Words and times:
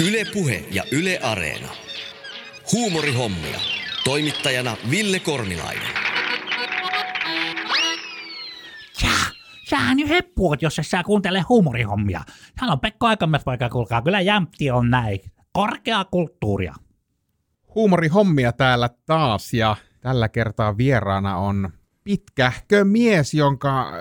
Yle 0.00 0.24
Puhe 0.32 0.64
ja 0.70 0.82
Yle 0.92 1.18
Areena. 1.22 1.68
Huumorihommia. 2.72 3.60
Toimittajana 4.04 4.76
Ville 4.90 5.20
Kornilainen. 5.20 5.88
Sä, 9.00 9.08
sähän 9.68 9.98
jo 9.98 10.08
heppuot, 10.08 10.62
jos 10.62 10.78
et 10.78 10.86
sä 10.86 11.02
kuuntele 11.02 11.40
huumorihommia. 11.40 12.20
Hän 12.56 12.70
on 12.70 12.80
Pekko 12.80 13.06
Aikamies, 13.06 13.46
vaikka 13.46 13.68
kuulkaa, 13.68 14.02
kyllä 14.02 14.20
jämpti 14.20 14.70
on 14.70 14.90
näin. 14.90 15.20
Korkea 15.52 16.04
kulttuuria. 16.04 16.74
Huumorihommia 17.74 18.52
täällä 18.52 18.90
taas 19.06 19.54
ja 19.54 19.76
tällä 20.00 20.28
kertaa 20.28 20.76
vieraana 20.76 21.36
on 21.36 21.70
pitkähkö 22.08 22.84
mies, 22.84 23.34
jonka 23.34 23.88
äh, 23.88 23.94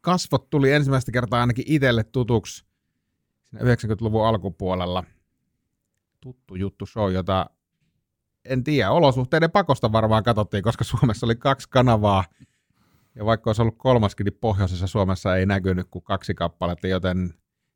kasvot 0.00 0.50
tuli 0.50 0.72
ensimmäistä 0.72 1.12
kertaa 1.12 1.40
ainakin 1.40 1.64
itselle 1.68 2.04
tutuksi 2.04 2.64
siinä 3.44 3.74
90-luvun 3.74 4.26
alkupuolella. 4.26 5.04
Tuttu 6.20 6.54
juttu 6.54 6.86
show, 6.86 7.12
jota 7.12 7.50
en 8.44 8.64
tiedä, 8.64 8.90
olosuhteiden 8.90 9.50
pakosta 9.50 9.92
varmaan 9.92 10.22
katsottiin, 10.22 10.62
koska 10.62 10.84
Suomessa 10.84 11.26
oli 11.26 11.36
kaksi 11.36 11.68
kanavaa. 11.70 12.24
Ja 13.14 13.24
vaikka 13.24 13.50
olisi 13.50 13.62
ollut 13.62 13.78
kolmaskin, 13.78 14.24
niin 14.24 14.38
pohjoisessa 14.40 14.86
Suomessa 14.86 15.36
ei 15.36 15.46
näkynyt 15.46 15.86
kuin 15.90 16.04
kaksi 16.04 16.34
kappaletta, 16.34 16.86
joten, 16.86 17.34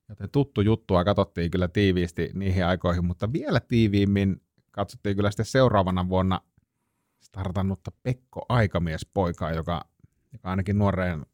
joten 0.08 0.30
tuttu 0.30 0.60
juttua 0.60 1.04
katsottiin 1.04 1.50
kyllä 1.50 1.68
tiiviisti 1.68 2.30
niihin 2.34 2.66
aikoihin, 2.66 3.04
mutta 3.04 3.32
vielä 3.32 3.60
tiiviimmin 3.60 4.42
katsottiin 4.70 5.16
kyllä 5.16 5.30
sitten 5.30 5.46
seuraavana 5.46 6.08
vuonna 6.08 6.40
startannutta 7.20 7.92
Pekko 8.02 8.46
Aikamiespoikaa, 8.48 9.52
joka, 9.52 9.84
joka 10.32 10.50
ainakin 10.50 10.78
nuoreen, 10.78 11.26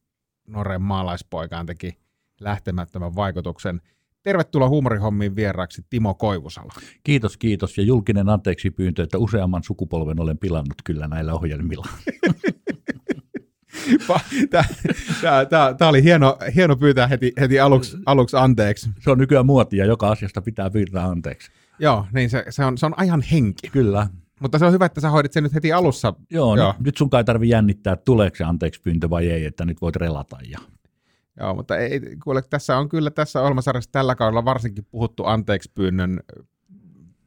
nuoreen 0.47 0.83
maalaispoikaan 0.83 1.67
teki 1.67 1.99
lähtemättömän 2.41 3.17
vaikutuksen. 3.17 3.81
Tervetuloa 4.23 4.69
huumorihommiin 4.69 5.37
vieraaksi 5.37 5.87
Timo 5.91 6.15
Koivusalo. 6.15 6.71
Kiitos, 7.03 7.37
kiitos. 7.37 7.79
Ja 7.79 7.85
julkinen 7.85 8.29
anteeksi 8.29 8.71
pyyntö, 8.71 9.03
että 9.03 9.19
useamman 9.19 9.63
sukupolven 9.63 10.21
olen 10.21 10.39
pilannut 10.39 10.83
kyllä 10.85 11.09
näillä 11.09 11.35
ohjelmilla. 11.35 11.87
Tämä 15.79 15.89
oli 15.89 16.03
hieno, 16.03 16.39
hieno 16.55 16.77
pyytää 16.77 17.07
heti, 17.07 17.33
heti 17.41 17.61
aluksi, 17.61 17.97
aluksi 18.07 18.37
anteeksi. 18.37 18.91
Se 19.01 19.11
on 19.11 19.19
nykyään 19.19 19.47
muotia, 19.47 19.87
joka 19.87 20.09
asiasta 20.09 20.43
pitää 20.43 20.71
pyytää 20.71 21.05
anteeksi. 21.05 21.51
Joo, 21.79 22.07
niin 22.13 22.31
se, 22.31 22.45
se, 22.51 22.65
on, 22.65 22.79
se 22.79 22.87
on 22.87 22.95
ajan 22.97 23.23
henki. 23.23 23.69
Kyllä. 23.69 24.07
Mutta 24.41 24.59
se 24.59 24.65
on 24.65 24.73
hyvä, 24.73 24.87
että 24.87 25.01
sä 25.01 25.11
hoidit 25.11 25.33
sen 25.33 25.43
nyt 25.43 25.55
heti 25.55 25.73
alussa. 25.73 26.15
Joo, 26.31 26.57
Joo. 26.57 26.73
Nyt, 26.73 26.81
nyt 26.81 26.97
sun 26.97 27.11
kai 27.11 27.25
tarvi 27.25 27.49
jännittää, 27.49 27.93
että 27.93 28.05
tuleeko 28.05 28.37
se 28.37 28.45
anteeksi 28.45 28.81
pyyntö 28.81 29.11
vai 29.11 29.31
ei, 29.31 29.45
että 29.45 29.65
nyt 29.65 29.81
voit 29.81 29.97
relata. 29.97 30.39
Ja... 30.51 30.59
Joo, 31.41 31.55
mutta 31.55 31.79
ei, 31.79 32.01
kuule, 32.25 32.43
tässä 32.43 32.79
on 32.79 32.89
kyllä 32.89 33.11
tässä 33.11 33.41
ohjelmasarjassa 33.41 33.93
tällä 33.93 34.15
kaudella 34.15 34.45
varsinkin 34.45 34.87
puhuttu 34.91 35.25
anteeksi 35.25 35.71
pyynnön 35.75 36.21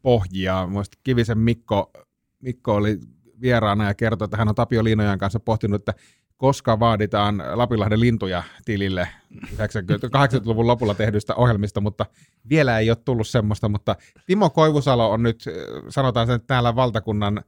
pohjia. 0.01 0.67
Muista 0.67 0.97
Kivisen 1.03 1.37
Mikko, 1.37 1.91
Mikko 2.39 2.75
oli 2.75 2.99
vieraana 3.41 3.85
ja 3.85 3.93
kertoi, 3.93 4.25
että 4.25 4.37
hän 4.37 4.49
on 4.49 4.55
Tapio 4.55 4.83
Liinojan 4.83 5.17
kanssa 5.17 5.39
pohtinut, 5.39 5.81
että 5.81 5.93
koska 6.37 6.79
vaaditaan 6.79 7.43
Lapinlahden 7.53 7.99
lintuja 7.99 8.43
tilille 8.65 9.07
80-luvun 9.53 10.67
lopulla 10.67 10.93
tehdyistä 10.93 11.35
ohjelmista, 11.35 11.81
mutta 11.81 12.05
vielä 12.49 12.79
ei 12.79 12.89
ole 12.89 12.97
tullut 13.05 13.27
semmoista, 13.27 13.69
mutta 13.69 13.95
Timo 14.25 14.49
Koivusalo 14.49 15.11
on 15.11 15.23
nyt, 15.23 15.45
sanotaan 15.89 16.27
sen 16.27 16.41
täällä 16.47 16.75
valtakunnan 16.75 17.43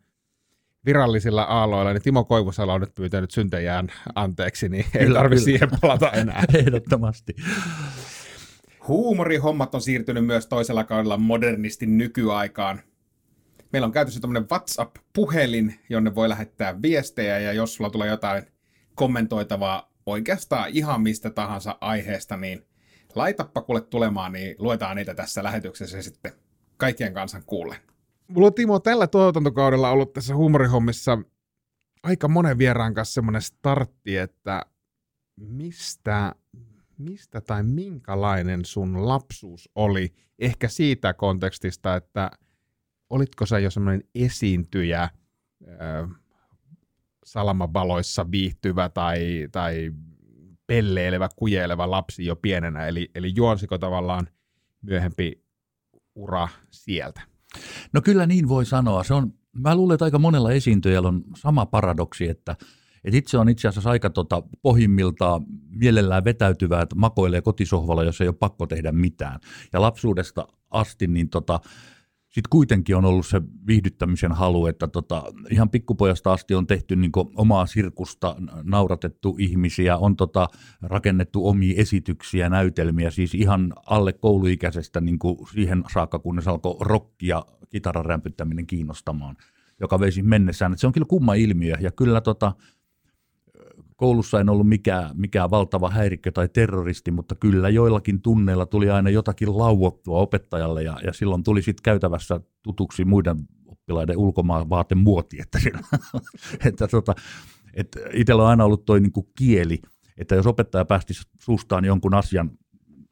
virallisilla 0.85 1.43
aalloilla, 1.43 1.93
niin 1.93 2.01
Timo 2.01 2.23
Koivusalo 2.23 2.73
on 2.73 2.81
nyt 2.81 2.95
pyytänyt 2.95 3.31
syntejään 3.31 3.87
anteeksi, 4.15 4.69
niin 4.69 4.85
ei 4.95 5.13
tarvitse 5.13 5.43
siihen 5.43 5.69
palata 5.81 6.11
enää. 6.11 6.43
Ehdottomasti. 6.53 7.35
Huumorihommat 8.87 9.75
on 9.75 9.81
siirtynyt 9.81 10.25
myös 10.25 10.47
toisella 10.47 10.83
kaudella 10.83 11.17
modernisti 11.17 11.85
nykyaikaan. 11.85 12.81
Meillä 13.73 13.85
on 13.85 13.91
käytössä 13.91 14.19
tämmöinen 14.19 14.49
WhatsApp-puhelin, 14.49 15.79
jonne 15.89 16.15
voi 16.15 16.29
lähettää 16.29 16.81
viestejä, 16.81 17.39
ja 17.39 17.53
jos 17.53 17.75
sulla 17.75 17.89
tulee 17.89 18.09
jotain 18.09 18.43
kommentoitavaa 18.99 19.93
oikeastaan 20.05 20.69
ihan 20.73 21.01
mistä 21.01 21.29
tahansa 21.29 21.77
aiheesta, 21.81 22.37
niin 22.37 22.65
laitappa 23.15 23.61
kuule 23.61 23.81
tulemaan, 23.81 24.31
niin 24.31 24.55
luetaan 24.59 24.95
niitä 24.95 25.13
tässä 25.15 25.43
lähetyksessä 25.43 26.01
sitten 26.01 26.31
kaikkien 26.77 27.13
kansan 27.13 27.43
kuulen. 27.45 27.79
Mulla 28.27 28.47
on 28.47 28.53
Timo 28.53 28.79
tällä 28.79 29.07
tuotantokaudella 29.07 29.89
ollut 29.89 30.13
tässä 30.13 30.35
huumorihommissa 30.35 31.17
aika 32.03 32.27
monen 32.27 32.57
vieraan 32.57 32.93
kanssa 32.93 33.13
semmoinen 33.13 33.41
startti, 33.41 34.17
että 34.17 34.61
mistä, 35.35 36.35
mistä 36.97 37.41
tai 37.41 37.63
minkälainen 37.63 38.65
sun 38.65 39.07
lapsuus 39.07 39.69
oli? 39.75 40.13
Ehkä 40.39 40.67
siitä 40.67 41.13
kontekstista, 41.13 41.95
että 41.95 42.31
olitko 43.09 43.45
sä 43.45 43.59
jo 43.59 43.71
semmoinen 43.71 44.03
esiintyjä, 44.15 45.09
salamabaloissa 47.31 48.31
viihtyvä 48.31 48.89
tai, 48.89 49.47
tai 49.51 49.91
pelleilevä, 50.67 51.29
kujeileva 51.35 51.91
lapsi 51.91 52.25
jo 52.25 52.35
pienenä, 52.35 52.87
eli, 52.87 53.11
eli 53.15 53.33
juonsiko 53.35 53.77
tavallaan 53.77 54.27
myöhempi 54.81 55.43
ura 56.15 56.47
sieltä? 56.71 57.21
No 57.93 58.01
kyllä 58.01 58.25
niin 58.25 58.47
voi 58.47 58.65
sanoa. 58.65 59.03
Se 59.03 59.13
on, 59.13 59.33
mä 59.53 59.75
luulen, 59.75 59.93
että 59.93 60.05
aika 60.05 60.19
monella 60.19 60.51
esiintyjällä 60.51 61.07
on 61.07 61.23
sama 61.35 61.65
paradoksi, 61.65 62.29
että, 62.29 62.55
että 63.03 63.17
itse 63.17 63.37
on 63.37 63.49
itse 63.49 63.67
asiassa 63.67 63.89
aika 63.89 64.09
tota, 64.09 64.43
pohjimmiltaan 64.61 65.45
mielellään 65.69 66.23
vetäytyvää, 66.23 66.81
että 66.81 66.95
makoilee 66.95 67.41
kotisohvalla, 67.41 68.03
jos 68.03 68.21
ei 68.21 68.27
ole 68.27 68.35
pakko 68.35 68.67
tehdä 68.67 68.91
mitään. 68.91 69.39
Ja 69.73 69.81
lapsuudesta 69.81 70.47
asti 70.69 71.07
niin 71.07 71.29
tota, 71.29 71.59
sitten 72.29 72.49
kuitenkin 72.49 72.95
on 72.95 73.05
ollut 73.05 73.25
se 73.25 73.41
viihdyttämisen 73.67 74.31
halu, 74.31 74.67
että 74.67 74.87
tota, 74.87 75.23
ihan 75.51 75.69
pikkupojasta 75.69 76.33
asti 76.33 76.55
on 76.55 76.67
tehty 76.67 76.95
niin 76.95 77.11
omaa 77.35 77.65
sirkusta, 77.65 78.35
nauratettu 78.63 79.35
ihmisiä, 79.39 79.97
on 79.97 80.15
tota, 80.15 80.47
rakennettu 80.81 81.47
omia 81.47 81.73
esityksiä, 81.77 82.49
näytelmiä, 82.49 83.11
siis 83.11 83.35
ihan 83.35 83.73
alle 83.85 84.13
kouluikäisestä 84.13 85.01
niin 85.01 85.19
siihen 85.53 85.83
saakka, 85.93 86.19
kunnes 86.19 86.47
alkoi 86.47 86.75
rock 86.79 87.23
ja 87.23 87.45
kitaran 87.69 88.05
rämpyttäminen 88.05 88.67
kiinnostamaan, 88.67 89.35
joka 89.79 89.99
veisi 89.99 90.23
mennessään. 90.23 90.73
Et 90.73 90.79
se 90.79 90.87
on 90.87 90.93
kyllä 90.93 91.07
kumma 91.09 91.33
ilmiö 91.33 91.75
ja 91.79 91.91
kyllä 91.91 92.21
tota, 92.21 92.53
koulussa 93.99 94.39
en 94.39 94.49
ollut 94.49 94.67
mikään, 94.67 95.09
mikään 95.13 95.51
valtava 95.51 95.89
häirikkö 95.89 96.31
tai 96.31 96.49
terroristi, 96.49 97.11
mutta 97.11 97.35
kyllä 97.35 97.69
joillakin 97.69 98.21
tunneilla 98.21 98.65
tuli 98.65 98.89
aina 98.89 99.09
jotakin 99.09 99.57
lauottua 99.57 100.19
opettajalle 100.19 100.83
ja, 100.83 100.97
ja 101.03 101.13
silloin 101.13 101.43
tuli 101.43 101.61
sitten 101.61 101.83
käytävässä 101.83 102.39
tutuksi 102.61 103.05
muiden 103.05 103.37
oppilaiden 103.65 104.17
ulkomaan 104.17 104.69
vaatemuoti, 104.69 105.37
että, 105.41 105.59
että 106.67 106.87
tota, 106.87 107.15
että 107.73 107.99
itsellä 108.13 108.43
on 108.43 108.49
aina 108.49 108.65
ollut 108.65 108.85
toi 108.85 108.99
niin 108.99 109.11
kieli, 109.37 109.81
että 110.17 110.35
jos 110.35 110.47
opettaja 110.47 110.85
päästi 110.85 111.13
suustaan 111.41 111.85
jonkun 111.85 112.13
asian, 112.13 112.51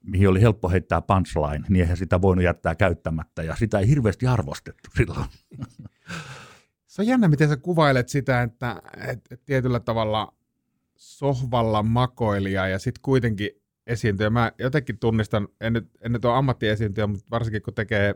mihin 0.03 0.29
oli 0.29 0.41
helppo 0.41 0.69
heittää 0.69 1.01
punchline, 1.01 1.65
niin 1.69 1.81
eihän 1.81 1.97
sitä 1.97 2.21
voinut 2.21 2.45
jättää 2.45 2.75
käyttämättä, 2.75 3.43
ja 3.43 3.55
sitä 3.55 3.79
ei 3.79 3.87
hirveästi 3.87 4.27
arvostettu 4.27 4.89
silloin. 4.97 5.25
Se 6.87 7.01
on 7.01 7.07
jännä, 7.07 7.27
miten 7.27 7.49
sä 7.49 7.57
kuvailet 7.57 8.09
sitä, 8.09 8.41
että, 8.41 8.81
että 9.07 9.37
tietyllä 9.45 9.79
tavalla 9.79 10.37
sohvalla 10.97 11.83
makoilija 11.83 12.67
ja 12.67 12.79
sitten 12.79 13.01
kuitenkin 13.01 13.49
esiintyjä. 13.87 14.29
Mä 14.29 14.51
jotenkin 14.59 14.99
tunnistan, 14.99 15.47
en 15.61 15.73
nyt, 15.73 15.89
en 16.01 16.11
nyt 16.11 16.25
ole 16.25 16.35
ammattiesiintyjä, 16.35 17.07
mutta 17.07 17.31
varsinkin 17.31 17.61
kun 17.61 17.73
tekee, 17.73 18.15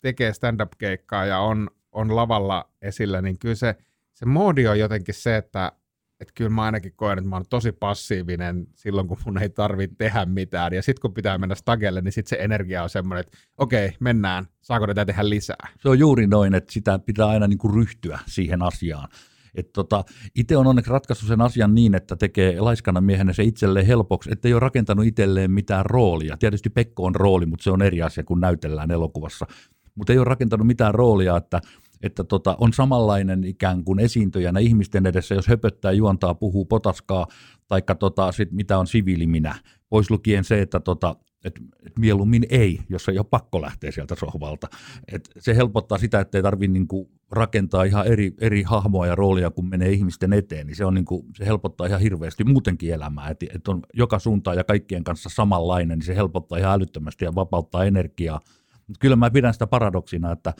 tekee 0.00 0.32
stand-up-keikkaa 0.32 1.26
ja 1.26 1.38
on, 1.38 1.70
on 1.92 2.16
lavalla 2.16 2.70
esillä, 2.82 3.22
niin 3.22 3.38
kyllä 3.38 3.54
se, 3.54 3.76
se 4.14 4.26
moodi 4.26 4.66
on 4.66 4.78
jotenkin 4.78 5.14
se, 5.14 5.36
että 5.36 5.72
että 6.20 6.32
kyllä 6.34 6.50
mä 6.50 6.62
ainakin 6.62 6.92
koen, 6.96 7.18
että 7.18 7.28
mä 7.28 7.36
oon 7.36 7.44
tosi 7.50 7.72
passiivinen 7.72 8.66
silloin, 8.74 9.08
kun 9.08 9.16
mun 9.24 9.42
ei 9.42 9.48
tarvitse 9.48 9.96
tehdä 9.98 10.24
mitään. 10.24 10.72
Ja 10.72 10.82
sitten 10.82 11.00
kun 11.00 11.14
pitää 11.14 11.38
mennä 11.38 11.54
stagelle, 11.54 12.00
niin 12.00 12.12
sitten 12.12 12.30
se 12.30 12.44
energia 12.44 12.82
on 12.82 12.90
semmoinen, 12.90 13.20
että 13.20 13.38
okei, 13.58 13.96
mennään, 14.00 14.46
saako 14.60 14.86
tätä 14.86 15.04
tehdä 15.04 15.28
lisää? 15.28 15.68
Se 15.78 15.88
on 15.88 15.98
juuri 15.98 16.26
noin, 16.26 16.54
että 16.54 16.72
sitä 16.72 16.98
pitää 16.98 17.26
aina 17.26 17.46
niin 17.46 17.58
kuin 17.58 17.74
ryhtyä 17.74 18.18
siihen 18.26 18.62
asiaan. 18.62 19.08
Että 19.54 19.72
tota, 19.72 20.04
itse 20.34 20.56
on 20.56 20.66
onneksi 20.66 20.90
ratkaissut 20.90 21.28
sen 21.28 21.40
asian 21.40 21.74
niin, 21.74 21.94
että 21.94 22.16
tekee 22.16 22.60
laiskana 22.60 23.00
miehenä 23.00 23.32
se 23.32 23.42
itselleen 23.42 23.86
helpoksi, 23.86 24.32
että 24.32 24.48
ei 24.48 24.54
ole 24.54 24.60
rakentanut 24.60 25.06
itselleen 25.06 25.50
mitään 25.50 25.86
roolia. 25.86 26.36
Tietysti 26.36 26.70
Pekko 26.70 27.04
on 27.04 27.14
rooli, 27.14 27.46
mutta 27.46 27.62
se 27.62 27.70
on 27.70 27.82
eri 27.82 28.02
asia 28.02 28.24
kuin 28.24 28.40
näytellään 28.40 28.90
elokuvassa. 28.90 29.46
Mutta 29.94 30.12
ei 30.12 30.18
ole 30.18 30.24
rakentanut 30.24 30.66
mitään 30.66 30.94
roolia, 30.94 31.36
että 31.36 31.60
että 32.02 32.24
tota, 32.24 32.56
on 32.60 32.72
samanlainen 32.72 33.44
ikään 33.44 33.84
kuin 33.84 33.98
esiintyjänä 33.98 34.60
ihmisten 34.60 35.06
edessä, 35.06 35.34
jos 35.34 35.48
höpöttää, 35.48 35.92
juontaa, 35.92 36.34
puhuu, 36.34 36.64
potaskaa, 36.64 37.26
tai 37.68 37.82
tota, 37.98 38.32
sit 38.32 38.52
mitä 38.52 38.78
on 38.78 38.86
siviiliminä. 38.86 39.54
Pois 39.88 40.10
lukien 40.10 40.44
se, 40.44 40.62
että 40.62 40.80
tota, 40.80 41.16
et, 41.44 41.60
et 41.86 41.98
mieluummin 41.98 42.46
ei, 42.50 42.80
jos 42.88 43.08
ei 43.08 43.18
ole 43.18 43.26
pakko 43.30 43.62
lähteä 43.62 43.90
sieltä 43.90 44.14
sohvalta. 44.14 44.68
Et 45.12 45.30
se 45.38 45.56
helpottaa 45.56 45.98
sitä, 45.98 46.20
että 46.20 46.38
ei 46.38 46.42
tarvitse 46.42 46.72
niinku 46.72 47.10
rakentaa 47.30 47.84
ihan 47.84 48.06
eri, 48.06 48.34
eri 48.40 48.62
hahmoa 48.62 49.06
ja 49.06 49.14
roolia, 49.14 49.50
kun 49.50 49.68
menee 49.68 49.90
ihmisten 49.90 50.32
eteen, 50.32 50.66
niin 50.66 50.76
se, 50.76 50.84
on 50.84 50.94
niin 50.94 51.04
kuin, 51.04 51.26
se 51.36 51.46
helpottaa 51.46 51.86
ihan 51.86 52.00
hirveästi 52.00 52.44
muutenkin 52.44 52.94
elämää. 52.94 53.28
Että 53.28 53.46
et 53.54 53.68
on 53.68 53.82
joka 53.94 54.18
suuntaan 54.18 54.56
ja 54.56 54.64
kaikkien 54.64 55.04
kanssa 55.04 55.28
samanlainen, 55.28 55.98
niin 55.98 56.06
se 56.06 56.16
helpottaa 56.16 56.58
ihan 56.58 56.72
älyttömästi 56.72 57.24
ja 57.24 57.34
vapauttaa 57.34 57.84
energiaa. 57.84 58.40
Mutta 58.86 59.00
kyllä 59.00 59.16
mä 59.16 59.30
pidän 59.30 59.52
sitä 59.52 59.66
paradoksina, 59.66 60.32
että, 60.32 60.50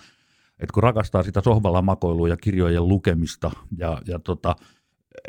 että 0.61 0.72
kun 0.75 0.82
rakastaa 0.82 1.22
sitä 1.22 1.40
sohvalla 1.40 1.82
makoilua 1.82 2.28
ja 2.28 2.37
kirjojen 2.37 2.88
lukemista 2.88 3.50
ja, 3.76 4.02
ja 4.06 4.19
tota, 4.19 4.56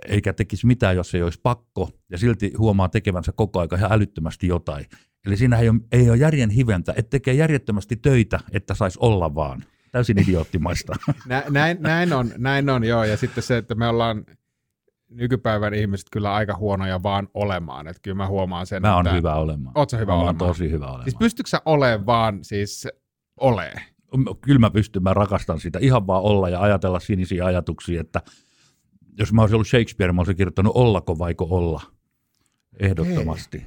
eikä 0.07 0.33
tekisi 0.33 0.67
mitään, 0.67 0.95
jos 0.95 1.15
ei 1.15 1.23
olisi 1.23 1.39
pakko, 1.43 1.89
ja 2.09 2.17
silti 2.17 2.53
huomaa 2.57 2.89
tekevänsä 2.89 3.31
koko 3.31 3.59
aika 3.59 3.75
ihan 3.75 3.91
älyttömästi 3.91 4.47
jotain. 4.47 4.85
Eli 5.25 5.38
siinä 5.38 5.59
ei 5.59 5.69
ole, 5.69 5.79
ei 5.91 6.09
ole 6.09 6.17
järjen 6.17 6.49
hiventä, 6.49 6.93
että 6.97 7.09
tekee 7.09 7.33
järjettömästi 7.33 7.95
töitä, 7.95 8.39
että 8.51 8.73
saisi 8.75 8.99
olla 9.01 9.35
vaan. 9.35 9.63
Täysin 9.91 10.19
idioottimaista. 10.19 10.93
Nä, 11.27 11.43
näin, 11.49 11.77
näin, 11.81 12.13
on, 12.13 12.31
näin 12.38 12.69
on, 12.69 12.83
joo. 12.83 13.03
Ja 13.03 13.17
sitten 13.17 13.43
se, 13.43 13.57
että 13.57 13.75
me 13.75 13.88
ollaan 13.88 14.25
nykypäivän 15.09 15.73
ihmiset 15.73 16.07
kyllä 16.11 16.33
aika 16.33 16.55
huonoja 16.55 17.03
vaan 17.03 17.27
olemaan. 17.33 17.88
Että 17.88 17.99
kyllä 18.01 18.15
mä 18.17 18.27
huomaan 18.27 18.65
sen, 18.65 18.81
Mä 18.81 18.95
oon 18.95 19.07
että... 19.07 19.15
hyvä 19.17 19.35
olemaan. 19.35 19.77
Oot 19.77 19.91
hyvä 19.93 20.05
mä 20.05 20.13
olemaan? 20.13 20.38
tosi 20.38 20.71
hyvä 20.71 20.85
olemaan. 20.85 21.03
Siis 21.03 21.15
pystytkö 21.15 21.49
sä 21.49 21.61
olemaan 21.65 22.05
vaan 22.05 22.39
siis 22.43 22.88
ole? 23.39 23.73
Kyllä 24.41 24.59
mä 24.59 24.69
pystyn, 24.69 25.03
mä 25.03 25.13
rakastan 25.13 25.59
sitä. 25.59 25.79
Ihan 25.81 26.07
vaan 26.07 26.23
olla 26.23 26.49
ja 26.49 26.61
ajatella 26.61 26.99
sinisiä 26.99 27.45
ajatuksia, 27.45 28.01
että 28.01 28.21
jos 29.17 29.33
mä 29.33 29.41
olisin 29.41 29.55
ollut 29.55 29.67
Shakespeare, 29.67 30.13
mä 30.13 30.21
olisin 30.21 30.35
kirjoittanut 30.35 30.75
ollako 30.75 31.19
vaiko 31.19 31.47
olla. 31.49 31.81
Ehdottomasti. 32.79 33.65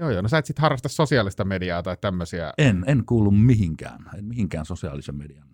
Joo, 0.00 0.10
joo. 0.10 0.22
No 0.22 0.28
sä 0.28 0.38
et 0.38 0.46
sit 0.46 0.58
harrasta 0.58 0.88
sosiaalista 0.88 1.44
mediaa 1.44 1.82
tai 1.82 1.96
tämmöisiä. 2.00 2.52
En, 2.58 2.84
en 2.86 3.04
kuulu 3.06 3.30
mihinkään, 3.30 3.98
en 4.18 4.24
mihinkään 4.24 4.66
sosiaalisen 4.66 5.16
median 5.16 5.48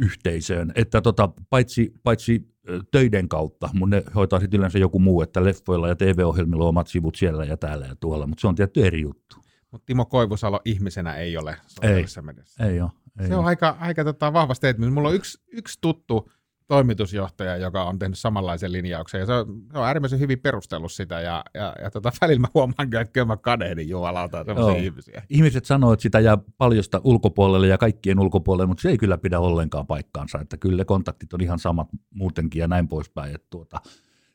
yhteisöön. 0.00 0.72
Että 0.74 1.00
tota, 1.00 1.28
paitsi, 1.50 1.92
paitsi 2.02 2.48
töiden 2.90 3.28
kautta, 3.28 3.70
mun 3.74 3.90
ne 3.90 4.02
hoitaa 4.14 4.40
sitten 4.40 4.58
yleensä 4.58 4.78
joku 4.78 4.98
muu, 4.98 5.22
että 5.22 5.44
leffoilla 5.44 5.88
ja 5.88 5.96
TV-ohjelmilla 5.96 6.64
on 6.64 6.68
omat 6.68 6.86
sivut 6.86 7.14
siellä 7.14 7.44
ja 7.44 7.56
täällä 7.56 7.86
ja 7.86 7.96
tuolla, 8.00 8.26
mutta 8.26 8.40
se 8.40 8.48
on 8.48 8.54
tietty 8.54 8.86
eri 8.86 9.00
juttu. 9.00 9.36
Mutta 9.70 9.86
Timo 9.86 10.04
Koivusalo 10.04 10.60
ihmisenä 10.64 11.14
ei 11.14 11.36
ole 11.36 11.56
sosiaalisessa 11.66 12.22
mediassa. 12.22 12.64
Ei 12.64 12.80
ole. 12.80 12.90
Ei 13.20 13.28
Se 13.28 13.34
oo. 13.34 13.40
on 13.40 13.46
aika, 13.46 13.76
aika 13.80 14.04
tota, 14.04 14.32
vahva 14.32 14.54
statement. 14.54 14.94
Mulla 14.94 15.08
on 15.08 15.14
yksi, 15.14 15.38
yksi 15.52 15.78
tuttu 15.80 16.30
toimitusjohtaja, 16.68 17.56
joka 17.56 17.84
on 17.84 17.98
tehnyt 17.98 18.18
samanlaisen 18.18 18.72
linjauksen, 18.72 19.18
ja 19.18 19.26
se 19.26 19.32
on, 19.32 19.62
se 19.72 19.78
on 19.78 19.84
äärimmäisen 19.84 20.18
hyvin 20.18 20.38
perustellut 20.38 20.92
sitä, 20.92 21.20
ja, 21.20 21.44
ja, 21.54 21.74
ja 21.82 21.90
tota, 21.90 22.12
välillä 22.20 22.40
mä 22.40 22.48
huomaan, 22.54 22.94
että 22.94 23.12
kyllä 23.12 23.26
mä 23.26 23.36
kadehdin 23.36 23.88
jumalauta 23.88 24.44
sellaisia 24.44 24.72
Joo. 24.72 24.84
ihmisiä. 24.84 25.22
Ihmiset 25.28 25.64
sanoo, 25.64 25.92
että 25.92 26.02
sitä 26.02 26.20
jää 26.20 26.38
paljosta 26.58 27.00
ulkopuolelle 27.04 27.66
ja 27.66 27.78
kaikkien 27.78 28.20
ulkopuolelle, 28.20 28.66
mutta 28.66 28.82
se 28.82 28.88
ei 28.88 28.98
kyllä 28.98 29.18
pidä 29.18 29.40
ollenkaan 29.40 29.86
paikkaansa, 29.86 30.40
että 30.40 30.56
kyllä 30.56 30.84
kontaktit 30.84 31.32
on 31.32 31.40
ihan 31.40 31.58
samat 31.58 31.88
muutenkin 32.14 32.60
ja 32.60 32.68
näin 32.68 32.88
poispäin. 32.88 33.34
Että 33.34 33.46
tuota, 33.50 33.80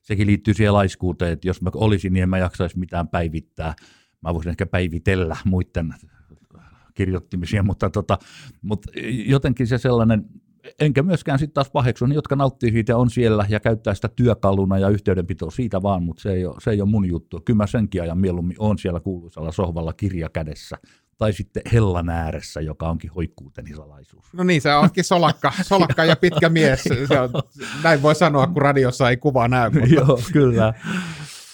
sekin 0.02 0.28
liittyy 0.28 0.54
siihen 0.54 0.74
laiskuuteen, 0.74 1.32
että 1.32 1.48
jos 1.48 1.62
mä 1.62 1.70
olisin, 1.76 2.14
niin 2.14 2.24
en 2.24 2.30
mä 2.30 2.38
jaksaisi 2.38 2.80
mitään 2.80 3.08
päivittää. 3.08 3.74
Mä 4.22 4.34
voisin 4.34 4.50
ehkä 4.50 4.66
päivitellä 4.66 5.38
muiden 5.46 5.94
kirjoittimisia, 6.94 7.64
mutta, 7.64 7.90
tota, 7.90 8.18
mutta 8.62 8.92
jotenkin 9.26 9.68
se 9.68 9.78
sellainen, 9.78 10.26
enkä 10.80 11.04
myöskään 11.04 11.40
sitten 11.40 11.54
taas 11.54 11.70
paheksu, 11.70 12.06
ne, 12.06 12.16
jotka 12.16 12.36
nauttii 12.36 12.72
siitä 12.72 12.92
ja 12.92 12.98
on 12.98 13.10
siellä 13.10 13.46
ja 13.50 13.60
käyttää 13.60 13.94
sitä 13.94 14.10
työkaluna 14.16 14.78
ja 14.78 14.90
yhteydenpitoa 14.90 15.52
siitä 15.52 15.82
vaan, 15.82 16.04
mutta 16.04 16.22
se 16.22 16.34
ei 16.34 16.46
ole, 16.46 16.56
se 16.62 16.72
ei 16.72 16.82
ole 16.82 16.90
mun 16.90 17.06
juttu. 17.06 17.42
Kyllä 17.46 17.58
mä 17.58 17.68
senkin 17.68 18.02
ajan 18.02 18.18
mieluummin 18.18 18.56
on 18.60 18.78
siellä 18.78 19.00
kuuluisalla 19.00 19.52
sohvalla 19.52 19.94
kirja 19.94 20.30
kädessä 20.30 20.78
tai 21.18 21.34
sitten 21.34 21.64
hellan 21.74 22.10
ääressä, 22.10 22.62
joka 22.62 22.90
onkin 22.90 23.12
hoikkuuteni 23.12 23.76
salaisuus. 23.76 24.34
No 24.34 24.44
niin, 24.44 24.62
sä 24.62 24.80
ootkin 24.80 25.04
solakka, 25.04 25.54
solakka 25.62 26.06
ja 26.06 26.16
pitkä 26.16 26.50
mies. 26.50 26.84
Se 26.84 27.20
on, 27.20 27.30
näin 27.84 28.02
voi 28.02 28.16
sanoa, 28.16 28.48
kun 28.48 28.62
radiossa 28.62 29.10
ei 29.10 29.18
kuva 29.18 29.48
näy. 29.48 29.70
Mutta 29.70 29.96
Joo, 29.96 30.20
kyllä. 30.34 30.74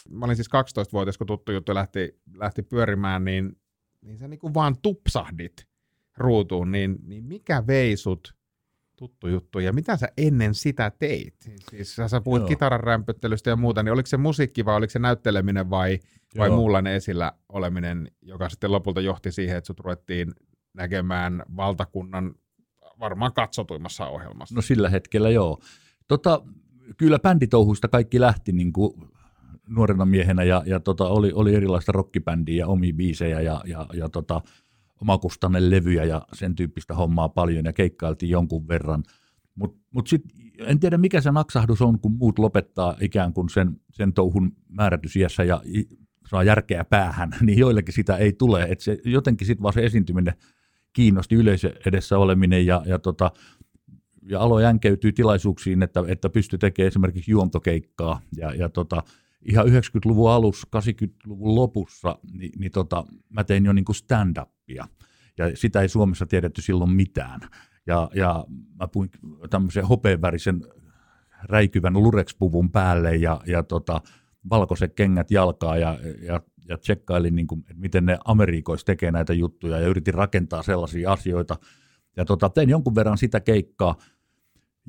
mä 0.10 0.26
olin 0.26 0.36
siis 0.36 0.50
12-vuotias, 0.50 1.18
kun 1.18 1.28
tuttu 1.28 1.52
juttu 1.52 1.74
lähti, 1.74 2.20
lähti 2.36 2.62
pyörimään, 2.62 3.26
niin, 3.26 3.58
niin 4.02 4.18
sä 4.18 4.28
niinku 4.28 4.54
vaan 4.54 4.76
tupsahdit 4.82 5.68
ruutuun, 6.18 6.72
niin, 6.72 6.98
niin 7.04 7.26
mikä 7.26 7.68
vei 7.68 7.98
sut 7.98 8.39
tuttu 9.00 9.28
juttu, 9.28 9.60
ja 9.60 9.74
mitä 9.74 9.98
sä 9.98 10.08
ennen 10.18 10.54
sitä 10.54 10.92
teit? 11.00 11.36
Siis 11.70 11.96
sä, 11.96 12.08
sä 12.08 12.22
puhuit 12.22 12.42
Joo. 12.42 12.48
kitaran 12.48 12.80
rämpöttelystä 12.80 13.50
ja 13.50 13.56
muuta, 13.56 13.84
niin 13.84 13.94
oliko 13.94 14.08
se 14.08 14.18
musiikki 14.18 14.66
vai 14.66 14.76
oliko 14.76 14.92
se 14.92 15.00
näytteleminen 15.00 15.70
vai, 15.70 16.00
vai 16.38 16.50
muunlainen 16.50 16.94
esillä 16.94 17.32
oleminen, 17.50 18.12
joka 18.22 18.50
sitten 18.50 18.72
lopulta 18.72 19.02
johti 19.02 19.32
siihen, 19.32 19.58
että 19.58 19.68
sut 19.68 19.80
ruvettiin 19.80 20.34
näkemään 20.74 21.44
valtakunnan 21.56 22.36
varmaan 23.00 23.34
katsotuimmassa 23.34 24.08
ohjelmassa. 24.08 24.56
No 24.56 24.62
sillä 24.62 24.90
hetkellä 24.90 25.30
joo. 25.30 25.60
Tota, 26.08 26.42
kyllä 26.98 27.20
bänditouhuista 27.20 27.88
kaikki 27.88 28.20
lähti 28.20 28.52
niin 28.52 28.74
kuin 28.74 28.94
nuorena 29.68 30.06
miehenä 30.06 30.44
ja, 30.44 30.64
ja 30.66 30.80
tota, 30.80 31.08
oli, 31.08 31.32
oli 31.34 31.56
erilaista 31.56 31.92
rockibändiä 31.92 32.60
ja 32.60 32.68
omia 32.68 32.94
biisejä 32.94 33.42
ja, 33.42 33.62
ja, 33.66 33.86
ja 33.94 34.10
tota, 34.10 34.42
omakustanne 35.02 35.70
levyjä 35.70 36.04
ja 36.04 36.22
sen 36.34 36.56
tyyppistä 36.56 36.94
hommaa 36.94 37.30
paljon 37.30 37.66
ja 37.66 37.74
keikkailtiin 37.74 38.30
jonkun 38.30 38.68
verran. 38.68 39.04
Mutta 39.56 39.78
mut 39.92 40.08
sitten 40.08 40.32
en 40.60 40.80
tiedä 40.80 40.98
mikä 40.98 41.22
se 41.22 41.32
naksahdus 41.32 41.82
on, 41.82 42.00
kun 42.00 42.12
muut 42.12 42.40
lopettaa 42.40 42.96
ikään 43.02 43.34
kuin 43.34 43.50
sen, 43.50 43.82
sen 43.92 44.14
touhun 44.14 44.52
määrätysiässä 44.70 45.44
ja 45.44 45.62
saa 46.28 46.44
järkeä 46.44 46.84
päähän, 46.84 47.30
niin 47.46 47.60
joillekin 47.60 47.94
sitä 47.94 48.18
ei 48.18 48.34
tule. 48.34 48.64
Et 48.64 48.80
se, 48.80 48.98
jotenkin 49.06 49.48
sitten 49.48 49.64
vaan 49.64 49.74
se 49.74 49.86
esiintyminen 49.86 50.34
kiinnosti 50.94 51.36
yleisö 51.36 51.74
edessä 51.86 52.18
oleminen 52.18 52.66
ja, 52.66 52.82
ja 52.86 53.00
tota, 53.00 53.32
ja 54.30 54.40
aloin 54.40 54.64
jänkeytyy 54.64 55.12
tilaisuuksiin, 55.12 55.84
että, 55.84 56.04
että 56.08 56.30
pystyi 56.30 56.60
tekemään 56.60 56.88
esimerkiksi 56.88 57.32
juontokeikkaa. 57.32 58.22
Ja, 58.38 58.54
ja 58.54 58.70
tota, 58.70 59.04
ihan 59.42 59.68
90-luvun 59.68 60.32
alussa, 60.32 60.68
80-luvun 60.78 61.56
lopussa, 61.56 62.20
niin, 62.34 62.52
niin 62.60 62.72
tota, 62.72 63.06
mä 63.30 63.44
tein 63.44 63.66
jo 63.66 63.74
niinku 63.74 63.94
stand-upia. 64.70 64.88
Ja 65.38 65.56
sitä 65.56 65.82
ei 65.82 65.90
Suomessa 65.90 66.26
tiedetty 66.26 66.62
silloin 66.62 66.92
mitään. 66.92 67.40
Ja, 67.88 68.10
ja 68.16 68.46
mä 68.80 68.88
puin 68.88 69.10
tämmöisen 69.50 69.86
hopeenvärisen 69.86 70.62
räikyvän 71.44 71.94
lurekspuvun 71.94 72.72
päälle 72.72 73.16
ja, 73.16 73.42
ja 73.48 73.64
tota, 73.64 74.02
valkoiset 74.50 74.94
kengät 74.94 75.32
jalkaa 75.32 75.78
ja, 75.78 76.00
ja, 76.22 76.42
ja 76.68 76.78
tsekkailin, 76.78 77.36
niin 77.36 77.48
kuin, 77.48 77.60
että 77.60 77.82
miten 77.82 78.06
ne 78.06 78.18
Amerikoissa 78.26 78.86
tekee 78.86 79.12
näitä 79.12 79.34
juttuja 79.34 79.80
ja 79.80 79.88
yritin 79.88 80.14
rakentaa 80.14 80.64
sellaisia 80.64 81.12
asioita. 81.12 81.58
Ja 82.18 82.26
tota, 82.26 82.50
tein 82.50 82.70
jonkun 82.70 82.96
verran 82.96 83.18
sitä 83.18 83.40
keikkaa. 83.40 83.96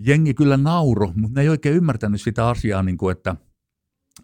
Jengi 0.06 0.34
kyllä 0.34 0.56
nauro, 0.56 1.12
mutta 1.14 1.40
ne 1.40 1.42
ei 1.42 1.48
oikein 1.48 1.76
ymmärtänyt 1.76 2.20
sitä 2.20 2.48
asiaa, 2.48 2.82
niin 2.82 2.98
kuin, 2.98 3.12
että, 3.12 3.36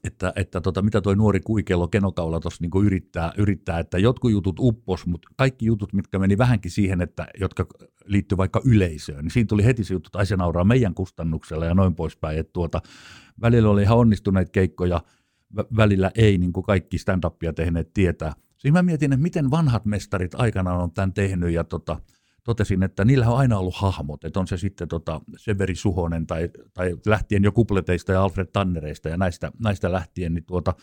että, 0.04 0.32
että 0.36 0.60
tota, 0.60 0.82
mitä 0.82 1.00
toi 1.00 1.16
nuori 1.16 1.40
kuikello 1.40 1.88
kenokaula 1.88 2.40
tuossa 2.40 2.64
niin 2.64 2.86
yrittää, 2.86 3.32
yrittää, 3.38 3.78
että 3.78 3.98
jotkut 3.98 4.30
jutut 4.30 4.56
uppos, 4.58 5.06
mutta 5.06 5.28
kaikki 5.36 5.66
jutut, 5.66 5.92
mitkä 5.92 6.18
meni 6.18 6.38
vähänkin 6.38 6.70
siihen, 6.70 7.00
että 7.00 7.26
jotka 7.40 7.66
liittyy 8.04 8.38
vaikka 8.38 8.60
yleisöön, 8.64 9.24
niin 9.24 9.30
siinä 9.30 9.46
tuli 9.46 9.64
heti 9.64 9.84
se 9.84 9.94
juttu, 9.94 10.06
että 10.08 10.24
se 10.24 10.36
nauraa 10.36 10.64
meidän 10.64 10.94
kustannuksella 10.94 11.64
ja 11.64 11.74
noin 11.74 11.94
poispäin. 11.94 12.38
Että 12.38 12.52
tuota, 12.52 12.80
välillä 13.40 13.70
oli 13.70 13.82
ihan 13.82 13.98
onnistuneita 13.98 14.50
keikkoja, 14.50 15.00
vä- 15.58 15.76
välillä 15.76 16.10
ei, 16.14 16.38
niin 16.38 16.52
kuin 16.52 16.64
kaikki 16.64 16.98
stand-upia 16.98 17.52
tehneet 17.52 17.94
tietää. 17.94 18.32
Siis 18.58 18.72
mä 18.72 18.82
mietin, 18.82 19.12
että 19.12 19.22
miten 19.22 19.50
vanhat 19.50 19.84
mestarit 19.84 20.34
aikanaan 20.34 20.80
on 20.80 20.92
tämän 20.92 21.12
tehnyt 21.12 21.50
ja 21.50 21.64
tota, 21.64 22.00
totesin, 22.46 22.82
että 22.82 23.04
niillä 23.04 23.28
on 23.28 23.38
aina 23.38 23.58
ollut 23.58 23.74
hahmot, 23.76 24.24
että 24.24 24.40
on 24.40 24.46
se 24.46 24.56
sitten 24.56 24.88
tota 24.88 25.20
Severi 25.36 25.74
Suhonen 25.74 26.26
tai, 26.26 26.50
tai 26.74 26.96
lähtien 27.06 27.44
jo 27.44 27.52
kupleteista 27.52 28.12
ja 28.12 28.22
Alfred 28.22 28.46
Tannereista 28.52 29.08
ja 29.08 29.16
näistä, 29.16 29.52
näistä 29.58 29.92
lähtien 29.92 30.34
niin 30.34 30.44
tuota 30.44 30.74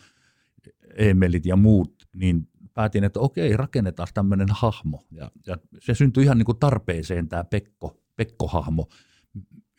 Emelit 0.96 1.46
ja 1.46 1.56
muut, 1.56 1.94
niin 2.16 2.48
päätin, 2.74 3.04
että 3.04 3.20
okei, 3.20 3.56
rakennetaan 3.56 4.08
tämmöinen 4.14 4.48
hahmo. 4.50 5.04
Ja, 5.10 5.30
ja 5.46 5.58
se 5.80 5.94
syntyi 5.94 6.24
ihan 6.24 6.38
niin 6.38 6.46
kuin 6.46 6.58
tarpeeseen 6.58 7.28
tämä 7.28 7.44
Pekko, 7.44 8.00
Pekko-hahmo. 8.16 8.88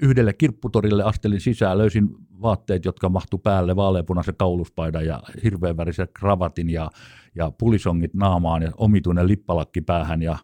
Yhdelle 0.01 0.34
kirpputorille 0.34 1.04
astelin 1.04 1.42
sisään, 1.42 1.77
löysin 1.77 2.10
vaatteet, 2.42 2.86
jotka 2.86 3.10
mahtu 3.10 3.38
päälle, 3.38 3.75
vaaleanpunaisen 3.75 4.36
kauluspaidan 4.38 5.06
ja 5.06 5.24
hirveän 5.44 5.77
värisen 5.77 6.08
kravatin 6.13 6.70
ja, 6.70 6.89
ja 7.36 7.51
pulisongit 7.51 8.13
naamaan 8.13 8.62
ja 8.62 8.72
omituinen 8.77 9.27
lippalakki 9.27 9.82
päähän 9.82 10.22
ja 10.22 10.38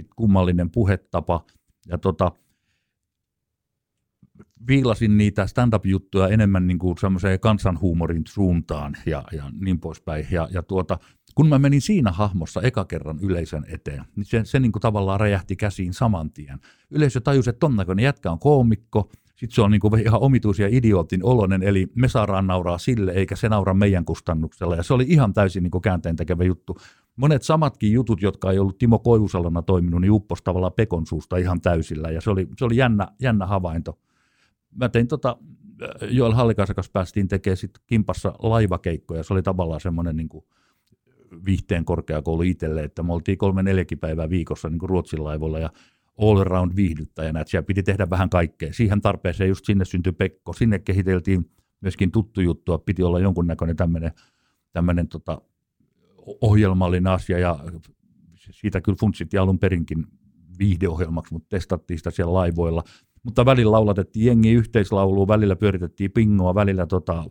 sitten 0.00 0.16
kummallinen 0.16 0.70
puhetapa. 0.70 1.44
Ja 1.88 1.98
tota, 1.98 2.32
viilasin 4.68 5.18
niitä 5.18 5.46
stand-up-juttuja 5.46 6.28
enemmän 6.28 6.66
niin 6.66 6.78
kuin 6.78 6.96
kansanhuumorin 7.40 8.22
suuntaan 8.28 8.96
ja, 9.06 9.24
ja 9.32 9.44
niin 9.60 9.80
poispäin. 9.80 10.26
Ja, 10.30 10.48
ja 10.52 10.62
tuota, 10.62 10.98
kun 11.34 11.48
mä 11.48 11.58
menin 11.58 11.80
siinä 11.80 12.12
hahmossa 12.12 12.62
eka 12.62 12.84
kerran 12.84 13.18
yleisön 13.22 13.64
eteen, 13.68 14.04
niin 14.16 14.24
se, 14.24 14.44
se 14.44 14.60
niin 14.60 14.72
kuin 14.72 14.80
tavallaan 14.80 15.20
räjähti 15.20 15.56
käsiin 15.56 15.94
saman 15.94 16.30
tien. 16.30 16.60
Yleisö 16.90 17.20
tajusi, 17.20 17.50
että 17.50 17.60
ton 17.60 17.76
näköinen 17.76 18.04
jätkä 18.04 18.30
on 18.30 18.38
koomikko, 18.38 19.10
sitten 19.40 19.54
se 19.54 19.62
on 19.62 19.70
niin 19.70 19.80
kuin 19.80 20.00
ihan 20.00 20.20
omituisia 20.20 20.68
idiootin 20.70 21.24
olonen, 21.24 21.62
eli 21.62 21.88
me 21.94 22.08
saadaan 22.08 22.46
nauraa 22.46 22.78
sille, 22.78 23.12
eikä 23.12 23.36
se 23.36 23.48
naura 23.48 23.74
meidän 23.74 24.04
kustannuksella. 24.04 24.76
Ja 24.76 24.82
se 24.82 24.94
oli 24.94 25.04
ihan 25.08 25.32
täysin 25.32 25.62
niin 25.62 25.70
kuin 25.70 25.82
käänteen 25.82 26.16
tekevä 26.16 26.44
juttu. 26.44 26.78
Monet 27.16 27.42
samatkin 27.42 27.92
jutut, 27.92 28.22
jotka 28.22 28.50
ei 28.50 28.58
ollut 28.58 28.78
Timo 28.78 28.98
Koivusalona 28.98 29.62
toiminut, 29.62 30.00
niin 30.00 30.12
uppos 30.12 30.42
tavallaan 30.42 30.72
Pekon 30.72 31.06
suusta 31.06 31.36
ihan 31.36 31.60
täysillä, 31.60 32.10
ja 32.10 32.20
se 32.20 32.30
oli, 32.30 32.48
se 32.58 32.64
oli 32.64 32.76
jännä, 32.76 33.08
jännä 33.20 33.46
havainto. 33.46 33.98
Mä 34.70 34.88
tein 34.88 35.08
tota, 35.08 35.36
Joel 36.10 36.32
Hallikaisen 36.32 36.76
kanssa 36.76 36.92
päästiin 36.92 37.28
tekemään 37.28 37.56
sit 37.56 37.78
kimpassa 37.86 38.34
laivakeikkoja, 38.38 39.22
se 39.22 39.32
oli 39.32 39.42
tavallaan 39.42 39.80
semmoinen 39.80 40.16
niin 40.16 40.28
kuin 40.28 40.44
viihteen 41.46 41.84
korkeakoulu 41.84 42.42
itselle, 42.42 42.82
että 42.82 43.02
me 43.02 43.12
oltiin 43.12 43.38
kolme 43.38 43.62
neljäkin 43.62 43.98
päivää 43.98 44.30
viikossa 44.30 44.68
niin 44.68 44.78
kuin 44.78 44.90
Ruotsin 44.90 45.24
laivoilla 45.24 45.58
ja 45.58 45.70
all 46.18 46.36
around 46.36 46.76
viihdyttäjänä, 46.76 47.40
että 47.40 47.50
siellä 47.50 47.66
piti 47.66 47.82
tehdä 47.82 48.10
vähän 48.10 48.30
kaikkea. 48.30 48.72
Siihen 48.72 49.00
tarpeeseen 49.00 49.48
just 49.48 49.64
sinne 49.64 49.84
syntyi 49.84 50.12
Pekko, 50.12 50.52
sinne 50.52 50.78
kehiteltiin 50.78 51.50
myöskin 51.80 52.10
tuttu 52.10 52.40
juttua, 52.40 52.78
piti 52.78 53.02
olla 53.02 53.18
jonkunnäköinen 53.18 53.76
tämmöinen 54.72 55.08
tota, 55.08 55.42
ohjelmallinen 56.40 57.12
asia 57.12 57.38
ja 57.38 57.58
siitä 58.36 58.80
kyllä 58.80 58.96
funtsittiin 59.00 59.40
alun 59.40 59.58
perinkin 59.58 60.06
viihdeohjelmaksi, 60.58 61.32
mutta 61.32 61.48
testattiin 61.48 61.98
sitä 61.98 62.10
siellä 62.10 62.32
laivoilla. 62.32 62.84
Mutta 63.22 63.44
välillä 63.44 63.72
laulatettiin 63.72 64.26
jengi 64.26 64.52
yhteislauluun, 64.52 65.28
välillä 65.28 65.56
pyöritettiin 65.56 66.12
pingoa, 66.12 66.54
välillä 66.54 66.86
tota, 66.86 67.24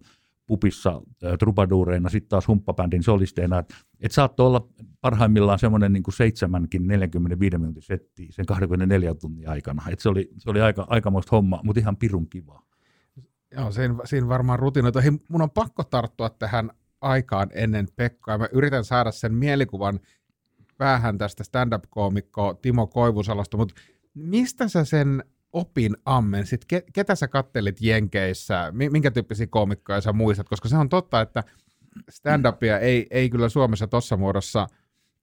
pupissa 0.49 1.01
trubaduureina, 1.39 2.09
sitten 2.09 2.29
taas 2.29 2.47
humppabändin 2.47 3.03
solisteina. 3.03 3.59
Että 3.59 3.75
et 3.99 4.11
saattoi 4.11 4.47
olla 4.47 4.67
parhaimmillaan 5.01 5.59
semmoinen 5.59 5.93
niin 5.93 6.03
seitsemänkin 6.09 6.87
45 6.87 7.57
minuutin 7.57 7.83
setti 7.83 8.27
sen 8.31 8.45
24 8.45 9.13
tunnin 9.13 9.49
aikana. 9.49 9.83
Et 9.89 9.99
se 9.99 10.09
oli, 10.09 10.29
se 10.37 10.49
oli 10.49 10.61
aika, 10.61 10.85
aikamoista 10.89 11.35
homma, 11.35 11.59
mutta 11.63 11.79
ihan 11.79 11.97
pirun 11.97 12.29
kivaa. 12.29 12.61
Joo, 13.55 13.71
siinä, 13.71 13.95
siinä 14.05 14.27
varmaan 14.27 14.59
rutinoita. 14.59 15.01
Hei, 15.01 15.11
mun 15.29 15.41
on 15.41 15.51
pakko 15.51 15.83
tarttua 15.83 16.29
tähän 16.29 16.71
aikaan 17.01 17.49
ennen 17.53 17.87
Pekkaa. 17.95 18.37
Mä 18.37 18.47
yritän 18.51 18.85
saada 18.85 19.11
sen 19.11 19.33
mielikuvan 19.33 19.99
päähän 20.77 21.17
tästä 21.17 21.43
stand-up-koomikko 21.43 22.53
Timo 22.53 22.87
Koivusalosta, 22.87 23.57
mutta 23.57 23.75
mistä 24.13 24.67
sä 24.67 24.85
sen 24.85 25.23
opin 25.53 25.97
ammensit? 26.05 26.65
Ketä 26.93 27.15
sä 27.15 27.27
kattelit 27.27 27.81
Jenkeissä? 27.81 28.71
Minkä 28.71 29.11
tyyppisiä 29.11 29.47
koomikkoja 29.47 30.01
sä 30.01 30.13
muistat? 30.13 30.49
Koska 30.49 30.69
se 30.69 30.77
on 30.77 30.89
totta, 30.89 31.21
että 31.21 31.43
stand-upia 32.11 32.79
ei, 32.79 33.07
ei 33.11 33.29
kyllä 33.29 33.49
Suomessa 33.49 33.87
tuossa 33.87 34.17
muodossa 34.17 34.67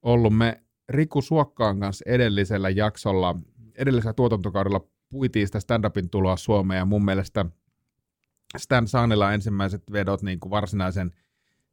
ollut. 0.03 0.37
Me 0.37 0.63
Riku 0.89 1.23
Suokkaan 1.23 1.81
kanssa 1.81 2.05
edellisellä 2.09 2.71
jaksolla, 2.71 3.35
edellisellä 3.75 4.13
tuotantokaudella 4.13 4.81
puitiin 5.09 5.47
sitä 5.49 5.61
stand-upin 5.61 6.11
tuloa 6.11 6.37
Suomeen, 6.37 6.79
ja 6.79 6.85
mun 6.85 7.05
mielestä 7.05 7.47
Stan 8.57 8.89
Saanilla 8.89 9.33
ensimmäiset 9.33 9.83
vedot 9.93 10.23
niin 10.23 10.41
kuin 10.41 10.51
varsinaisen 10.51 11.11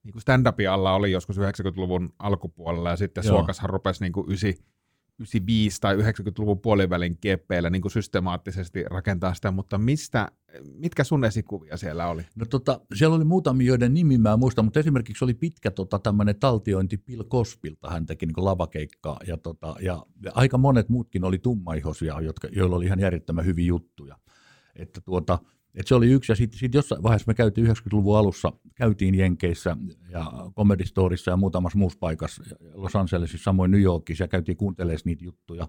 niin 0.04 0.14
kuin 0.14 0.22
stand-upin 0.22 0.70
alla 0.70 0.94
oli 0.94 1.12
joskus 1.12 1.38
90-luvun 1.38 2.14
alkupuolella, 2.20 2.90
ja 2.90 2.96
sitten 2.96 3.24
Joo. 3.26 3.38
Suokashan 3.38 3.70
rupesi 3.70 4.04
niin 4.04 4.14
kuin 4.14 4.26
95 4.28 5.82
tai 5.82 5.96
90-luvun 5.96 6.60
puolivälin 6.60 7.18
keppeillä 7.18 7.70
niin 7.70 7.82
kuin 7.82 7.92
systemaattisesti 7.92 8.84
rakentaa 8.84 9.34
sitä, 9.34 9.52
mutta 9.52 9.78
mistä, 9.78 10.28
mitkä 10.64 11.04
sun 11.04 11.26
esikuvia 11.26 11.78
siellä 11.78 12.08
oli? 12.08 12.26
No 12.36 12.46
tota, 12.46 12.80
siellä 12.94 13.16
oli 13.16 13.24
muutamia, 13.24 13.68
joiden 13.68 13.94
nimi 13.94 14.18
mä 14.18 14.38
muistan, 14.38 14.66
mutta 14.66 14.80
esimerkiksi 14.80 15.26
oli 15.26 15.34
pitkä 15.34 15.72
tota, 15.72 16.00
tämmöinen 16.00 16.40
taltiointi 16.40 16.98
Bill 16.98 17.24
Kospilta, 17.24 17.90
hän 17.90 18.06
teki 18.06 18.26
niin 18.26 18.46
lavakeikkaa, 18.46 19.20
ja, 19.28 19.38
tota, 19.38 19.76
ja, 19.80 20.06
ja, 20.24 20.32
aika 20.36 20.58
monet 20.58 20.90
muutkin 20.90 21.24
oli 21.24 21.38
tummaihosia, 21.38 22.22
jotka, 22.22 22.48
joilla 22.52 22.76
oli 22.76 22.86
ihan 22.86 23.00
järjettömän 23.00 23.46
hyviä 23.46 23.66
juttuja. 23.66 24.18
Että 24.76 25.02
tuota, 25.02 25.40
et 25.76 25.88
se 25.88 25.96
oli 25.96 26.12
yksi, 26.12 26.32
ja 26.32 26.36
sitten 26.36 26.60
sit 26.60 26.74
jossain 26.74 27.04
vaiheessa 27.04 27.30
me 27.30 27.34
käytiin 27.34 27.68
90-luvun 27.68 28.18
alussa, 28.18 28.52
käytiin 28.76 29.16
Jenkeissä 29.16 29.78
ja 30.10 30.32
Comedy 30.58 30.86
Storissa 30.86 31.32
ja 31.32 31.38
muutamassa 31.38 31.80
muussa 31.80 32.00
paikassa, 32.00 32.44
Los 32.74 32.96
Angelesissa, 32.96 33.44
samoin 33.44 33.72
New 33.72 33.82
Yorkissa, 33.82 34.24
ja 34.24 34.28
käytiin 34.28 34.58
kuuntelemaan 34.58 35.00
niitä 35.06 35.26
juttuja, 35.26 35.68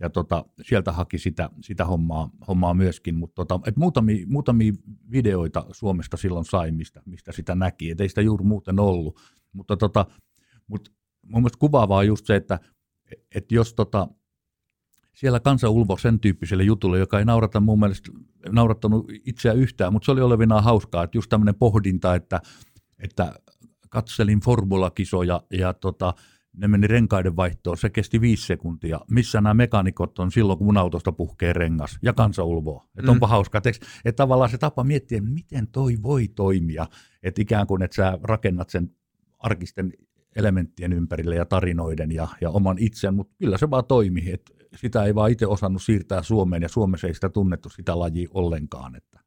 ja 0.00 0.10
tota, 0.10 0.44
sieltä 0.62 0.92
haki 0.92 1.18
sitä, 1.18 1.50
sitä 1.60 1.84
hommaa, 1.84 2.30
hommaa 2.48 2.74
myöskin, 2.74 3.14
mutta 3.14 3.34
tota, 3.34 3.60
et 3.66 3.76
muutamia, 3.76 4.26
muutamia 4.28 4.72
videoita 5.10 5.66
Suomesta 5.72 6.16
silloin 6.16 6.44
sai, 6.44 6.72
mistä, 6.72 7.02
mistä 7.06 7.32
sitä 7.32 7.54
näki, 7.54 7.90
et 7.90 8.00
ei 8.00 8.08
sitä 8.08 8.20
juuri 8.20 8.44
muuten 8.44 8.80
ollut, 8.80 9.20
mutta 9.52 9.76
tota, 9.76 10.06
mut 10.66 10.92
mun 11.26 11.42
mielestä 11.42 11.58
kuvaavaa 11.58 11.98
on 11.98 12.06
just 12.06 12.26
se, 12.26 12.36
että 12.36 12.60
et 13.34 13.52
jos 13.52 13.74
tota, 13.74 14.08
siellä 15.14 15.40
kansa 15.40 15.70
ulvo 15.70 15.96
sen 15.96 16.20
tyyppiselle 16.20 16.64
jutulle, 16.64 16.98
joka 16.98 17.18
ei 17.18 17.24
naurata 17.24 17.60
mun 17.60 17.78
mielestä 17.80 18.12
naurattanut 18.48 19.06
itseä 19.24 19.52
yhtään, 19.52 19.92
mutta 19.92 20.06
se 20.06 20.12
oli 20.12 20.20
olevinaan 20.20 20.64
hauskaa, 20.64 21.04
että 21.04 21.18
just 21.18 21.28
tämmöinen 21.28 21.54
pohdinta, 21.54 22.14
että, 22.14 22.40
että 22.98 23.34
katselin 23.90 24.40
formulakisoja 24.40 25.42
ja 25.50 25.72
tota, 25.74 26.14
ne 26.56 26.68
meni 26.68 26.86
renkaiden 26.86 27.36
vaihtoon, 27.36 27.76
se 27.76 27.90
kesti 27.90 28.20
viisi 28.20 28.46
sekuntia. 28.46 29.00
Missä 29.10 29.40
nämä 29.40 29.54
mekanikot 29.54 30.18
on 30.18 30.32
silloin, 30.32 30.58
kun 30.58 30.66
mun 30.66 30.76
autosta 30.76 31.12
puhkee 31.12 31.52
rengas 31.52 31.98
ja 32.02 32.12
kansa 32.12 32.44
ulvoo. 32.44 32.84
Että 32.98 33.10
onpa 33.10 33.26
mm. 33.26 33.30
hauskaa. 33.30 33.58
Että, 33.58 33.70
että 34.04 34.22
tavallaan 34.22 34.50
se 34.50 34.58
tapa 34.58 34.84
miettiä, 34.84 35.20
miten 35.20 35.66
toi 35.66 35.96
voi 36.02 36.28
toimia, 36.28 36.86
että 37.22 37.42
ikään 37.42 37.66
kuin, 37.66 37.82
että 37.82 37.94
sä 37.94 38.18
rakennat 38.22 38.70
sen 38.70 38.90
arkisten 39.38 39.92
elementtien 40.36 40.92
ympärille 40.92 41.36
ja 41.36 41.44
tarinoiden 41.44 42.12
ja, 42.12 42.28
ja 42.40 42.50
oman 42.50 42.76
itsen, 42.78 43.14
mutta 43.14 43.34
kyllä 43.38 43.58
se 43.58 43.70
vaan 43.70 43.84
toimii. 43.84 44.32
Että 44.32 44.52
sitä 44.76 45.04
ei 45.04 45.14
vaan 45.14 45.30
itse 45.30 45.46
osannut 45.46 45.82
siirtää 45.82 46.22
Suomeen, 46.22 46.62
ja 46.62 46.68
Suomessa 46.68 47.06
ei 47.06 47.14
sitä 47.14 47.28
tunnettu 47.28 47.68
sitä 47.68 47.98
lajia 47.98 48.28
ollenkaan. 48.34 48.96
Että. 48.96 49.20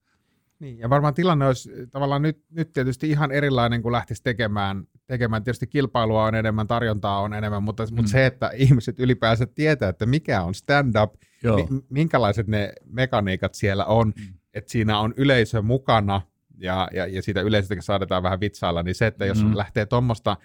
Niin, 0.60 0.80
ja 0.80 0.90
varmaan 0.90 1.14
tilanne 1.14 1.48
olisi 1.48 1.72
tavallaan 1.92 2.22
nyt, 2.22 2.44
nyt 2.50 2.74
tietysti 2.74 3.10
ihan 3.10 3.32
erilainen, 3.32 3.82
kun 3.82 3.92
lähtisi 3.92 4.24
tekemään, 4.24 4.84
tekemään. 5.08 5.44
Tietysti 5.44 5.68
kilpailua 5.68 6.24
on 6.24 6.36
enemmän, 6.36 6.68
tarjontaa 6.68 7.22
on 7.22 7.34
enemmän, 7.34 7.64
mutta, 7.64 7.86
mm. 7.86 7.96
mutta 7.96 8.12
se, 8.12 8.26
että 8.26 8.52
ihmiset 8.56 9.00
ylipäänsä 9.00 9.46
tietää, 9.46 9.90
että 9.90 10.06
mikä 10.06 10.44
on 10.44 10.54
stand-up, 10.54 11.14
mi, 11.44 11.84
minkälaiset 11.90 12.48
ne 12.48 12.74
mekaniikat 12.86 13.54
siellä 13.54 13.86
on, 13.86 14.08
mm. 14.08 14.34
että 14.54 14.72
siinä 14.72 15.00
on 15.00 15.14
yleisö 15.18 15.62
mukana, 15.62 16.22
ja, 16.58 16.88
ja, 16.94 17.08
ja 17.08 17.22
siitä 17.22 17.42
yleisöstäkin 17.42 17.84
saadaan 17.84 18.24
vähän 18.24 18.40
vitsailla, 18.40 18.84
niin 18.84 18.96
se, 18.96 19.08
että 19.08 19.26
jos 19.26 19.44
mm. 19.44 19.58
lähtee 19.58 19.86
tuommoista 19.86 20.38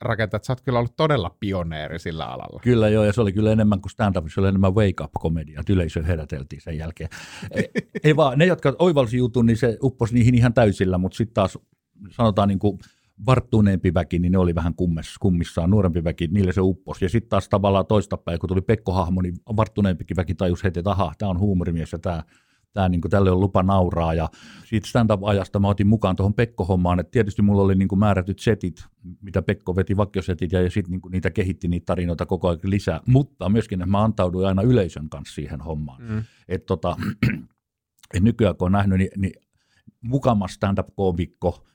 rakentaa, 0.00 0.36
että 0.36 0.46
sä 0.46 0.52
oot 0.52 0.60
kyllä 0.60 0.78
ollut 0.78 0.96
todella 0.96 1.36
pioneeri 1.40 1.98
sillä 1.98 2.26
alalla. 2.26 2.60
Kyllä 2.62 2.88
joo, 2.88 3.04
ja 3.04 3.12
se 3.12 3.20
oli 3.20 3.32
kyllä 3.32 3.52
enemmän 3.52 3.80
kuin 3.80 3.90
stand-up, 3.90 4.26
se 4.34 4.40
oli 4.40 4.48
enemmän 4.48 4.74
wake-up-komedia, 4.74 5.60
että 5.60 5.72
yleisö 5.72 6.02
heräteltiin 6.02 6.60
sen 6.60 6.78
jälkeen. 6.78 7.10
ei, 7.50 7.70
ei 8.04 8.16
vaan, 8.16 8.38
ne 8.38 8.46
jotka 8.46 8.76
oivalsi 8.78 9.16
jutun, 9.16 9.46
niin 9.46 9.56
se 9.56 9.78
upposi 9.82 10.14
niihin 10.14 10.34
ihan 10.34 10.54
täysillä, 10.54 10.98
mutta 10.98 11.16
sitten 11.16 11.34
taas 11.34 11.58
sanotaan 12.10 12.48
niin 12.48 12.58
kuin 12.58 12.78
varttuneempi 13.26 13.94
väki, 13.94 14.18
niin 14.18 14.32
ne 14.32 14.38
oli 14.38 14.54
vähän 14.54 14.74
kummes, 14.74 15.18
kummissaan, 15.20 15.70
nuorempi 15.70 16.04
väki, 16.04 16.26
niille 16.26 16.52
se 16.52 16.60
upposi. 16.60 17.04
Ja 17.04 17.08
sitten 17.08 17.28
taas 17.28 17.48
tavallaan 17.48 17.86
toistapäin, 17.86 18.38
kun 18.38 18.48
tuli 18.48 18.60
Pekko-hahmo, 18.60 19.22
niin 19.22 19.34
varttuneempikin 19.56 20.16
väki 20.16 20.34
tajusi 20.34 20.64
heti, 20.64 20.80
että 20.80 20.90
aha, 20.90 21.12
tämä 21.18 21.30
on 21.30 21.38
huumorimies 21.38 21.92
ja 21.92 21.98
tämä 21.98 22.22
tämä 22.72 22.88
niin 22.88 23.00
kuin, 23.00 23.10
tälle 23.10 23.30
on 23.30 23.40
lupa 23.40 23.62
nauraa. 23.62 24.14
Ja 24.14 24.28
siitä 24.64 24.88
stand-up-ajasta 24.88 25.58
mä 25.58 25.68
otin 25.68 25.86
mukaan 25.86 26.16
tuohon 26.16 26.34
Pekko-hommaan, 26.34 27.00
että 27.00 27.10
tietysti 27.10 27.42
mulla 27.42 27.62
oli 27.62 27.74
niin 27.74 27.88
kuin 27.88 27.98
määrätyt 27.98 28.38
setit, 28.38 28.84
mitä 29.22 29.42
Pekko 29.42 29.76
veti 29.76 29.96
vakiosetit 29.96 30.52
ja, 30.52 30.62
ja 30.62 30.70
sitten 30.70 30.90
niin 30.90 31.12
niitä 31.12 31.30
kehitti 31.30 31.68
niitä 31.68 31.86
tarinoita 31.86 32.26
koko 32.26 32.48
ajan 32.48 32.60
lisää, 32.64 33.00
mutta 33.06 33.48
myöskin 33.48 33.80
että 33.80 33.90
mä 33.90 34.04
antauduin 34.04 34.46
aina 34.46 34.62
yleisön 34.62 35.08
kanssa 35.08 35.34
siihen 35.34 35.60
hommaan. 35.60 36.02
Mm. 36.02 36.22
Että 36.48 36.66
tota, 36.66 36.96
et 38.14 38.22
nykyään 38.22 38.56
kun 38.56 38.66
on 38.66 38.72
nähnyt, 38.72 38.98
niin, 38.98 39.10
niin 39.16 39.32
mukama 40.00 40.48
stand-up-koomikko 40.48 41.66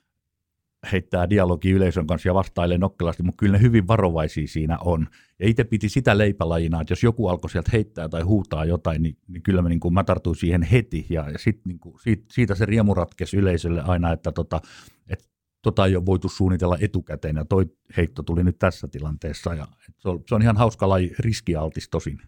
heittää 0.91 1.29
dialogi 1.29 1.71
yleisön 1.71 2.07
kanssa 2.07 2.29
ja 2.29 2.33
vastailee 2.33 2.77
nokkelasti, 2.77 3.23
mutta 3.23 3.39
kyllä 3.39 3.57
ne 3.57 3.61
hyvin 3.61 3.87
varovaisia 3.87 4.47
siinä 4.47 4.77
on. 4.79 5.07
Ja 5.39 5.47
itse 5.47 5.63
piti 5.63 5.89
sitä 5.89 6.17
leipälajina, 6.17 6.81
että 6.81 6.91
jos 6.91 7.03
joku 7.03 7.27
alkoi 7.27 7.49
sieltä 7.49 7.69
heittää 7.73 8.09
tai 8.09 8.21
huutaa 8.21 8.65
jotain, 8.65 9.01
niin, 9.01 9.17
niin 9.27 9.43
kyllä 9.43 9.61
mä, 9.61 9.69
niin 9.69 9.79
kuin, 9.79 9.93
mä 9.93 10.03
tartuin 10.03 10.35
siihen 10.35 10.63
heti. 10.63 11.05
Ja, 11.09 11.29
ja 11.29 11.39
sit, 11.39 11.65
niin 11.65 11.79
kuin, 11.79 11.99
siitä, 11.99 12.23
siitä 12.31 12.55
se 12.55 12.65
riemu 12.65 12.93
ratkesi 12.93 13.37
yleisölle 13.37 13.81
aina, 13.81 14.11
että 14.11 14.31
tota, 14.31 14.61
et, 15.09 15.29
tota 15.61 15.85
ei 15.85 15.95
ole 15.95 16.05
voitu 16.05 16.29
suunnitella 16.29 16.77
etukäteen, 16.81 17.35
ja 17.35 17.45
toi 17.45 17.65
heitto 17.97 18.23
tuli 18.23 18.43
nyt 18.43 18.59
tässä 18.59 18.87
tilanteessa. 18.87 19.53
Ja, 19.53 19.67
et 19.89 19.95
se, 19.99 20.09
on, 20.09 20.23
se 20.27 20.35
on 20.35 20.41
ihan 20.41 20.57
hauska 20.57 20.89
laji, 20.89 21.11
riskialtis 21.19 21.89
tosin. 21.89 22.21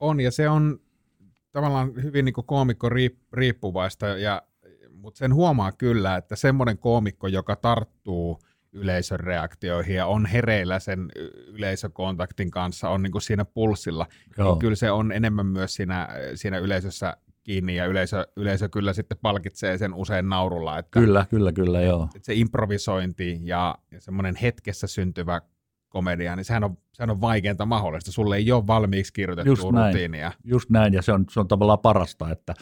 On, 0.00 0.20
ja 0.20 0.30
se 0.30 0.48
on 0.48 0.80
tavallaan 1.52 1.94
hyvin 2.02 2.24
niin 2.24 2.34
koomikko 2.46 2.88
riippuvaista, 3.32 4.06
ja 4.06 4.42
mutta 4.94 5.18
sen 5.18 5.34
huomaa 5.34 5.72
kyllä, 5.72 6.16
että 6.16 6.36
semmoinen 6.36 6.78
koomikko, 6.78 7.28
joka 7.28 7.56
tarttuu 7.56 8.38
yleisön 8.72 9.20
reaktioihin 9.20 9.96
ja 9.96 10.06
on 10.06 10.26
hereillä 10.26 10.78
sen 10.78 11.10
yleisökontaktin 11.46 12.50
kanssa, 12.50 12.88
on 12.88 13.02
niin 13.02 13.12
kuin 13.12 13.22
siinä 13.22 13.44
pulssilla, 13.44 14.06
niin 14.10 14.34
Joo. 14.38 14.52
niin 14.52 14.58
kyllä 14.58 14.76
se 14.76 14.90
on 14.90 15.12
enemmän 15.12 15.46
myös 15.46 15.74
siinä, 15.74 16.08
siinä 16.34 16.58
yleisössä 16.58 17.16
kiinni 17.42 17.76
ja 17.76 17.86
yleisö, 17.86 18.26
yleisö 18.36 18.68
kyllä 18.68 18.92
sitten 18.92 19.18
palkitsee 19.22 19.78
sen 19.78 19.94
usein 19.94 20.28
naurulla. 20.28 20.78
Että, 20.78 21.00
kyllä, 21.00 21.26
kyllä, 21.30 21.52
kyllä, 21.52 21.80
joo. 21.80 22.04
Että 22.04 22.26
se 22.26 22.34
improvisointi 22.34 23.40
ja, 23.42 23.74
ja 23.90 24.00
semmoinen 24.00 24.36
hetkessä 24.36 24.86
syntyvä 24.86 25.40
komedia, 25.92 26.36
niin 26.36 26.44
sehän 26.44 26.64
on, 26.64 26.78
sehän 26.92 27.10
on 27.10 27.20
vaikeinta 27.20 27.66
mahdollista. 27.66 28.12
Sulle 28.12 28.36
ei 28.36 28.52
ole 28.52 28.66
valmiiksi 28.66 29.12
kirjoitettu 29.12 29.50
just 29.50 29.62
rutiinia. 29.62 30.28
Näin, 30.28 30.40
just 30.44 30.70
näin, 30.70 30.94
ja 30.94 31.02
se 31.02 31.12
on, 31.12 31.24
se 31.30 31.40
on 31.40 31.48
tavallaan 31.48 31.78
parasta, 31.78 32.30
että, 32.30 32.54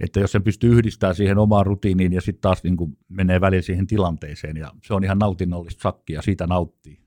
että 0.00 0.20
jos 0.20 0.32
sen 0.32 0.42
pystyy 0.42 0.72
yhdistämään 0.72 1.14
siihen 1.14 1.38
omaan 1.38 1.66
rutiiniin 1.66 2.12
ja 2.12 2.20
sitten 2.20 2.40
taas 2.40 2.64
niin 2.64 2.76
kuin 2.76 2.98
menee 3.08 3.40
välillä 3.40 3.62
siihen 3.62 3.86
tilanteeseen, 3.86 4.56
ja 4.56 4.72
se 4.82 4.94
on 4.94 5.04
ihan 5.04 5.18
nautinnollista 5.18 5.82
sakkia, 5.82 6.22
siitä 6.22 6.46
nauttii. 6.46 6.98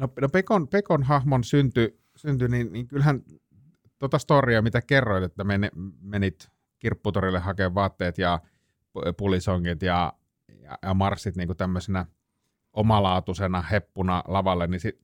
No, 0.00 0.08
no 0.20 0.28
Pekon, 0.28 0.68
Pekon 0.68 1.02
hahmon 1.02 1.44
synty, 1.44 2.00
synty 2.16 2.48
niin, 2.48 2.72
niin 2.72 2.86
kyllähän 2.86 3.22
tuota 3.98 4.18
storia, 4.18 4.62
mitä 4.62 4.82
kerroit, 4.82 5.24
että 5.24 5.44
men, 5.44 5.70
menit 6.00 6.48
kirpputorille 6.78 7.38
hakemaan 7.38 7.74
vaatteet 7.74 8.18
ja 8.18 8.40
pulisongit 9.16 9.82
ja, 9.82 10.12
ja, 10.62 10.78
ja 10.82 10.94
marssit 10.94 11.36
niin 11.36 11.56
tämmöisenä 11.56 12.06
omalaatuisena 12.72 13.62
heppuna 13.62 14.22
lavalle, 14.28 14.66
niin 14.66 14.80
si, 14.80 15.03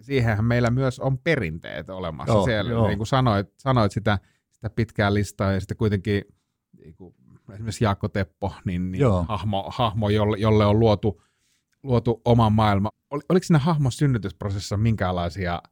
siihenhän 0.00 0.44
meillä 0.44 0.70
myös 0.70 1.00
on 1.00 1.18
perinteet 1.18 1.90
olemassa 1.90 2.34
joo, 2.34 2.44
siellä. 2.44 2.70
Joo. 2.70 2.86
Niin 2.88 2.98
kuin 2.98 3.06
sanoit, 3.06 3.48
sanoit 3.56 3.92
sitä, 3.92 4.18
sitä 4.52 4.70
pitkää 4.70 5.14
listaa 5.14 5.52
ja 5.52 5.60
sitten 5.60 5.76
kuitenkin 5.76 6.22
niin 6.78 6.94
kuin 6.94 7.14
esimerkiksi 7.52 7.84
Jaakko 7.84 8.08
Teppo, 8.08 8.54
niin, 8.64 8.92
niin 8.92 9.04
hahmo, 9.28 9.64
hahmo 9.68 10.08
jolle, 10.08 10.38
jolle 10.38 10.66
on 10.66 10.80
luotu, 10.80 11.22
luotu 11.82 12.20
oma 12.24 12.50
maailma. 12.50 12.90
Ol, 13.10 13.20
oliko 13.28 13.44
siinä 13.44 13.58
hahmon 13.58 13.92
synnytysprosessissa 13.92 14.76
minkälaisia 14.76 15.62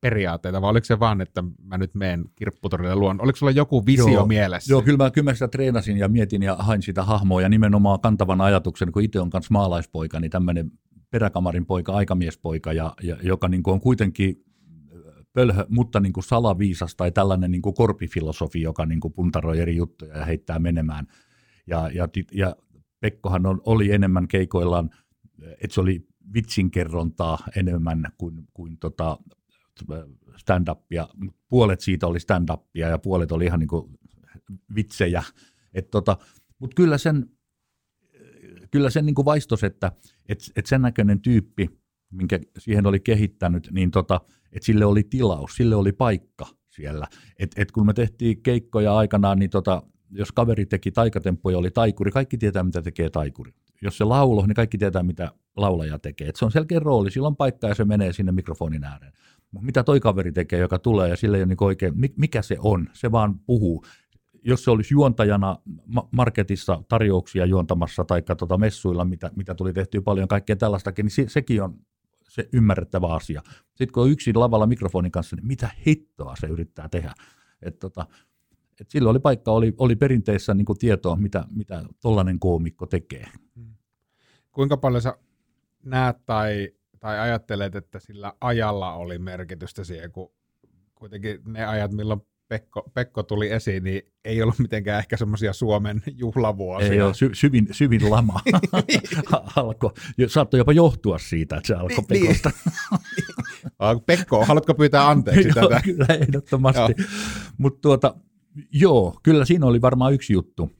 periaatteita, 0.00 0.62
vai 0.62 0.70
oliko 0.70 0.84
se 0.84 1.00
vaan, 1.00 1.20
että 1.20 1.44
mä 1.62 1.78
nyt 1.78 1.94
menen 1.94 2.24
kirpputorille 2.36 2.94
luon? 2.94 3.22
Oliko 3.22 3.36
sulla 3.36 3.52
joku 3.52 3.86
visio 3.86 4.08
joo, 4.08 4.26
mielessä? 4.26 4.72
Joo, 4.72 4.82
kyllä 4.82 5.04
mä, 5.04 5.10
kyllä 5.10 5.24
mä 5.24 5.34
sitä 5.34 5.48
treenasin 5.48 5.96
ja 5.96 6.08
mietin 6.08 6.42
ja 6.42 6.56
hain 6.56 6.82
sitä 6.82 7.04
hahmoa, 7.04 7.42
ja 7.42 7.48
nimenomaan 7.48 8.00
kantavan 8.00 8.40
ajatuksen, 8.40 8.92
kun 8.92 9.02
itse 9.02 9.20
on 9.20 9.30
kanssa 9.30 9.52
maalaispoika, 9.52 10.20
niin 10.20 10.30
tämmöinen 10.30 10.70
peräkamarin 11.10 11.66
poika, 11.66 11.92
aikamiespoika, 11.92 12.72
ja, 12.72 12.94
ja 13.02 13.16
joka 13.22 13.48
niin 13.48 13.62
kuin 13.62 13.72
on 13.74 13.80
kuitenkin 13.80 14.44
pölhö, 15.32 15.66
mutta 15.68 16.00
niin 16.00 16.12
kuin 16.12 16.24
salaviisas 16.24 16.96
tai 16.96 17.12
tällainen 17.12 17.50
niin 17.50 17.62
kuin 17.62 17.74
korpifilosofi, 17.74 18.62
joka 18.62 18.86
niin 18.86 19.00
kuin 19.00 19.14
puntaroi 19.14 19.58
eri 19.58 19.76
juttuja 19.76 20.18
ja 20.18 20.24
heittää 20.24 20.58
menemään. 20.58 21.06
Ja, 21.66 21.90
ja, 21.94 22.08
ja 22.32 22.56
Pekkohan 23.00 23.46
on, 23.46 23.60
oli 23.66 23.92
enemmän 23.92 24.28
keikoillaan, 24.28 24.90
että 25.42 25.74
se 25.74 25.80
oli 25.80 26.06
vitsinkerrontaa 26.34 27.38
enemmän 27.56 28.12
kuin, 28.18 28.48
kuin 28.54 28.78
tota 28.78 29.18
stand-upia. 30.36 31.08
Puolet 31.48 31.80
siitä 31.80 32.06
oli 32.06 32.18
stand-upia 32.18 32.88
ja 32.88 32.98
puolet 32.98 33.32
oli 33.32 33.44
ihan 33.44 33.60
niin 33.60 33.68
kuin 33.68 33.98
vitsejä. 34.74 35.22
tota, 35.90 36.16
Mutta 36.58 36.74
kyllä 36.74 36.98
sen, 36.98 37.30
kyllä 38.70 38.90
sen 38.90 39.06
niin 39.06 39.14
kuin 39.14 39.24
vaistos, 39.24 39.64
että 39.64 39.92
et, 40.28 40.38
et 40.56 40.66
sen 40.66 40.82
näköinen 40.82 41.20
tyyppi, 41.20 41.70
minkä 42.10 42.38
siihen 42.58 42.86
oli 42.86 43.00
kehittänyt, 43.00 43.68
niin 43.72 43.90
tota, 43.90 44.20
että 44.52 44.66
sille 44.66 44.84
oli 44.84 45.02
tilaus, 45.02 45.56
sille 45.56 45.74
oli 45.74 45.92
paikka 45.92 46.46
siellä. 46.68 47.06
Et, 47.38 47.50
et 47.56 47.72
kun 47.72 47.86
me 47.86 47.92
tehtiin 47.92 48.42
keikkoja 48.42 48.96
aikanaan, 48.96 49.38
niin 49.38 49.50
tota, 49.50 49.82
jos 50.10 50.32
kaveri 50.32 50.66
teki 50.66 50.90
taikatemppuja, 50.90 51.58
oli 51.58 51.70
taikuri, 51.70 52.10
kaikki 52.10 52.38
tietää, 52.38 52.62
mitä 52.62 52.82
tekee 52.82 53.10
taikuri. 53.10 53.52
Jos 53.82 53.98
se 53.98 54.04
laulo, 54.04 54.46
niin 54.46 54.54
kaikki 54.54 54.78
tietää, 54.78 55.02
mitä 55.02 55.32
laulaja 55.56 55.98
tekee. 55.98 56.28
Et 56.28 56.36
se 56.36 56.44
on 56.44 56.52
selkeä 56.52 56.78
rooli, 56.78 57.10
sillä 57.10 57.26
on 57.28 57.36
paikka 57.36 57.68
ja 57.68 57.74
se 57.74 57.84
menee 57.84 58.12
sinne 58.12 58.32
mikrofonin 58.32 58.84
ääreen. 58.84 59.12
Mutta 59.50 59.66
mitä 59.66 59.82
toi 59.82 60.00
kaveri 60.00 60.32
tekee, 60.32 60.58
joka 60.58 60.78
tulee 60.78 61.08
ja 61.08 61.16
sille 61.16 61.36
ei 61.36 61.42
ole 61.42 61.48
niin 61.48 61.64
oikein, 61.64 61.94
mikä 62.16 62.42
se 62.42 62.56
on, 62.58 62.88
se 62.92 63.12
vaan 63.12 63.38
puhuu. 63.38 63.84
Jos 64.42 64.64
se 64.64 64.70
olisi 64.70 64.94
juontajana 64.94 65.58
marketissa 66.10 66.82
tarjouksia 66.88 67.46
juontamassa 67.46 68.04
tai 68.04 68.22
tuota 68.22 68.58
messuilla, 68.58 69.04
mitä, 69.04 69.30
mitä 69.36 69.54
tuli 69.54 69.72
tehtyä 69.72 70.02
paljon 70.02 70.28
kaikkea 70.28 70.56
tällaistakin, 70.56 71.04
niin 71.04 71.10
se, 71.10 71.24
sekin 71.28 71.62
on 71.62 71.74
se 72.28 72.48
ymmärrettävä 72.52 73.06
asia. 73.06 73.42
Sitten 73.74 73.92
kun 73.92 74.02
on 74.02 74.10
yksin 74.10 74.40
lavalla 74.40 74.66
mikrofonin 74.66 75.12
kanssa, 75.12 75.36
niin 75.36 75.46
mitä 75.46 75.70
hittoa 75.86 76.36
se 76.36 76.46
yrittää 76.46 76.88
tehdä. 76.88 77.12
Et 77.62 77.78
tota, 77.78 78.06
et 78.80 78.90
silloin 78.90 79.10
oli 79.10 79.20
paikka, 79.20 79.52
oli, 79.52 79.74
oli 79.78 79.96
perinteessä 79.96 80.54
niin 80.54 80.66
tietoa, 80.78 81.16
mitä, 81.16 81.44
mitä 81.50 81.84
tollainen 82.00 82.38
koomikko 82.38 82.86
tekee. 82.86 83.26
Kuinka 84.52 84.76
paljon 84.76 85.02
sä 85.02 85.18
näet 85.82 86.16
tai, 86.26 86.72
tai 87.00 87.18
ajattelet, 87.18 87.74
että 87.74 88.00
sillä 88.00 88.32
ajalla 88.40 88.94
oli 88.94 89.18
merkitystä 89.18 89.84
siihen, 89.84 90.12
kun 90.12 90.32
kuitenkin 90.94 91.40
ne 91.44 91.66
ajat, 91.66 91.92
milloin 91.92 92.20
Pekko, 92.50 92.90
Pekko 92.94 93.22
tuli 93.22 93.50
esiin, 93.50 93.84
niin 93.84 94.02
ei 94.24 94.42
ollut 94.42 94.58
mitenkään 94.58 94.98
ehkä 94.98 95.16
semmoisia 95.16 95.52
Suomen 95.52 96.02
juhlavuosia. 96.06 96.92
Ei 96.92 97.00
ole, 97.00 97.14
sy- 97.14 97.30
syvin, 97.32 97.68
syvin 97.70 98.10
lama 98.10 98.40
alkoi. 99.56 99.90
Saattoi 100.26 100.60
jopa 100.60 100.72
johtua 100.72 101.18
siitä, 101.18 101.56
että 101.56 101.66
se 101.66 101.74
alkoi 101.74 102.04
niin, 102.10 102.26
Pekosta. 102.26 102.50
Niin. 103.80 104.04
Pekko, 104.06 104.44
haluatko 104.44 104.74
pyytää 104.74 105.08
anteeksi 105.08 105.48
joo, 105.56 105.68
tätä? 105.68 105.82
Kyllä, 105.82 106.06
ehdottomasti. 106.20 106.94
Mutta 107.58 107.80
tuota, 107.80 108.14
joo, 108.72 109.20
kyllä 109.22 109.44
siinä 109.44 109.66
oli 109.66 109.80
varmaan 109.80 110.14
yksi 110.14 110.32
juttu, 110.32 110.70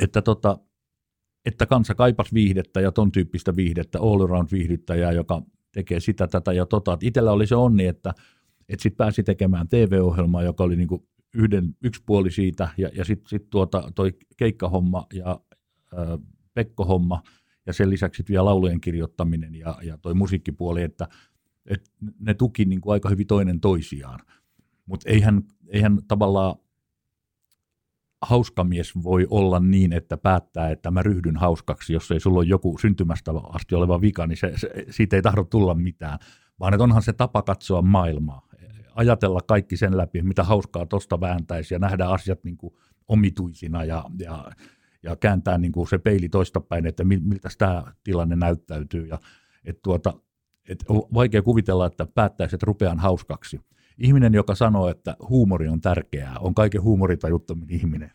että, 0.00 0.22
tota, 0.22 0.58
että 1.44 1.66
kansa 1.66 1.94
kaipas 1.94 2.34
viihdettä 2.34 2.80
ja 2.80 2.92
ton 2.92 3.12
tyyppistä 3.12 3.56
viihdettä, 3.56 3.98
all 4.00 4.20
around 4.20 4.48
viihdyttäjää, 4.52 5.12
joka 5.12 5.42
tekee 5.72 6.00
sitä, 6.00 6.26
tätä 6.26 6.52
ja 6.52 6.66
tota. 6.66 6.98
Itellä 7.00 7.32
oli 7.32 7.46
se 7.46 7.56
onni, 7.56 7.86
että– 7.86 8.14
että 8.68 8.82
sitten 8.82 8.96
pääsi 8.96 9.22
tekemään 9.22 9.68
TV-ohjelmaa, 9.68 10.42
joka 10.42 10.64
oli 10.64 10.76
niinku 10.76 11.06
yhden, 11.34 11.76
yksi 11.82 12.02
puoli 12.06 12.30
siitä, 12.30 12.68
ja, 12.76 12.90
ja 12.94 13.04
sitten 13.04 13.28
sit 13.28 13.50
tuota, 13.50 13.92
toi 13.94 14.12
keikkahomma 14.36 15.06
ja 15.12 15.40
ää, 15.96 16.18
Pekko-homma, 16.54 17.22
ja 17.66 17.72
sen 17.72 17.90
lisäksi 17.90 18.24
vielä 18.28 18.44
laulujen 18.44 18.80
kirjoittaminen 18.80 19.54
ja, 19.54 19.78
ja 19.82 19.98
toi 19.98 20.14
musiikkipuoli, 20.14 20.82
että, 20.82 21.08
että 21.66 21.90
ne 22.20 22.34
tuki 22.34 22.64
niin 22.64 22.80
aika 22.86 23.08
hyvin 23.08 23.26
toinen 23.26 23.60
toisiaan. 23.60 24.20
Mutta 24.86 25.10
eihän, 25.10 25.42
eihän 25.68 25.98
tavallaan 26.08 26.56
hauskamies 28.22 28.92
voi 29.02 29.26
olla 29.30 29.60
niin, 29.60 29.92
että 29.92 30.16
päättää, 30.16 30.70
että 30.70 30.90
mä 30.90 31.02
ryhdyn 31.02 31.36
hauskaksi, 31.36 31.92
jos 31.92 32.10
ei 32.10 32.20
sulla 32.20 32.38
ole 32.38 32.46
joku 32.46 32.78
syntymästä 32.78 33.32
asti 33.52 33.74
oleva 33.74 34.00
vika, 34.00 34.26
niin 34.26 34.36
se, 34.36 34.52
se, 34.56 34.70
siitä 34.90 35.16
ei 35.16 35.22
tahdo 35.22 35.44
tulla 35.44 35.74
mitään, 35.74 36.18
vaan 36.60 36.74
että 36.74 36.84
onhan 36.84 37.02
se 37.02 37.12
tapa 37.12 37.42
katsoa 37.42 37.82
maailmaa 37.82 38.45
ajatella 38.96 39.40
kaikki 39.48 39.76
sen 39.76 39.96
läpi, 39.96 40.22
mitä 40.22 40.44
hauskaa 40.44 40.86
tuosta 40.86 41.20
vääntäisi 41.20 41.74
ja 41.74 41.78
nähdä 41.78 42.06
asiat 42.06 42.44
niin 42.44 42.56
kuin 42.56 42.74
omituisina 43.08 43.84
ja, 43.84 44.04
ja, 44.18 44.50
ja 45.02 45.16
kääntää 45.16 45.58
niin 45.58 45.72
kuin 45.72 45.88
se 45.88 45.98
peili 45.98 46.28
toistapäin, 46.28 46.86
että 46.86 47.04
miltä 47.04 47.48
tämä 47.58 47.92
tilanne 48.04 48.36
näyttäytyy. 48.36 49.06
Ja, 49.06 49.18
et 49.64 49.82
tuota, 49.82 50.14
et 50.68 50.84
on 50.88 51.02
vaikea 51.14 51.42
kuvitella, 51.42 51.86
että 51.86 52.06
päättäisi, 52.14 52.56
että 52.56 52.66
rupean 52.66 52.98
hauskaksi. 52.98 53.60
Ihminen, 53.98 54.34
joka 54.34 54.54
sanoo, 54.54 54.88
että 54.88 55.16
huumori 55.28 55.68
on 55.68 55.80
tärkeää, 55.80 56.38
on 56.38 56.54
kaiken 56.54 56.82
huumoritajuttomin 56.82 57.70
ihminen. 57.70 58.12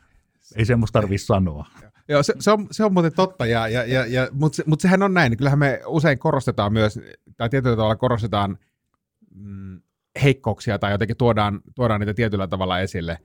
Ei 0.56 0.66
semmoista 0.66 1.02
tarvitse 1.02 1.26
sanoa. 1.26 1.66
Joo, 2.08 2.24
se, 2.24 2.34
se, 2.40 2.52
on, 2.52 2.68
se 2.72 2.84
on 2.84 2.94
muuten 2.94 3.14
totta, 3.16 3.46
ja, 3.46 3.68
ja, 3.68 3.86
ja, 3.86 4.06
ja, 4.06 4.28
mutta 4.32 4.56
se, 4.56 4.64
mut 4.68 4.82
sehän 4.82 5.04
on 5.04 5.14
näin. 5.14 5.38
Kyllähän 5.38 5.60
me 5.60 5.82
usein 5.88 6.20
korostetaan 6.20 6.74
myös, 6.74 7.00
tai 7.38 7.50
tietyllä 7.50 7.76
tavalla 7.76 7.96
korostetaan 7.96 8.58
mm, 9.36 9.82
heikkouksia 10.24 10.80
tai 10.80 10.92
jotenkin 10.92 11.18
tuodaan, 11.18 11.60
tuodaan 11.76 12.00
niitä 12.00 12.14
tietyllä 12.14 12.48
tavalla 12.48 12.80
esille. 12.80 13.18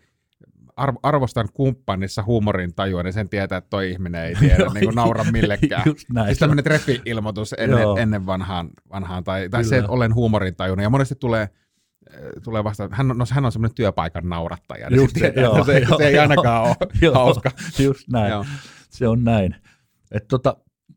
Arv, 0.76 0.94
arvostan 1.02 1.48
kumppanissa 1.54 2.22
huumorin 2.22 2.74
tajua, 2.74 3.02
niin 3.02 3.12
sen 3.12 3.28
tietää, 3.28 3.58
että 3.58 3.70
toi 3.70 3.90
ihminen 3.90 4.24
ei 4.24 4.34
tiedä 4.34 4.64
niin 4.74 4.84
kuin 4.84 4.94
naura 4.94 5.24
millekään. 5.32 5.82
Just 5.86 6.10
näin. 6.12 6.26
Siis 6.26 6.38
tämmöinen 6.38 6.64
treffi-ilmoitus 6.64 7.54
ennen, 7.58 7.98
ennen 7.98 8.26
vanhaan, 8.26 8.70
vanhaan 8.90 9.24
tai, 9.24 9.48
tai 9.48 9.64
se, 9.64 9.78
että 9.78 9.90
olen 9.90 10.14
huumorin 10.14 10.56
tajunut. 10.56 10.82
Ja 10.82 10.90
monesti 10.90 11.14
tulee, 11.14 11.42
äh, 11.42 12.20
tulee 12.44 12.64
vasta, 12.64 12.88
hän 12.92 13.10
on, 13.10 13.18
no, 13.18 13.24
hän 13.30 13.44
on 13.44 13.52
semmoinen 13.52 13.74
työpaikan 13.74 14.28
naurattaja. 14.28 14.90
Niin 14.90 14.96
just 14.96 15.14
se, 15.14 15.20
tietää, 15.20 15.42
joo, 15.42 15.64
se, 15.64 15.78
joo, 15.78 15.98
se 15.98 16.06
ei 16.06 16.14
joo, 16.14 16.22
ainakaan 16.22 16.64
ole 16.64 16.76
joo, 17.02 17.14
hauska. 17.14 17.50
Just 17.78 18.08
näin, 18.08 18.30
joo. 18.30 18.44
se 18.90 19.08
on 19.08 19.24
näin. 19.24 19.56
Et 20.10 20.28
tota, 20.28 20.56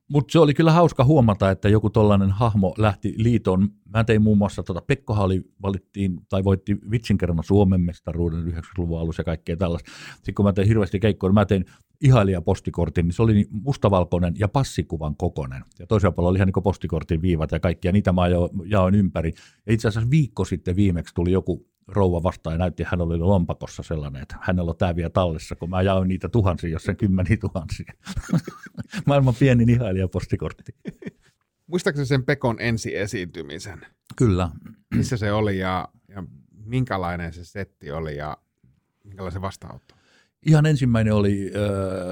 mutta 0.10 0.32
se 0.32 0.40
oli 0.40 0.54
kyllä 0.54 0.72
hauska 0.72 1.06
huomata, 1.06 1.52
että 1.52 1.70
joku 1.70 1.90
tollainen 1.90 2.32
hahmo 2.32 2.74
lähti 2.78 3.14
liitoon. 3.18 3.70
Mä 3.94 4.04
tein 4.04 4.22
muun 4.22 4.38
muassa, 4.38 4.64
tota, 4.64 4.82
Pekkohan 4.82 5.26
oli, 5.26 5.42
valittiin 5.62 6.20
tai 6.30 6.44
voitti 6.44 6.78
vitsinkerran 6.92 7.44
Suomen 7.44 7.82
mestaruuden 7.82 8.46
90-luvun 8.46 9.00
alussa 9.00 9.20
ja 9.20 9.26
kaikkea 9.26 9.58
tällaista. 9.58 9.92
Sitten 10.16 10.36
kun 10.36 10.46
mä 10.46 10.54
tein 10.54 10.68
hirveästi 10.68 11.00
keikkoja, 11.00 11.34
mä 11.34 11.46
tein 11.46 11.66
ihailijapostikortin, 12.02 13.06
niin 13.06 13.14
se 13.14 13.22
oli 13.22 13.48
mustavalkoinen 13.52 14.34
ja 14.40 14.48
passikuvan 14.48 15.16
kokonen. 15.16 15.64
Ja 15.80 15.88
toisella 15.88 16.12
puolella 16.12 16.30
oli 16.30 16.38
ihan 16.38 16.52
niin 16.56 16.64
postikortin 16.64 17.22
viivat 17.22 17.52
ja 17.52 17.60
kaikkia, 17.60 17.92
niitä 17.92 18.14
mä 18.14 18.22
jaoin 18.66 18.96
ympäri. 18.96 19.34
Ja 19.66 19.74
itse 19.74 19.88
asiassa 19.88 20.10
viikko 20.10 20.46
sitten 20.46 20.76
viimeksi 20.76 21.16
tuli 21.16 21.32
joku 21.32 21.68
rouva 21.92 22.24
vastaan 22.24 22.54
ja 22.54 22.58
näytti, 22.58 22.84
että 22.84 22.90
hän 22.92 23.02
oli 23.02 23.18
lompakossa 23.18 23.84
sellainen, 23.84 24.22
että 24.22 24.36
hänellä 24.42 24.70
on 24.70 24.78
tämä 24.78 24.96
vielä 24.96 25.10
tallessa, 25.10 25.56
kun 25.56 25.70
mä 25.70 25.82
jaoin 25.82 26.08
niitä 26.08 26.30
tuhansia, 26.30 26.70
jos 26.70 26.84
sen 26.84 26.98
kymmeniä 26.98 27.38
tuhansia. 27.38 27.94
Maailman 29.08 29.36
pienin 29.40 29.70
ihailija 29.70 30.08
postikortti. 30.08 30.76
Muistaakseni 31.68 32.06
sen 32.06 32.26
Pekon 32.26 32.56
ensi 32.60 32.98
esiintymisen? 32.98 33.86
Kyllä. 34.16 34.50
Missä 34.96 35.18
se 35.18 35.32
oli 35.32 35.58
ja, 35.58 35.88
ja 36.08 36.24
minkälainen 36.66 37.34
se 37.34 37.46
setti 37.46 37.92
oli 37.92 38.18
ja 38.18 38.38
minkälainen 39.04 39.42
vastaanotto? 39.42 39.96
Ihan 40.46 40.66
ensimmäinen 40.66 41.14
oli 41.14 41.52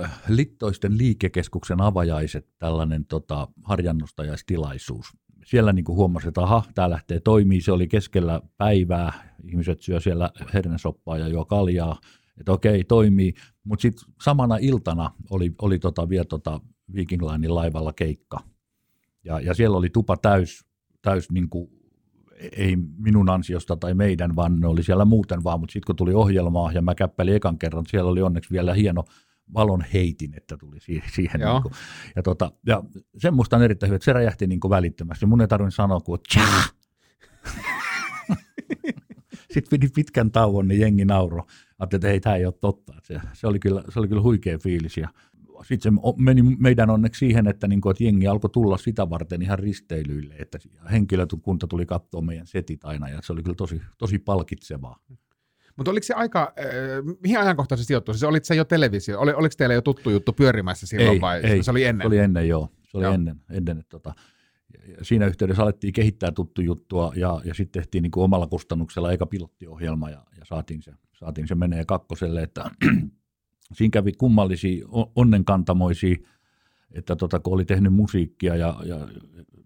äh, 0.04 0.22
Littoisten 0.28 0.98
liikekeskuksen 0.98 1.82
avajaiset, 1.82 2.48
tällainen 2.60 3.06
tota, 3.06 3.48
harjannustajastilaisuus 3.64 5.18
siellä 5.48 5.74
niin 5.74 5.86
kuin 5.86 5.96
huomasi, 5.96 6.28
että 6.28 6.42
aha, 6.42 6.64
tämä 6.76 6.90
lähtee 6.90 7.20
toimii. 7.20 7.62
Se 7.62 7.72
oli 7.72 7.88
keskellä 7.88 8.42
päivää, 8.58 9.36
ihmiset 9.44 9.82
syö 9.82 10.00
siellä 10.00 10.32
hernesoppaa 10.54 11.18
ja 11.18 11.28
juo 11.28 11.46
kaljaa, 11.46 12.00
että 12.40 12.52
okei, 12.52 12.84
toimii. 12.84 13.34
Mutta 13.64 13.82
sitten 13.82 14.14
samana 14.24 14.58
iltana 14.58 15.12
oli, 15.30 15.52
oli 15.62 15.80
tota, 15.80 16.10
vielä 16.10 16.26
tota 16.26 16.62
Viking 16.96 17.22
Linein 17.24 17.56
laivalla 17.56 17.94
keikka. 17.94 18.40
Ja, 19.24 19.40
ja 19.40 19.54
siellä 19.54 19.78
oli 19.78 19.90
tupa 19.90 20.18
täys 20.18 20.66
täys 21.02 21.32
niin 21.32 21.50
kuin, 21.50 21.70
ei 22.58 22.76
minun 22.98 23.30
ansiosta 23.30 23.78
tai 23.78 23.94
meidän, 23.94 24.36
vaan 24.36 24.60
ne 24.60 24.68
oli 24.68 24.84
siellä 24.84 25.06
muuten 25.06 25.44
vaan, 25.44 25.60
mutta 25.60 25.74
sitten 25.74 25.88
kun 25.88 25.96
tuli 25.96 26.14
ohjelmaa 26.14 26.72
ja 26.72 26.82
mä 26.82 26.96
käppäilin 26.96 27.36
ekan 27.36 27.58
kerran, 27.60 27.86
siellä 27.88 28.12
oli 28.12 28.22
onneksi 28.22 28.52
vielä 28.52 28.74
hieno 28.74 29.04
valon 29.54 29.86
heitin, 29.94 30.34
että 30.38 30.58
tuli 30.58 30.80
siihen. 30.80 31.40
niin 31.40 31.62
kuin, 31.62 31.74
ja, 32.16 32.24
tota, 32.24 32.52
ja 32.66 32.84
semmoista 33.18 33.56
on 33.56 33.64
erittäin 33.64 33.88
hyvä, 33.88 33.96
että 33.96 34.06
se 34.06 34.14
räjähti 34.14 34.48
niin 34.48 34.60
kuin 34.60 34.70
välittömästi. 34.70 35.26
Mun 35.26 35.42
ei 35.42 35.48
tarvinnut 35.48 35.74
sanoa 35.74 36.00
kuin 36.00 36.20
tjaa! 36.34 36.64
Sitten 39.54 39.70
pidi 39.70 39.90
pitkän 39.96 40.32
tauon, 40.32 40.68
niin 40.68 40.82
jengi 40.82 41.06
nauro. 41.06 41.46
Ajattelin, 41.80 42.00
että 42.00 42.12
ei, 42.12 42.20
tämä 42.20 42.36
ei 42.36 42.46
ole 42.46 42.54
totta. 42.54 42.94
Se, 43.04 43.20
se, 43.34 43.48
oli 43.48 43.60
kyllä, 43.60 43.84
se 43.90 44.00
oli 44.00 44.08
kyllä 44.08 44.22
huikea 44.22 44.58
fiilis. 44.58 44.98
Ja 44.98 45.10
sitten 45.64 45.94
se 45.94 46.00
meni 46.18 46.42
meidän 46.42 46.90
onneksi 46.90 47.20
siihen, 47.20 47.48
että, 47.48 47.68
niin 47.68 47.82
kuin, 47.82 47.92
että 47.92 48.04
jengi 48.04 48.28
alkoi 48.28 48.50
tulla 48.50 48.78
sitä 48.78 49.10
varten 49.10 49.42
ihan 49.42 49.60
risteilyille, 49.60 50.36
että 50.40 50.60
henkilökunta 50.92 51.68
tuli 51.68 51.86
katsoa 51.86 52.22
meidän 52.22 52.48
setit 52.48 52.86
aina, 52.86 53.10
ja 53.10 53.20
se 53.24 53.34
oli 53.34 53.44
kyllä 53.44 53.56
tosi, 53.56 53.82
tosi 53.98 54.20
palkitsevaa. 54.20 55.00
Mutta 55.78 55.92
oliko 55.92 56.04
se 56.04 56.14
aika, 56.14 56.54
äh, 56.60 57.18
mihin 57.24 57.40
ajankohtaan 57.40 57.80
se 57.80 57.86
sijoittui? 57.86 58.14
Siis 58.14 58.24
olit 58.24 58.46
se 58.46 58.56
jo 58.56 58.66
televisio, 58.66 59.20
oli, 59.20 59.34
oliko 59.34 59.54
teillä 59.58 59.76
jo 59.76 59.82
tuttu 59.82 60.10
juttu 60.10 60.34
pyörimässä 60.34 60.88
silloin 60.88 61.14
ei, 61.14 61.22
vai 61.22 61.40
ei, 61.44 61.64
se 61.64 61.72
oli 61.72 61.84
ennen? 61.84 62.06
Se 62.06 62.08
oli 62.08 62.18
ennen, 62.18 62.48
joo. 62.48 62.70
Se 62.84 62.98
oli 62.98 63.06
joo. 63.06 63.14
ennen, 63.14 63.42
ennen 63.50 63.80
että 63.80 63.90
tota, 63.90 64.14
siinä 65.02 65.26
yhteydessä 65.26 65.64
alettiin 65.64 65.94
kehittää 65.94 66.32
tuttu 66.32 66.62
juttua 66.62 67.14
ja, 67.16 67.42
ja 67.46 67.54
sitten 67.54 67.82
tehtiin 67.82 68.02
niin 68.02 68.12
kuin 68.12 68.24
omalla 68.24 68.48
kustannuksella 68.48 69.12
eka 69.12 69.26
pilottiohjelma 69.26 70.10
ja, 70.10 70.24
ja 70.40 70.46
saatiin, 70.46 70.82
se, 70.82 70.92
saatiin 71.14 71.48
se 71.48 71.56
menee 71.56 71.86
kakkoselle, 71.86 72.44
että 72.44 72.72
siinä 73.78 73.92
kävi 73.92 74.12
kummallisia 74.12 74.88
onnenkantamoisia, 75.16 76.16
että 76.92 77.16
tota, 77.16 77.40
kun 77.40 77.54
oli 77.54 77.66
tehnyt 77.66 77.94
musiikkia 77.94 78.56
ja, 78.56 78.80
ja, 78.86 79.08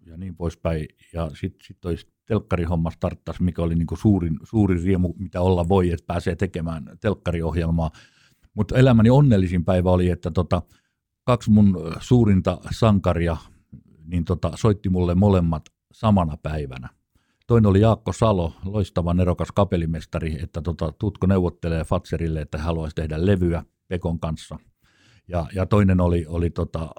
ja 0.06 0.18
niin 0.18 0.36
poispäin, 0.36 0.88
ja 1.14 1.32
sitten 1.34 1.68
sit 1.68 1.78
toi 1.82 1.96
telkkarihomma 2.32 2.92
starttasi, 2.92 3.44
mikä 3.44 3.62
oli 3.62 3.76
niin 3.76 3.88
kuin 3.88 4.00
suurin, 4.00 4.40
suurin 4.44 4.84
riemu, 4.84 5.14
mitä 5.18 5.42
olla 5.42 5.70
voi, 5.70 5.92
että 5.92 6.06
pääsee 6.08 6.36
tekemään 6.36 6.86
telkkariohjelmaa. 7.02 7.92
Mutta 8.54 8.78
elämäni 8.78 9.10
onnellisin 9.10 9.66
päivä 9.66 9.92
oli, 9.92 10.10
että 10.10 10.32
tota, 10.32 10.62
kaksi 11.24 11.52
mun 11.52 11.78
suurinta 12.00 12.58
sankaria 12.78 13.38
niin 14.06 14.26
tota, 14.26 14.52
soitti 14.56 14.90
mulle 14.90 15.16
molemmat 15.16 15.64
samana 15.94 16.38
päivänä. 16.38 16.90
Toinen 17.48 17.70
oli 17.70 17.82
Jaakko 17.82 18.14
Salo, 18.14 18.54
loistava 18.66 19.14
nerokas 19.14 19.52
kapelimestari, 19.56 20.38
että 20.44 20.62
tota, 20.62 20.92
tutko 21.00 21.28
neuvottelee 21.28 21.84
Fatserille, 21.84 22.42
että 22.42 22.58
haluaisi 22.58 22.96
tehdä 22.96 23.26
levyä 23.26 23.64
Pekon 23.88 24.20
kanssa. 24.20 24.60
Ja, 25.28 25.48
ja 25.56 25.66
toinen 25.66 26.02
oli, 26.02 26.26
oli 26.28 26.50
tota, 26.50 26.90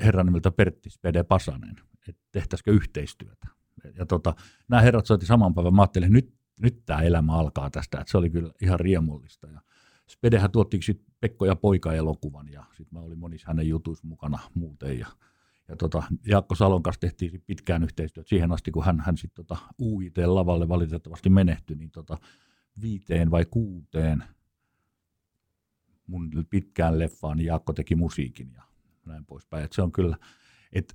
herran 0.00 0.26
nimeltä 0.26 0.50
Pertti 0.50 0.90
Spede 0.90 1.22
Pasanen, 1.22 1.76
että 2.08 2.22
tehtäisikö 2.32 2.72
yhteistyötä. 2.72 3.61
Ja 3.98 4.06
tota, 4.06 4.34
nämä 4.68 4.82
herrat 4.82 5.06
soitti 5.06 5.26
saman 5.26 5.54
päivän. 5.54 5.74
Mä 5.74 5.82
ajattelin, 5.82 6.06
että 6.06 6.14
nyt, 6.14 6.34
nyt 6.60 6.82
tämä 6.86 7.00
elämä 7.00 7.32
alkaa 7.32 7.70
tästä, 7.70 8.00
että 8.00 8.10
se 8.10 8.18
oli 8.18 8.30
kyllä 8.30 8.52
ihan 8.62 8.80
riemullista. 8.80 9.46
Ja 9.46 9.60
Spedehän 10.08 10.50
tuotti 10.50 10.82
sitten 10.82 11.14
Pekko 11.20 11.46
ja 11.46 11.56
poika 11.56 11.92
elokuvan 11.92 12.48
ja 12.48 12.64
sitten 12.68 12.98
mä 12.98 13.04
olin 13.04 13.18
monissa 13.18 13.46
hänen 13.48 13.68
jutuissa 13.68 14.06
mukana 14.06 14.38
muuten 14.54 14.98
ja 14.98 15.06
ja 15.68 15.76
tota, 15.76 16.02
Jaakko 16.26 16.54
Salon 16.54 16.82
kanssa 16.82 17.00
tehtiin 17.00 17.42
pitkään 17.46 17.82
yhteistyötä 17.82 18.28
siihen 18.28 18.52
asti, 18.52 18.70
kun 18.70 18.84
hän, 18.84 19.00
hän 19.00 19.16
sitten 19.16 19.44
tota 19.46 19.60
UIT-lavalle 19.80 20.68
valitettavasti 20.68 21.30
menehtyi, 21.30 21.76
niin 21.76 21.90
tota 21.90 22.18
viiteen 22.82 23.30
vai 23.30 23.44
kuuteen 23.44 24.24
mun 26.06 26.30
pitkään 26.50 26.98
leffaan 26.98 27.36
niin 27.36 27.46
Jaakko 27.46 27.72
teki 27.72 27.96
musiikin 27.96 28.52
ja 28.52 28.62
näin 29.06 29.26
poispäin. 29.26 29.64
Et 29.64 29.72
se 29.72 29.82
on 29.82 29.92
kyllä, 29.92 30.16
että 30.72 30.94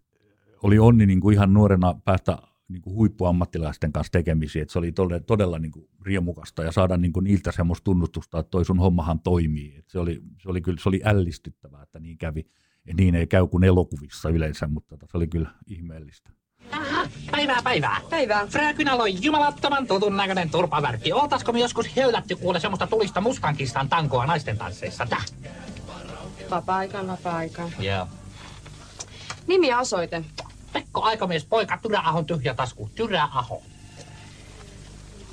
oli 0.63 0.80
onni 0.80 1.06
niin 1.06 1.19
kuin 1.19 1.34
ihan 1.34 1.54
nuorena 1.54 1.95
päästä 2.06 2.38
niin 2.67 2.82
kuin 2.82 2.95
huippuammattilaisten 2.95 3.93
kanssa 3.93 4.12
tekemisiin, 4.12 4.62
että 4.62 4.71
se 4.71 4.80
oli 4.80 4.91
todella, 4.91 5.23
todella 5.23 5.60
niin 5.60 5.71
kuin 5.71 5.88
riemukasta 6.01 6.63
ja 6.63 6.71
saada 6.71 6.97
niin 6.97 7.13
kuin 7.13 7.23
niiltä 7.23 7.51
semmoista 7.51 7.84
tunnustusta, 7.84 8.39
että 8.39 8.49
toi 8.49 8.65
sun 8.65 8.80
hommahan 8.80 9.19
toimii. 9.19 9.75
Et 9.77 9.89
se, 9.89 9.99
oli, 9.99 10.21
se 10.41 10.49
oli 10.49 10.62
kyllä 10.62 10.77
se 10.82 10.89
oli 10.89 11.01
ällistyttävää, 11.06 11.84
että 11.84 11.99
niin 11.99 12.17
kävi. 12.17 12.45
Ja 12.86 12.93
niin 12.93 13.15
ei 13.15 13.27
käy 13.27 13.47
kuin 13.47 13.63
elokuvissa 13.63 14.30
yleensä, 14.30 14.67
mutta 14.67 14.97
tota, 14.97 15.12
se 15.12 15.17
oli 15.17 15.27
kyllä 15.27 15.49
ihmeellistä. 15.67 16.32
Päivää, 17.32 17.62
päivää. 17.63 18.01
Päivää. 18.10 18.47
Frökynä 18.47 18.95
on 18.95 19.23
jumalattoman 19.23 19.88
tutun 19.88 20.17
näköinen 20.17 20.49
turpavärkki. 20.49 21.13
Ootasko 21.13 21.51
me 21.51 21.60
joskus 21.60 21.95
höylätty 21.95 22.36
kuule 22.36 22.60
semmoista 22.60 22.88
tulista 22.88 23.21
muskankistan 23.21 23.89
tankoa 23.89 24.25
naisten 24.25 24.58
tansseissa? 24.58 25.06
Täh. 25.06 25.25
Vapaa-aikaan, 26.49 27.08
vapaa-aikaan. 27.08 27.71
Joo. 27.80 28.08
Nimi 29.47 29.67
ja 29.67 29.80
osoite. 29.80 30.23
Pekko 30.73 31.01
Aikamies, 31.01 31.45
poika, 31.45 31.77
Tyräahon 31.77 32.25
tyhjä 32.25 32.53
tasku. 32.53 32.89
Tyräaho. 32.95 33.62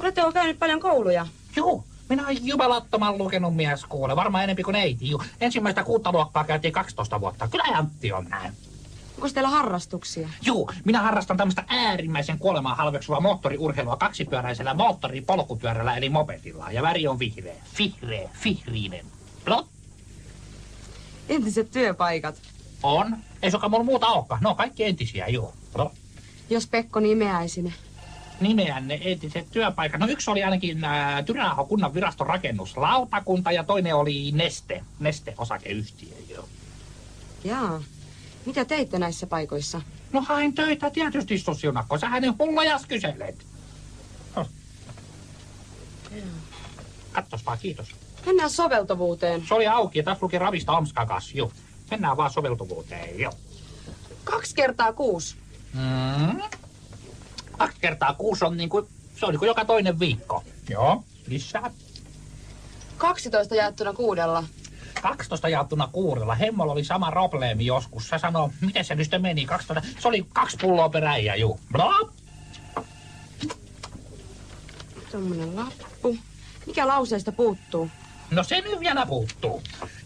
Oletteko 0.01 0.33
käynyt 0.33 0.59
paljon 0.59 0.81
kouluja? 0.81 1.27
Juu, 1.57 1.85
minä 2.09 2.25
olen 2.25 2.47
jumalattoman 2.47 3.19
lukenut 3.19 3.57
mies 3.57 3.85
kuule. 3.85 4.17
Varmaan 4.17 4.45
enempi 4.45 4.63
kuin 4.63 4.73
neiti. 4.73 5.11
Juu. 5.11 5.23
Ensimmäistä 5.41 5.85
kuutta 5.85 6.13
luokkaa 6.13 6.45
käytiin 6.45 6.73
12 6.73 7.21
vuotta. 7.21 7.49
Kyllä 7.49 7.65
Antti 7.65 8.13
on 8.13 8.25
näin. 8.25 8.53
Onko 9.15 9.29
teillä 9.29 9.49
harrastuksia? 9.49 10.29
Juu, 10.43 10.71
minä 10.85 11.03
harrastan 11.03 11.37
tämmöistä 11.37 11.65
äärimmäisen 11.69 12.39
kuolemaa 12.39 12.75
halveksuvaa 12.75 13.21
moottoriurheilua 13.21 13.97
kaksipyöräisellä 13.97 14.75
moottoripolkupyörällä 14.75 15.97
eli 15.97 16.09
mopetilla. 16.09 16.71
Ja 16.73 16.83
väri 16.83 17.09
on 17.09 17.19
vihreä. 17.19 17.55
Vihreä, 17.79 18.31
vihriinen. 18.45 19.07
Plot. 19.45 19.67
Entiset 21.29 21.71
työpaikat. 21.71 22.54
On. 22.85 23.17
Ei 23.43 23.51
suka 23.51 23.69
mulla 23.69 23.85
muuta 23.85 24.07
olekaan. 24.07 24.43
No 24.43 24.55
kaikki 24.55 24.85
entisiä, 24.85 25.29
juu. 25.29 25.55
Plot. 25.73 25.93
Jos 26.51 26.67
Pekko 26.67 27.01
nimeäisi 27.01 27.63
ne. 27.63 27.73
Nimeänne 28.41 29.01
entiset 29.05 29.47
työpaikat. 29.51 30.01
No 30.01 30.07
yksi 30.07 30.31
oli 30.31 30.45
ainakin 30.45 30.85
äh, 30.85 31.25
Tyräaho 31.25 31.65
kunnan 31.65 31.95
viraston 31.95 32.27
rakennuslautakunta 32.27 33.53
ja 33.53 33.65
toinen 33.65 33.97
oli 33.97 34.33
Neste. 34.33 34.85
Neste 34.99 35.35
osakeyhtiö, 35.39 36.17
joo. 36.31 36.49
Jaa. 37.45 37.83
Mitä 38.47 38.65
teitte 38.65 38.99
näissä 38.99 39.27
paikoissa? 39.27 39.81
No 40.13 40.21
hain 40.21 40.55
töitä 40.55 40.91
tietysti 40.91 41.39
Susiunakko. 41.39 41.99
Sä 41.99 42.09
hänen 42.09 42.39
hullojas 42.39 42.87
kyselet. 42.87 43.47
Katsos 47.13 47.47
vaan, 47.47 47.59
kiitos. 47.59 47.89
Mennään 48.27 48.51
soveltuvuuteen. 48.51 49.45
Se 49.49 49.55
oli 49.55 49.67
auki 49.67 49.99
ja 49.99 50.03
tässä 50.03 50.25
luki 50.25 50.39
ravista 50.39 50.73
omskakas, 50.73 51.35
joo. 51.35 51.51
Mennään 51.91 52.17
vaan 52.17 52.31
soveltuvuuteen, 52.31 53.19
joo. 53.19 53.33
Kaksi 54.25 54.55
kertaa 54.55 54.93
kuusi. 54.93 55.37
Mm. 55.73 56.43
Kaksi 57.59 57.77
kertaa 57.81 58.15
kuusi 58.15 58.45
on 58.45 58.57
niin 58.57 58.69
kuin, 58.69 58.89
se 59.17 59.27
on 59.27 59.33
niin 59.33 59.39
kuin 59.39 59.47
joka 59.47 59.65
toinen 59.65 59.99
viikko. 59.99 60.45
Joo, 60.69 61.05
lisää. 61.27 61.71
12 62.99 63.55
jaettuna 63.55 63.93
kuudella. 63.93 64.45
12 65.03 65.49
jaettuna 65.49 65.89
kuudella. 65.93 66.35
Hemmolla 66.35 66.73
oli 66.73 66.85
sama 66.85 67.11
probleemi 67.11 67.67
joskus. 67.67 68.09
Sä 68.09 68.19
sanoo, 68.19 68.51
miten 68.61 68.85
se 68.85 68.95
nyt 68.95 69.09
meni? 69.19 69.47
12, 69.47 69.93
se 69.99 70.09
oli 70.09 70.27
kaksi 70.33 70.57
pulloa 70.61 70.89
peräjä, 70.89 71.35
juu. 71.35 71.61
Bla. 71.73 71.95
Tuommoinen 75.11 75.57
lappu. 75.57 76.19
Mikä 76.67 76.89
lauseesta 76.89 77.33
puuttuu? 77.33 77.91
No 78.31 78.45
se 78.45 78.61
nyt 78.61 78.81
vielä 78.81 79.07
puuttuu. 79.07 79.63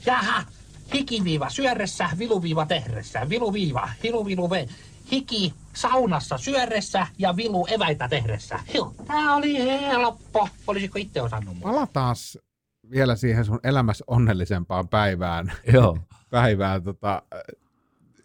Jaha, 0.07 0.45
hikiviiva 0.95 1.51
syöressä, 1.51 2.09
viluviiva 2.19 2.67
tehdessä. 2.67 3.29
Viluviiva, 3.29 3.89
hiluvilu 4.03 4.51
ve. 4.51 4.69
Hiki 5.13 5.55
saunassa 5.75 6.39
syöressä 6.39 7.07
ja 7.19 7.37
vilu 7.37 7.67
eväitä 7.71 8.09
tehdessä. 8.09 8.61
Joo, 8.75 8.95
tää 9.07 9.35
oli 9.35 9.59
helppo. 9.81 10.49
Olisiko 10.67 10.99
itse 10.99 11.23
osannut 11.23 11.55
muuta? 11.55 11.69
Palataan 11.69 12.17
vielä 12.91 13.17
siihen 13.17 13.45
sun 13.45 13.61
elämässä 13.65 14.05
onnellisempaan 14.07 14.89
päivään. 14.89 15.53
Joo. 15.73 15.99
päivään 16.31 16.83
tota, 16.83 17.23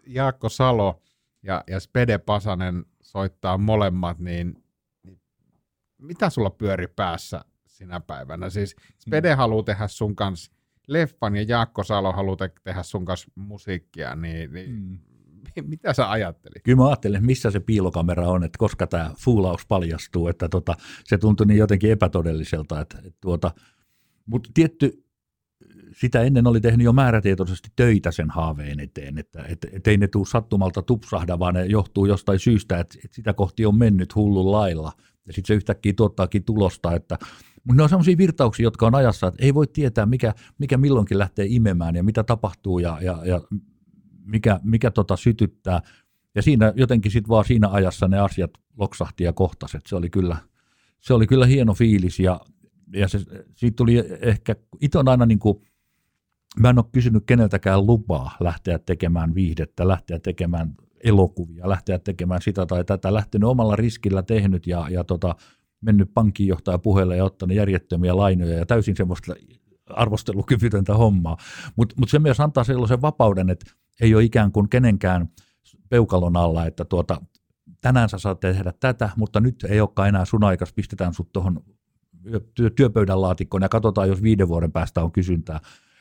Jaakko 0.08 0.50
Salo 0.50 1.02
ja, 1.44 1.64
ja 1.68 1.80
Spede 1.80 2.18
Pasanen 2.18 2.86
soittaa 3.02 3.58
molemmat, 3.58 4.20
niin, 4.20 4.64
niin 5.04 5.22
mitä 5.98 6.30
sulla 6.30 6.50
pyöri 6.50 6.88
päässä 6.88 7.46
sinä 7.66 8.00
päivänä? 8.00 8.50
Siis 8.50 8.76
Spede 9.00 9.34
mm. 9.34 9.38
haluaa 9.38 9.64
tehdä 9.64 9.88
sun 9.88 10.16
kanssa 10.16 10.52
leffan 10.88 11.36
ja 11.36 11.44
Jaakko 11.48 11.84
Salo 11.84 12.12
haluaa 12.12 12.36
te- 12.36 12.52
tehdä 12.64 12.84
sun 12.84 13.06
kanssa 13.06 13.32
musiikkia, 13.36 14.16
niin, 14.16 14.54
niin 14.54 14.72
mm. 14.72 15.00
mitä 15.70 15.94
sä 15.94 16.12
ajattelit? 16.12 16.64
Kyllä 16.64 16.78
mä 16.78 16.88
ajattelin, 16.88 17.16
että 17.16 17.26
missä 17.26 17.52
se 17.52 17.60
piilokamera 17.60 18.28
on, 18.28 18.44
että 18.44 18.58
koska 18.58 18.88
tämä 18.88 19.12
fuulaus 19.20 19.66
paljastuu, 19.66 20.28
että 20.28 20.50
tota, 20.50 20.76
se 21.04 21.18
tuntui 21.18 21.48
niin 21.48 21.58
jotenkin 21.58 21.92
epätodelliselta, 21.92 22.82
että, 22.82 22.98
että 22.98 23.18
tuota, 23.22 23.52
mutta 24.26 24.50
tietty 24.54 25.04
sitä 25.98 26.22
ennen 26.22 26.48
oli 26.48 26.62
tehnyt 26.62 26.86
jo 26.86 26.94
määrätietoisesti 26.94 27.70
töitä 27.76 28.12
sen 28.12 28.30
haaveen 28.30 28.80
eteen, 28.80 29.18
että 29.18 29.46
et, 29.48 29.66
et 29.72 29.88
ei 29.88 29.98
ne 29.98 30.08
tule 30.08 30.26
sattumalta 30.26 30.82
tupsahda, 30.82 31.40
vaan 31.40 31.54
ne 31.54 31.66
johtuu 31.66 32.06
jostain 32.06 32.40
syystä, 32.40 32.80
että, 32.80 32.98
että 33.06 33.16
sitä 33.16 33.34
kohti 33.34 33.66
on 33.66 33.78
mennyt 33.78 34.16
hullun 34.16 34.52
lailla. 34.52 34.92
Ja 35.28 35.34
sitten 35.34 35.48
se 35.48 35.54
yhtäkkiä 35.54 35.94
tuottaakin 35.94 36.44
tulosta, 36.44 36.96
että 36.96 37.18
mutta 37.64 37.78
ne 37.78 37.84
on 37.84 37.90
sellaisia 37.90 38.18
virtauksia, 38.18 38.64
jotka 38.64 38.88
on 38.88 38.96
ajassa, 38.96 39.28
että 39.28 39.46
ei 39.46 39.54
voi 39.54 39.68
tietää, 39.68 40.06
mikä, 40.06 40.34
mikä 40.58 40.78
milloinkin 40.78 41.20
lähtee 41.20 41.46
imemään 41.50 41.96
ja 41.96 42.04
mitä 42.04 42.24
tapahtuu 42.24 42.80
ja, 42.80 42.98
ja, 43.02 43.22
ja 43.26 43.42
mikä, 44.26 44.60
mikä 44.64 44.92
tota 44.92 45.18
sytyttää. 45.18 45.82
Ja 46.36 46.42
siinä 46.42 46.74
jotenkin 46.76 47.12
sitten 47.12 47.30
vaan 47.30 47.46
siinä 47.46 47.70
ajassa 47.70 48.08
ne 48.08 48.20
asiat 48.20 48.52
loksahti 48.78 49.24
ja 49.24 49.34
kohtaset. 49.34 49.82
Se 49.86 49.96
oli 49.96 50.10
kyllä, 50.10 50.38
se 51.00 51.14
oli 51.14 51.28
kyllä 51.28 51.46
hieno 51.46 51.74
fiilis 51.74 52.20
ja, 52.20 52.40
ja 52.94 53.08
se, 53.08 53.20
siitä 53.56 53.76
tuli 53.76 54.04
ehkä, 54.22 54.56
itse 54.82 54.98
on 54.98 55.08
aina 55.08 55.26
niin 55.26 55.40
kuin, 55.40 55.62
mä 56.60 56.70
en 56.70 56.80
ole 56.80 56.86
kysynyt 56.92 57.24
keneltäkään 57.26 57.86
lupaa 57.86 58.38
lähteä 58.40 58.80
tekemään 58.80 59.36
viihdettä, 59.36 59.88
lähteä 59.88 60.20
tekemään 60.20 60.76
elokuvia, 61.04 61.70
lähteä 61.70 62.00
tekemään 62.00 62.42
sitä 62.42 62.66
tai 62.66 62.86
tätä, 62.86 63.14
lähtenyt 63.14 63.50
omalla 63.50 63.76
riskillä 63.76 64.24
tehnyt 64.24 64.68
ja, 64.68 64.90
ja 64.90 65.04
tota, 65.04 65.36
mennyt 65.84 66.14
pankinjohtaja 66.14 66.78
puheelle 66.78 67.18
ja 67.18 67.26
ottanut 67.26 67.58
järjettömiä 67.58 68.18
lainoja 68.18 68.58
ja 68.58 68.66
täysin 68.66 68.96
semmoista 68.96 69.34
arvostelukyvytöntä 69.90 70.94
hommaa. 70.94 71.38
Mutta 71.76 71.96
mut 72.00 72.10
se 72.10 72.20
myös 72.20 72.40
antaa 72.40 72.64
sellaisen 72.64 73.02
vapauden, 73.02 73.50
että 73.50 73.66
ei 74.02 74.16
ole 74.16 74.24
ikään 74.24 74.52
kuin 74.52 74.70
kenenkään 74.70 75.30
peukalon 75.90 76.38
alla, 76.38 76.66
että 76.66 76.86
tuota, 76.86 77.22
tänään 77.82 78.10
sä 78.10 78.18
saat 78.18 78.40
tehdä 78.40 78.74
tätä, 78.80 79.10
mutta 79.18 79.40
nyt 79.40 79.64
ei 79.64 79.82
olekaan 79.82 80.10
enää 80.10 80.26
sun 80.26 80.44
aikas, 80.44 80.74
pistetään 80.74 81.14
sut 81.14 81.32
tuohon 81.34 81.64
työpöydän 82.76 83.22
laatikkoon 83.22 83.64
ja 83.64 83.70
katsotaan, 83.70 84.08
jos 84.08 84.24
viiden 84.24 84.48
vuoden 84.48 84.72
päästä 84.72 85.04
on 85.04 85.12
kysyntää. 85.12 85.60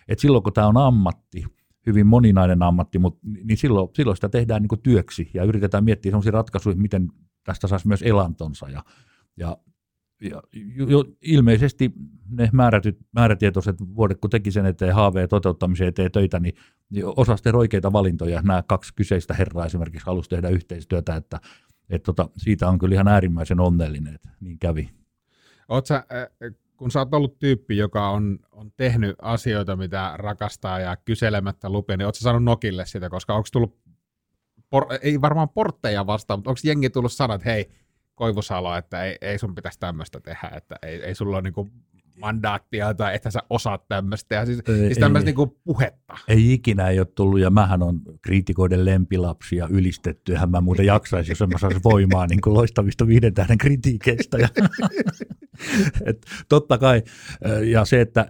Et 0.09 0.18
silloin 0.18 0.42
kun 0.42 0.53
tämä 0.53 0.66
on 0.66 0.77
ammatti, 0.77 1.45
hyvin 1.87 2.07
moninainen 2.07 2.62
ammatti, 2.62 2.99
mutta, 2.99 3.21
niin 3.45 3.57
silloin, 3.57 3.88
silloin 3.97 4.16
sitä 4.16 4.29
tehdään 4.29 4.62
niin 4.62 4.83
työksi 4.83 5.31
ja 5.35 5.45
yritetään 5.45 5.85
miettiä 5.85 6.11
sellaisia 6.11 6.33
ratkaisuja, 6.33 6.77
miten 6.77 7.09
tästä 7.45 7.66
saisi 7.66 7.88
myös 7.88 8.03
elantonsa. 8.03 8.68
Ja, 8.68 8.85
ja, 9.37 9.57
ja 10.31 10.43
jo, 10.77 11.05
ilmeisesti 11.23 11.93
ne 12.31 12.49
määrätyt, 12.53 12.99
määrätietoiset 13.13 13.77
vuodet, 13.97 14.19
kun 14.21 14.31
teki 14.31 14.51
sen 14.51 14.67
eteen 14.67 14.95
HV 14.95 15.29
toteuttamiseen 15.29 15.89
eteen 15.89 16.13
töitä, 16.13 16.41
niin, 16.41 16.55
osasi 17.05 17.43
tehdä 17.43 17.59
oikeita 17.59 17.93
valintoja. 17.93 18.43
Nämä 18.43 18.63
kaksi 18.67 18.95
kyseistä 18.95 19.35
herraa 19.35 19.67
esimerkiksi 19.67 20.07
halusi 20.07 20.31
tehdä 20.31 20.49
yhteistyötä, 20.49 21.17
että, 21.17 21.41
että 21.91 22.07
tota, 22.07 22.31
siitä 22.37 22.69
on 22.69 22.79
kyllä 22.79 22.95
ihan 22.95 23.09
äärimmäisen 23.09 23.61
onnellinen, 23.61 24.15
että 24.15 24.29
niin 24.41 24.59
kävi. 24.59 24.91
Sä, 25.85 26.05
kun 26.77 26.91
sä 26.91 26.99
oot 26.99 27.15
ollut 27.15 27.39
tyyppi, 27.39 27.77
joka 27.77 28.11
on, 28.11 28.39
on 28.53 28.73
tehnyt 28.77 29.17
asioita, 29.23 29.77
mitä 29.77 30.13
rakastaa 30.17 30.81
ja 30.81 30.97
kyselemättä 30.97 31.71
lupia, 31.71 31.97
niin 31.97 32.07
oot 32.07 32.15
sä 32.15 32.21
saanut 32.21 32.45
nokille 32.45 32.87
sitä, 32.87 33.11
koska 33.11 33.35
onko 33.35 33.49
tullut, 33.53 33.79
por, 34.71 34.87
ei 35.03 35.21
varmaan 35.21 35.49
portteja 35.49 36.07
vastaan, 36.07 36.39
mutta 36.39 36.51
onko 36.51 36.61
jengi 36.65 36.91
tullut 36.91 37.13
sanoa, 37.13 37.35
että 37.35 37.51
hei, 37.51 37.71
Koivusalo, 38.23 38.77
että 38.77 39.05
ei, 39.05 39.17
ei 39.21 39.39
sun 39.39 39.55
pitäisi 39.55 39.81
tämmöistä 39.81 40.21
tehdä, 40.21 40.51
että 40.57 40.77
ei, 40.83 41.03
ei 41.03 41.15
sulla 41.15 41.37
ole 41.37 41.43
niin 41.43 41.73
mandaattia 42.21 42.95
tai 42.95 43.15
että 43.15 43.31
sä 43.31 43.41
osaat 43.51 43.89
tämmöistä, 43.89 44.35
ja 44.35 44.47
siis, 44.47 44.63
ei, 44.69 44.77
siis 44.77 44.99
tämmöistä 44.99 45.31
ei, 45.31 45.37
niin 45.37 45.57
puhetta. 45.65 46.15
Ei 46.29 46.53
ikinä 46.53 46.89
ei 46.89 46.99
ole 46.99 47.07
tullut, 47.15 47.41
ja 47.41 47.51
mähän 47.51 47.83
on 47.83 48.01
kriitikoiden 48.23 48.85
lempilapsi 48.85 49.57
ja 49.57 49.69
ylistetty, 49.71 50.33
eihän 50.33 50.51
mä 50.51 50.61
muuten 50.61 50.87
jaksaisi, 50.87 51.31
jos 51.33 51.41
mä 51.41 51.59
saisin 51.59 51.81
voimaa 51.85 52.27
niin 52.27 52.41
kuin 52.41 52.55
loistavista 52.55 53.07
viiden 53.07 53.35
tähden 53.35 53.59
kritiikeistä. 53.59 54.39
Ja, 54.39 54.49
et, 56.07 56.27
totta 56.49 56.79
kai, 56.79 57.03
ja 57.65 57.85
se, 57.85 58.01
että 58.01 58.29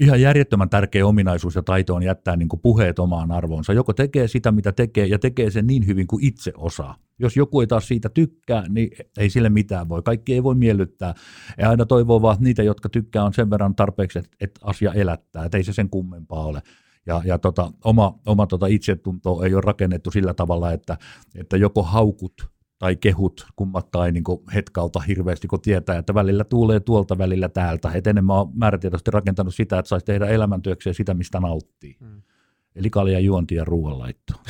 ihan 0.00 0.20
järjettömän 0.20 0.70
tärkeä 0.70 1.06
ominaisuus 1.06 1.54
ja 1.54 1.62
taito 1.62 1.94
on 1.94 2.02
jättää 2.02 2.36
niin 2.36 2.48
kuin 2.48 2.60
puheet 2.60 2.98
omaan 2.98 3.32
arvoonsa. 3.32 3.72
Joko 3.72 3.92
tekee 3.92 4.28
sitä, 4.28 4.52
mitä 4.52 4.72
tekee, 4.72 5.06
ja 5.06 5.18
tekee 5.18 5.50
sen 5.50 5.66
niin 5.66 5.86
hyvin 5.86 6.06
kuin 6.06 6.24
itse 6.24 6.52
osaa. 6.56 6.96
Jos 7.18 7.36
joku 7.36 7.60
ei 7.60 7.66
taas 7.66 7.88
siitä 7.88 8.08
tykkää, 8.08 8.64
niin 8.68 8.90
ei 9.18 9.30
sille 9.30 9.48
mitään 9.48 9.88
voi. 9.88 10.02
Kaikki 10.02 10.34
ei 10.34 10.42
voi 10.42 10.54
miellyttää. 10.54 11.14
Ja 11.58 11.70
aina 11.70 11.86
toivoo 11.86 12.22
vaan, 12.22 12.34
että 12.34 12.44
niitä, 12.44 12.62
jotka 12.62 12.88
tykkää, 12.88 13.24
on 13.24 13.34
sen 13.34 13.50
verran 13.50 13.74
tarpeeksi, 13.74 14.18
että, 14.18 14.30
että 14.40 14.60
asia 14.64 14.92
elättää. 14.92 15.44
Että 15.44 15.56
ei 15.56 15.64
se 15.64 15.72
sen 15.72 15.90
kummempaa 15.90 16.46
ole. 16.46 16.62
Ja, 17.06 17.22
ja 17.24 17.38
tota, 17.38 17.72
oma, 17.84 18.18
oma 18.26 18.46
tota 18.46 18.66
itsetunto 18.66 19.42
ei 19.42 19.54
ole 19.54 19.60
rakennettu 19.60 20.10
sillä 20.10 20.34
tavalla, 20.34 20.72
että, 20.72 20.96
että 21.34 21.56
joko 21.56 21.82
haukut 21.82 22.55
tai 22.78 22.96
kehut 22.96 23.46
kummatkaan 23.56 24.06
ei 24.06 24.12
niin 24.12 24.24
hetkauta 24.54 25.00
hirveästi, 25.00 25.48
kun 25.48 25.60
tietää, 25.60 25.98
että 25.98 26.14
välillä 26.14 26.44
tuulee 26.44 26.80
tuolta, 26.80 27.18
välillä 27.18 27.48
täältä. 27.48 27.90
Et 27.94 28.06
enemmän 28.06 28.36
on 28.36 28.50
määrätietoisesti 28.54 29.10
rakentanut 29.10 29.54
sitä, 29.54 29.78
että 29.78 29.88
saisi 29.88 30.06
tehdä 30.06 30.26
elämäntyökseen 30.26 30.94
sitä, 30.94 31.14
mistä 31.14 31.40
nauttii. 31.40 31.96
Hmm. 32.00 32.22
Eli 32.74 32.90
kalja 32.90 33.20
juonti 33.20 33.54
ja 33.54 33.64
ruoanlaitto. 33.64 34.32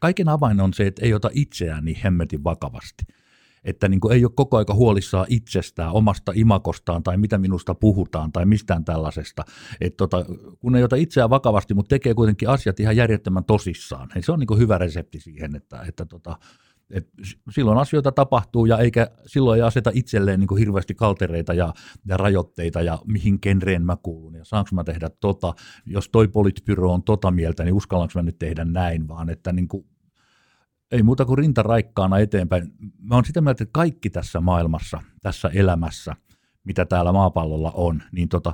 Kaiken 0.00 0.28
avain 0.28 0.60
on 0.60 0.74
se, 0.74 0.86
että 0.86 1.04
ei 1.04 1.14
ota 1.14 1.30
itseään 1.32 1.84
niin 1.84 1.98
hemmetin 2.04 2.44
vakavasti 2.44 3.04
että 3.64 3.88
niin 3.88 4.00
ei 4.10 4.24
ole 4.24 4.32
koko 4.36 4.56
aika 4.56 4.74
huolissaan 4.74 5.26
itsestään, 5.28 5.92
omasta 5.92 6.32
imakostaan 6.34 7.02
tai 7.02 7.16
mitä 7.16 7.38
minusta 7.38 7.74
puhutaan 7.74 8.32
tai 8.32 8.46
mistään 8.46 8.84
tällaisesta. 8.84 9.44
Että 9.80 9.96
tota, 9.96 10.24
kun 10.58 10.76
ei 10.76 10.84
ota 10.84 10.96
itseään 10.96 11.30
vakavasti, 11.30 11.74
mutta 11.74 11.88
tekee 11.88 12.14
kuitenkin 12.14 12.48
asiat 12.48 12.80
ihan 12.80 12.96
järjettömän 12.96 13.44
tosissaan, 13.44 14.08
niin 14.14 14.22
se 14.22 14.32
on 14.32 14.38
niin 14.38 14.58
hyvä 14.58 14.78
resepti 14.78 15.20
siihen, 15.20 15.56
että, 15.56 15.82
että 15.88 16.06
tota, 16.06 16.36
et 16.90 17.08
silloin 17.50 17.78
asioita 17.78 18.12
tapahtuu 18.12 18.66
ja 18.66 18.78
eikä 18.78 19.10
silloin 19.26 19.56
ei 19.56 19.62
aseta 19.62 19.90
itselleen 19.94 20.40
niin 20.40 20.58
hirveästi 20.58 20.94
kaltereita 20.94 21.54
ja, 21.54 21.74
ja 22.06 22.16
rajoitteita 22.16 22.82
ja 22.82 22.98
mihin 23.06 23.38
genreen 23.42 23.82
mä 23.82 23.96
kuulun 24.02 24.34
ja 24.34 24.44
saanko 24.44 24.70
mä 24.72 24.84
tehdä 24.84 25.10
tota. 25.20 25.54
Jos 25.86 26.08
toi 26.08 26.28
politbyro 26.28 26.92
on 26.92 27.02
tota 27.02 27.30
mieltä, 27.30 27.64
niin 27.64 27.74
uskallanko 27.74 28.12
mä 28.14 28.22
nyt 28.22 28.38
tehdä 28.38 28.64
näin, 28.64 29.08
vaan 29.08 29.30
että 29.30 29.52
niin 29.52 29.68
kuin 29.68 29.86
ei 30.94 31.02
muuta 31.02 31.24
kuin 31.24 31.38
rinta 31.38 31.62
raikkaana 31.62 32.18
eteenpäin. 32.18 32.72
Mä 33.02 33.14
oon 33.14 33.24
sitä 33.24 33.40
mieltä, 33.40 33.64
että 33.64 33.72
kaikki 33.72 34.10
tässä 34.10 34.40
maailmassa, 34.40 35.00
tässä 35.22 35.50
elämässä, 35.54 36.16
mitä 36.64 36.84
täällä 36.84 37.12
maapallolla 37.12 37.72
on, 37.74 38.02
niin 38.12 38.28
tota, 38.28 38.52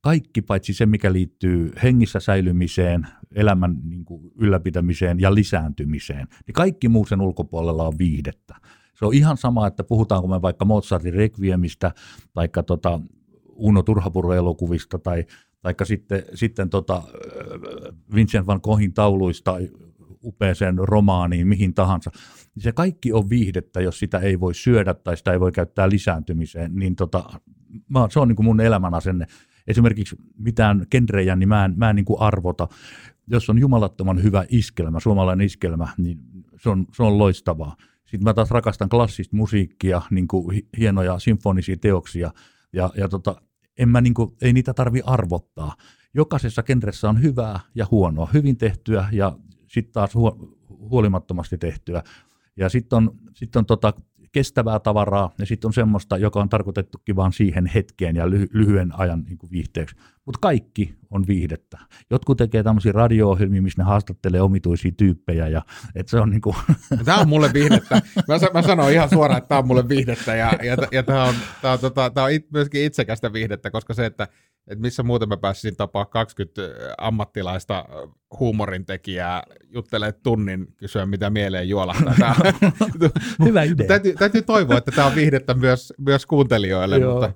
kaikki 0.00 0.42
paitsi 0.42 0.74
se, 0.74 0.86
mikä 0.86 1.12
liittyy 1.12 1.72
hengissä 1.82 2.20
säilymiseen, 2.20 3.06
elämän 3.34 3.76
niin 3.84 4.04
kuin, 4.04 4.32
ylläpitämiseen 4.38 5.20
ja 5.20 5.34
lisääntymiseen, 5.34 6.28
niin 6.46 6.54
kaikki 6.54 6.88
muu 6.88 7.06
sen 7.06 7.20
ulkopuolella 7.20 7.86
on 7.86 7.98
viihdettä. 7.98 8.56
Se 8.94 9.06
on 9.06 9.14
ihan 9.14 9.36
sama, 9.36 9.66
että 9.66 9.84
puhutaanko 9.84 10.28
me 10.28 10.42
vaikka 10.42 10.64
Mozartin 10.64 11.14
Requiemistä, 11.14 11.92
tai 12.34 12.48
tota 12.66 13.00
Uno 13.48 13.82
Turhapuro-elokuvista, 13.82 14.98
tai 14.98 15.24
taikka 15.62 15.84
sitten, 15.84 16.22
sitten 16.34 16.70
tota 16.70 17.02
Vincent 18.14 18.46
van 18.46 18.60
Goghin 18.62 18.94
tauluista 18.94 19.56
upeeseen 20.24 20.78
romaaniin, 20.78 21.48
mihin 21.48 21.74
tahansa, 21.74 22.10
se 22.58 22.72
kaikki 22.72 23.12
on 23.12 23.30
viihdettä, 23.30 23.80
jos 23.80 23.98
sitä 23.98 24.18
ei 24.18 24.40
voi 24.40 24.54
syödä 24.54 24.94
tai 24.94 25.16
sitä 25.16 25.32
ei 25.32 25.40
voi 25.40 25.52
käyttää 25.52 25.88
lisääntymiseen, 25.88 26.74
niin 26.74 26.96
tota, 26.96 27.24
mä, 27.88 28.06
se 28.10 28.20
on 28.20 28.28
niin 28.28 28.36
kuin 28.36 28.46
mun 28.46 28.60
elämän 28.60 28.94
asenne. 28.94 29.26
Esimerkiksi 29.66 30.16
mitään 30.38 30.86
genrejä, 30.90 31.36
niin 31.36 31.48
mä 31.48 31.64
en, 31.64 31.74
mä 31.76 31.90
en 31.90 31.96
niin 31.96 32.04
kuin 32.04 32.20
arvota. 32.20 32.68
Jos 33.26 33.50
on 33.50 33.58
jumalattoman 33.58 34.22
hyvä 34.22 34.44
iskelmä, 34.48 35.00
suomalainen 35.00 35.46
iskelmä, 35.46 35.88
niin 35.98 36.18
se 36.56 36.70
on, 36.70 36.86
se 36.94 37.02
on 37.02 37.18
loistavaa. 37.18 37.76
Sitten 38.04 38.24
mä 38.24 38.34
taas 38.34 38.50
rakastan 38.50 38.88
klassista 38.88 39.36
musiikkia, 39.36 40.02
niin 40.10 40.28
kuin 40.28 40.62
hienoja 40.78 41.18
symfonisia 41.18 41.76
teoksia, 41.76 42.30
ja, 42.72 42.90
ja 42.96 43.08
tota, 43.08 43.42
en 43.78 43.88
mä 43.88 44.00
niin 44.00 44.14
kuin, 44.14 44.30
ei 44.42 44.52
niitä 44.52 44.74
tarvi 44.74 45.00
arvottaa. 45.04 45.76
Jokaisessa 46.14 46.62
genressä 46.62 47.08
on 47.08 47.22
hyvää 47.22 47.60
ja 47.74 47.86
huonoa, 47.90 48.28
hyvin 48.32 48.56
tehtyä 48.56 49.08
ja 49.12 49.36
sitten 49.72 49.92
taas 49.92 50.14
huolimattomasti 50.68 51.58
tehtyä. 51.58 52.02
Ja 52.56 52.68
sitten 52.68 52.96
on, 52.96 53.10
sit 53.34 53.56
on 53.56 53.66
tota 53.66 53.92
kestävää 54.32 54.80
tavaraa 54.80 55.30
ja 55.38 55.46
sitten 55.46 55.68
on 55.68 55.72
semmoista, 55.72 56.16
joka 56.16 56.40
on 56.40 56.48
tarkoitettukin 56.48 57.16
vain 57.16 57.32
siihen 57.32 57.66
hetkeen 57.66 58.16
ja 58.16 58.26
lyhy- 58.26 58.48
lyhyen 58.52 58.92
ajan 58.98 59.24
niin 59.24 59.38
viihteeksi. 59.50 59.96
Mutta 60.24 60.38
kaikki 60.42 60.94
on 61.10 61.26
viihdettä. 61.26 61.78
Jotkut 62.10 62.38
tekee 62.38 62.62
tämmöisiä 62.62 62.92
radio-ohjelmia, 62.92 63.62
missä 63.62 63.82
ne 63.82 63.86
haastattelee 63.86 64.40
omituisia 64.40 64.92
tyyppejä. 64.96 65.48
Ja, 65.48 65.62
et 65.94 66.08
se 66.08 66.20
on 66.20 66.30
niin 66.34 66.40
kuin... 66.40 66.56
Tämä 67.04 67.18
on 67.18 67.28
mulle 67.28 67.50
viihdettä. 67.52 68.02
Mä, 68.28 68.34
mä 68.54 68.62
sanon 68.62 68.92
ihan 68.92 69.08
suoraan, 69.08 69.38
että 69.38 69.48
tämä 69.48 69.58
on 69.58 69.66
mulle 69.66 69.88
viihdettä 69.88 70.34
ja, 70.34 70.52
ja, 70.62 70.76
ja 70.92 71.02
tämä 71.02 71.24
on, 71.24 71.34
tää 71.62 71.72
on, 71.72 71.78
tota, 71.78 72.10
tää 72.10 72.24
on 72.24 72.30
myöskin 72.52 72.84
itsekästä 72.84 73.32
viihdettä, 73.32 73.70
koska 73.70 73.94
se, 73.94 74.06
että 74.06 74.28
että 74.66 74.82
missä 74.82 75.02
muuten 75.02 75.28
mä 75.28 75.36
pääsisin 75.36 75.76
tapaa 75.76 76.04
20 76.04 76.62
ammattilaista 76.98 77.84
huumorintekijää 78.38 79.42
juttelee 79.74 80.12
tunnin 80.12 80.66
kysyä, 80.76 81.06
mitä 81.06 81.30
mieleen 81.30 81.68
juolahtaa. 81.68 82.34
Hyvä 83.44 83.62
idea. 83.62 83.86
Täytyy, 83.86 84.14
täytyy 84.14 84.42
toivoa, 84.42 84.78
että 84.78 84.90
tämä 84.90 85.06
on 85.06 85.14
viihdettä 85.14 85.54
myös, 85.54 85.92
myös 85.98 86.26
kuuntelijoille, 86.26 86.98
Joo. 86.98 87.12
mutta 87.12 87.32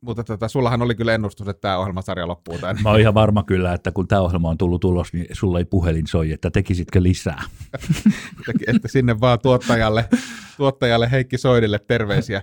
mutta 0.00 0.24
tota, 0.24 0.48
sullahan 0.48 0.82
oli 0.82 0.94
kyllä 0.94 1.14
ennustus, 1.14 1.48
että 1.48 1.60
tämä 1.60 1.78
ohjelmasarja 1.78 2.28
loppuu 2.28 2.58
tämän. 2.58 2.76
Mä 2.82 2.90
oon 2.90 3.00
ihan 3.00 3.14
varma 3.14 3.42
kyllä, 3.42 3.72
että 3.72 3.92
kun 3.92 4.08
tämä 4.08 4.22
ohjelma 4.22 4.50
on 4.50 4.58
tullut 4.58 4.84
ulos, 4.84 5.12
niin 5.12 5.26
sulla 5.32 5.58
ei 5.58 5.64
puhelin 5.64 6.06
soi, 6.06 6.32
että 6.32 6.50
tekisitkö 6.50 7.02
lisää. 7.02 7.42
että 8.74 8.88
sinne 8.88 9.20
vaan 9.20 9.38
tuottajalle, 9.40 10.08
tuottajalle 10.56 11.10
Heikki 11.10 11.38
Soidille 11.38 11.78
terveisiä. 11.78 12.42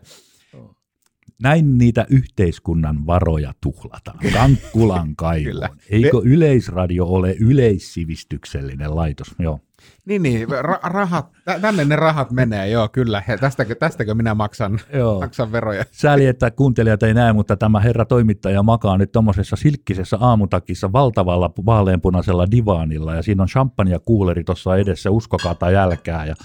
Näin 1.41 1.77
niitä 1.77 2.05
yhteiskunnan 2.09 3.05
varoja 3.07 3.53
tuhlataan. 3.61 4.19
Kankkulan 4.33 5.15
kaivoon. 5.25 5.69
Eikö 5.89 6.21
Yleisradio 6.23 7.05
ole 7.05 7.35
yleissivistyksellinen 7.39 8.95
laitos? 8.95 9.27
Joo. 9.39 9.59
Niin, 10.05 10.23
niin 10.23 10.47
ra- 10.49 10.79
rahat, 10.83 11.31
tä- 11.45 11.59
tänne 11.59 11.85
ne 11.85 11.95
rahat 11.95 12.31
menee, 12.31 12.69
joo, 12.69 12.87
kyllä. 12.89 13.23
Tästäkö, 13.39 13.75
tästäkö 13.75 14.15
minä 14.15 14.33
maksan, 14.35 14.79
Joo. 14.93 15.19
maksan 15.19 15.51
veroja? 15.51 15.83
Sääli, 15.91 16.25
että 16.25 16.51
kuuntelijat 16.51 17.03
ei 17.03 17.13
näe, 17.13 17.33
mutta 17.33 17.57
tämä 17.57 17.79
herra 17.79 18.05
toimittaja 18.05 18.63
makaa 18.63 18.97
nyt 18.97 19.11
tuommoisessa 19.11 19.55
silkkisessä 19.55 20.17
aamutakissa 20.19 20.91
valtavalla 20.91 21.51
vaaleanpunaisella 21.65 22.47
divaanilla 22.51 23.15
ja 23.15 23.21
siinä 23.23 23.43
on 23.43 23.49
champagne 23.49 23.99
kuuleri 24.05 24.43
tuossa 24.43 24.75
edessä, 24.77 25.11
uskokaa 25.11 25.55
tai 25.55 25.75
älkää. 25.75 26.25
Ja 26.25 26.35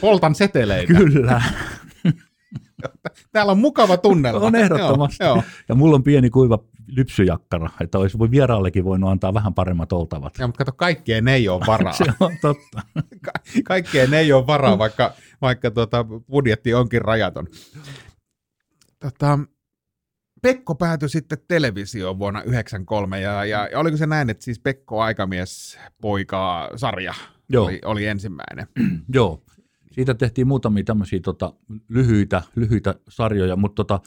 Poltan 0.00 0.34
seteleitä. 0.34 0.94
kyllä, 0.94 1.42
Täällä 3.32 3.52
on 3.52 3.58
mukava 3.58 3.96
tunnelma. 3.96 4.46
on 4.46 4.56
ehdottomasti. 4.56 5.24
Joo, 5.24 5.34
joo. 5.34 5.42
Ja 5.68 5.74
mulla 5.74 5.96
on 5.96 6.02
pieni 6.02 6.30
kuiva 6.30 6.58
lypsyjakkara, 6.86 7.70
että 7.80 7.98
olisi 7.98 8.18
voi 8.18 8.30
vieraallekin 8.30 8.84
voinut 8.84 9.10
antaa 9.10 9.34
vähän 9.34 9.54
paremmat 9.54 9.92
oltavat. 9.92 10.38
Ja, 10.38 10.46
mutta 10.46 10.58
kato, 10.58 10.72
kaikkeen 10.72 11.28
ei 11.28 11.48
ole 11.48 11.66
varaa. 11.66 11.92
Se 11.98 12.04
on 12.20 12.36
totta. 12.40 12.82
Ka- 13.24 13.32
kaikkeen 13.64 14.14
ei 14.14 14.32
ole 14.32 14.46
varaa, 14.46 14.78
vaikka, 14.78 15.12
vaikka 15.42 15.70
tuota, 15.70 16.04
budjetti 16.30 16.74
onkin 16.74 17.02
rajaton. 17.02 17.46
Tota, 19.00 19.38
Pekko 20.42 20.74
päätyi 20.74 21.08
sitten 21.08 21.38
televisioon 21.48 22.18
vuonna 22.18 22.40
1993, 22.40 23.20
ja, 23.20 23.44
ja, 23.44 23.68
ja 23.72 23.78
oliko 23.78 23.96
se 23.96 24.06
näin, 24.06 24.30
että 24.30 24.44
siis 24.44 24.58
Pekko 24.58 25.00
Aikamies 25.02 25.78
poika 26.00 26.70
sarja 26.76 27.14
Joo. 27.48 27.64
oli, 27.64 27.80
oli 27.84 28.06
ensimmäinen? 28.06 28.66
Joo. 29.14 29.42
Siitä 29.92 30.14
tehtiin 30.14 30.46
muutamia 30.46 30.84
tämmöisiä 30.84 31.20
tota, 31.20 31.52
lyhyitä, 31.88 32.42
lyhyitä 32.56 32.94
sarjoja, 33.08 33.56
mutta 33.56 33.84
tota, 33.84 34.00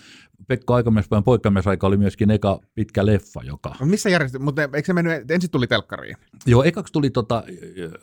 Pekka 0.48 0.76
Aikamiespäivän 0.76 1.24
poikkamisaika 1.24 1.88
oli 1.88 1.98
myöskin 1.98 2.32
eka 2.32 2.60
pitkä 2.76 3.06
leffa, 3.06 3.42
joka... 3.44 3.76
No 3.80 3.86
Missä 3.86 4.10
järjesty? 4.10 4.40
Mutta 4.40 4.62
eikö 4.62 4.86
se 4.86 4.94
mennyt, 4.94 5.32
ensin 5.32 5.52
tuli 5.52 5.68
telkkariin? 5.68 6.18
Joo, 6.46 6.64
ekaksi 6.64 6.94
tuli 6.94 7.10
tota, 7.10 7.44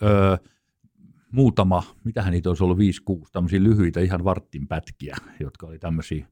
ö, 0.02 0.38
muutama, 1.32 1.82
mitähän 2.04 2.32
niitä 2.32 2.50
olisi 2.50 2.64
ollut, 2.64 2.78
5-6, 2.78 2.82
tämmöisiä 3.32 3.62
lyhyitä 3.62 4.00
ihan 4.00 4.24
varttin 4.24 4.68
pätkiä, 4.68 5.16
jotka 5.40 5.66
oli 5.66 5.78
tämmöisiä, 5.78 6.26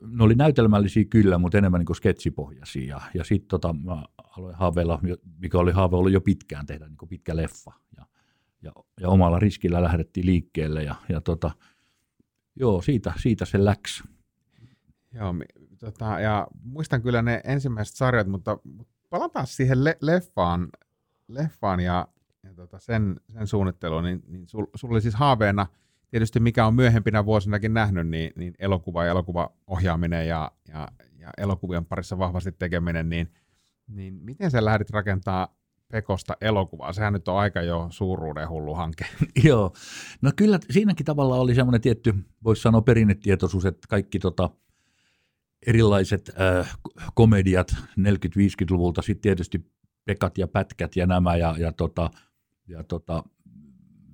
ne 0.00 0.24
oli 0.24 0.34
näytelmällisiä 0.34 1.04
kyllä, 1.04 1.38
mutta 1.38 1.58
enemmän 1.58 1.78
niin 1.78 1.86
kuin 1.86 1.96
sketsipohjaisia. 1.96 2.84
Ja, 2.84 3.00
ja 3.14 3.24
sitten 3.24 3.48
tota, 3.48 3.72
mä 3.72 4.04
aloin 4.36 4.54
haaveilla, 4.54 5.00
mikä 5.38 5.58
oli 5.58 5.72
haave 5.72 5.96
ollut 5.96 6.12
jo 6.12 6.20
pitkään 6.20 6.66
tehdä 6.66 6.88
niin 6.88 6.96
kuin 6.96 7.08
pitkä 7.08 7.36
leffa. 7.36 7.72
Ja, 7.96 8.03
ja, 8.64 8.72
ja 9.00 9.08
omalla 9.08 9.38
riskillä 9.38 9.82
lähdettiin 9.82 10.26
liikkeelle 10.26 10.82
ja, 10.82 10.94
ja 11.08 11.20
tota, 11.20 11.50
joo, 12.56 12.82
siitä, 12.82 13.12
siitä 13.16 13.44
se 13.44 13.64
läks. 13.64 14.04
Joo, 15.12 15.34
tota, 15.78 16.20
ja 16.20 16.46
muistan 16.62 17.02
kyllä 17.02 17.22
ne 17.22 17.40
ensimmäiset 17.44 17.96
sarjat, 17.96 18.26
mutta 18.26 18.58
palataan 19.10 19.46
siihen 19.46 19.84
le- 19.84 19.98
leffaan, 20.00 20.68
leffaan 21.28 21.80
ja, 21.80 22.08
ja 22.42 22.54
tota 22.54 22.78
sen, 22.78 23.20
sen 23.32 23.46
suunnitteluun, 23.46 24.04
niin, 24.04 24.22
niin 24.26 24.48
sul, 24.48 24.66
oli 24.84 25.00
siis 25.00 25.14
haaveena, 25.14 25.66
tietysti 26.10 26.40
mikä 26.40 26.66
on 26.66 26.74
myöhempinä 26.74 27.24
vuosinakin 27.24 27.74
nähnyt, 27.74 28.08
niin, 28.08 28.32
niin 28.36 28.54
elokuva 28.58 29.04
ja 29.04 29.10
elokuvaohjaaminen 29.10 30.28
ja, 30.28 30.52
ja, 30.68 30.88
ja 31.18 31.30
elokuvien 31.38 31.84
parissa 31.84 32.18
vahvasti 32.18 32.52
tekeminen, 32.52 33.08
niin, 33.08 33.32
niin 33.86 34.14
miten 34.14 34.50
sä 34.50 34.64
lähdit 34.64 34.90
rakentaa 34.90 35.56
Pekosta 35.94 36.36
elokuvaa? 36.40 36.92
Sehän 36.92 37.12
nyt 37.12 37.28
on 37.28 37.38
aika 37.38 37.62
jo 37.62 37.86
suuruuden 37.90 38.48
hullu 38.48 38.74
hanke. 38.74 39.06
Joo, 39.48 39.72
no 40.22 40.32
kyllä 40.36 40.58
siinäkin 40.70 41.06
tavalla 41.06 41.36
oli 41.36 41.54
semmoinen 41.54 41.80
tietty, 41.80 42.14
voisi 42.44 42.62
sanoa 42.62 42.82
perinnetietoisuus, 42.82 43.66
että 43.66 43.88
kaikki 43.88 44.18
tota, 44.18 44.50
erilaiset 45.66 46.30
äh, 46.40 46.78
komediat 47.14 47.76
40-50-luvulta, 48.00 49.02
sitten 49.02 49.22
tietysti 49.22 49.66
Pekat 50.04 50.38
ja 50.38 50.48
Pätkät 50.48 50.96
ja 50.96 51.06
nämä, 51.06 51.36
ja, 51.36 51.54
ja, 51.58 51.72
tota, 51.72 52.10
ja 52.66 52.84
tota, 52.84 53.24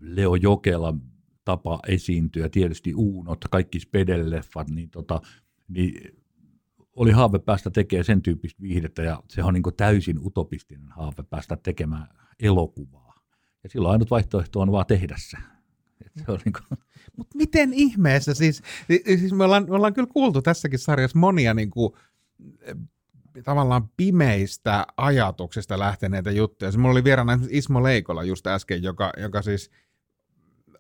Leo 0.01 0.35
Jokela 0.35 0.95
tapa 1.45 1.81
esiintyä, 1.89 2.49
tietysti 2.49 2.95
Uunot, 2.95 3.45
kaikki 3.51 3.81
Spedelleffat, 3.81 4.71
niin, 4.71 4.91
tota, 4.91 5.21
niin 5.69 6.20
oli 6.97 7.11
haave 7.11 7.39
päästä 7.39 7.71
tekemään 7.71 8.05
sen 8.05 8.23
tyyppistä 8.23 8.63
viihdettä, 8.63 9.03
ja 9.03 9.23
se 9.29 9.45
on 9.45 9.55
niin 9.55 9.63
täysin 9.77 10.19
utopistinen 10.27 10.89
haave 10.89 11.23
päästä 11.31 11.57
tekemään 11.57 12.09
elokuvaa. 12.41 13.15
Ja 13.63 13.69
silloin 13.71 13.93
ainut 13.93 14.11
vaihtoehto 14.11 14.61
on 14.61 14.73
vaan 14.73 14.87
tehdä 14.87 15.17
se. 15.19 15.37
On 16.29 16.39
niin 16.45 16.53
kuin, 16.53 16.79
Mutta 17.17 17.39
miten 17.39 17.73
ihmeessä, 17.73 18.35
siis, 18.35 18.63
siis 19.07 19.33
me, 19.33 19.45
ollaan, 19.45 19.67
me 19.69 19.75
ollaan 19.75 19.95
kyllä 19.95 20.09
kuultu 20.13 20.43
tässäkin 20.43 20.79
sarjassa 20.79 21.19
monia 21.19 21.55
niin 21.55 21.71
kuin, 21.71 21.93
tavallaan 23.45 23.89
pimeistä 23.97 24.87
ajatuksista 24.97 25.79
lähteneitä 25.79 26.31
juttuja. 26.31 26.71
Siis 26.71 26.79
mulla 26.79 26.93
oli 26.93 27.05
vieraana 27.05 27.39
Ismo 27.49 27.83
Leikola 27.83 28.25
just 28.25 28.47
äsken, 28.47 28.83
joka, 28.83 29.13
joka 29.17 29.43
siis 29.43 29.71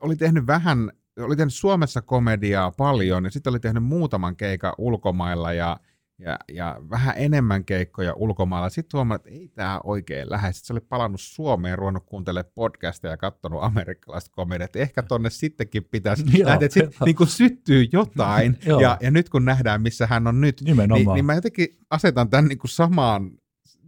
oli 0.00 0.16
tehnyt 0.16 0.46
vähän, 0.46 0.92
oli 1.18 1.36
tehnyt 1.36 1.54
Suomessa 1.54 2.02
komediaa 2.02 2.70
paljon 2.70 3.24
ja 3.24 3.30
sitten 3.30 3.50
oli 3.50 3.60
tehnyt 3.60 3.84
muutaman 3.84 4.36
keikan 4.36 4.72
ulkomailla 4.78 5.52
ja, 5.52 5.80
ja, 6.20 6.38
ja 6.52 6.76
vähän 6.90 7.14
enemmän 7.18 7.64
keikkoja 7.64 8.14
ulkomailla. 8.14 8.68
Sitten 8.68 8.98
huomasi, 8.98 9.16
että 9.16 9.30
ei 9.30 9.48
tämä 9.48 9.80
oikein 9.84 10.30
lähde. 10.30 10.52
Sitten 10.52 10.66
se 10.66 10.72
oli 10.72 10.80
palannut 10.80 11.20
Suomeen, 11.20 11.78
ruvennut 11.78 12.06
kuuntelemaan 12.06 12.52
podcasteja 12.54 13.12
ja 13.12 13.16
katsonut 13.16 13.64
amerikkalaista 13.64 14.30
komediaa. 14.32 14.68
Ehkä 14.74 15.02
tonne 15.02 15.30
sittenkin 15.30 15.84
pitäisi 15.84 16.24
lähteä, 16.44 16.66
että 16.66 16.74
sitten 16.74 16.98
niin 17.04 17.28
syttyy 17.28 17.86
jotain. 17.92 18.58
Ja, 18.80 18.98
ja 19.00 19.10
nyt 19.10 19.28
kun 19.28 19.44
nähdään, 19.44 19.82
missä 19.82 20.06
hän 20.06 20.26
on 20.26 20.40
nyt, 20.40 20.60
niin, 20.60 20.70
Nimenomaan. 20.70 21.14
niin 21.14 21.24
mä 21.24 21.34
jotenkin 21.34 21.78
asetan 21.90 22.30
tämän 22.30 22.48
niin 22.48 22.58
kuin 22.58 22.70
samaan, 22.70 23.30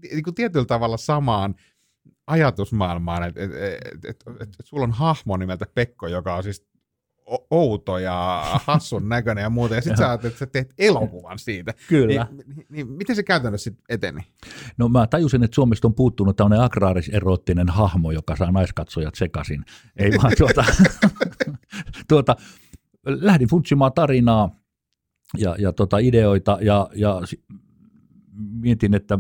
niin 0.03 0.23
kuin 0.23 0.35
tietyllä 0.35 0.67
tavalla 0.67 0.97
samaan 0.97 1.55
ajatusmaailmaan, 2.27 3.23
että 3.23 3.43
et, 3.43 3.51
et, 3.53 4.05
et, 4.05 4.25
et, 4.41 4.49
et 4.61 4.67
sulla 4.67 4.85
on 4.85 4.93
hahmo 4.93 5.37
nimeltä 5.37 5.67
Pekko, 5.75 6.07
joka 6.07 6.35
on 6.35 6.43
siis 6.43 6.72
outo 7.51 7.99
ja 7.99 8.43
hassun 8.65 9.09
näköinen 9.09 9.43
ja 9.43 9.51
muuta, 9.51 9.75
ja 9.75 9.81
sitten 9.81 9.97
sä 9.97 10.09
ajattelet, 10.09 10.33
että 10.33 10.39
sä 10.39 10.47
teet 10.47 10.75
elokuvan 10.79 11.39
siitä. 11.39 11.75
Kyllä. 11.89 12.27
Niin, 12.31 12.45
niin, 12.57 12.67
niin 12.69 12.89
miten 12.89 13.17
se 13.17 13.23
käytännössä 13.23 13.65
sitten 13.65 13.85
eteni? 13.89 14.21
No 14.77 14.89
mä 14.89 15.07
tajusin, 15.07 15.45
että 15.45 15.55
Suomesta 15.55 15.89
on 15.89 15.95
puuttunut 15.95 16.37
tämmöinen 16.37 16.61
agraaris-erottinen 16.61 17.69
hahmo, 17.69 18.11
joka 18.11 18.37
saa 18.37 18.51
naiskatsojat 18.51 19.15
sekaisin. 19.15 19.65
Ei 19.97 20.11
vaan 20.23 20.33
tuota, 20.39 20.65
tuota, 22.09 22.37
lähdin 23.07 23.49
funtsimaan 23.49 23.93
tarinaa 23.93 24.51
ja, 25.39 25.57
ja 25.59 25.73
tota 25.73 25.99
ideoita 25.99 26.59
ja, 26.61 26.91
ja 26.95 27.21
mietin, 28.33 28.95
että 28.95 29.19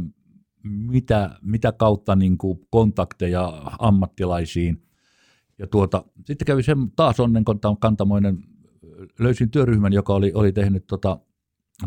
mitä, 0.64 1.30
mitä 1.42 1.72
kautta 1.72 2.16
niin 2.16 2.38
kuin 2.38 2.58
kontakteja 2.70 3.52
ammattilaisiin. 3.78 4.82
Ja 5.62 5.68
tuota, 5.68 6.04
sitten 6.24 6.46
kävi 6.46 6.62
sen 6.62 6.78
taas 6.96 7.20
onnenkantamoinen, 7.20 8.38
löysin 9.18 9.50
työryhmän, 9.50 9.92
joka 9.92 10.14
oli, 10.14 10.32
oli 10.34 10.52
tehnyt 10.52 10.86
tota, 10.86 11.18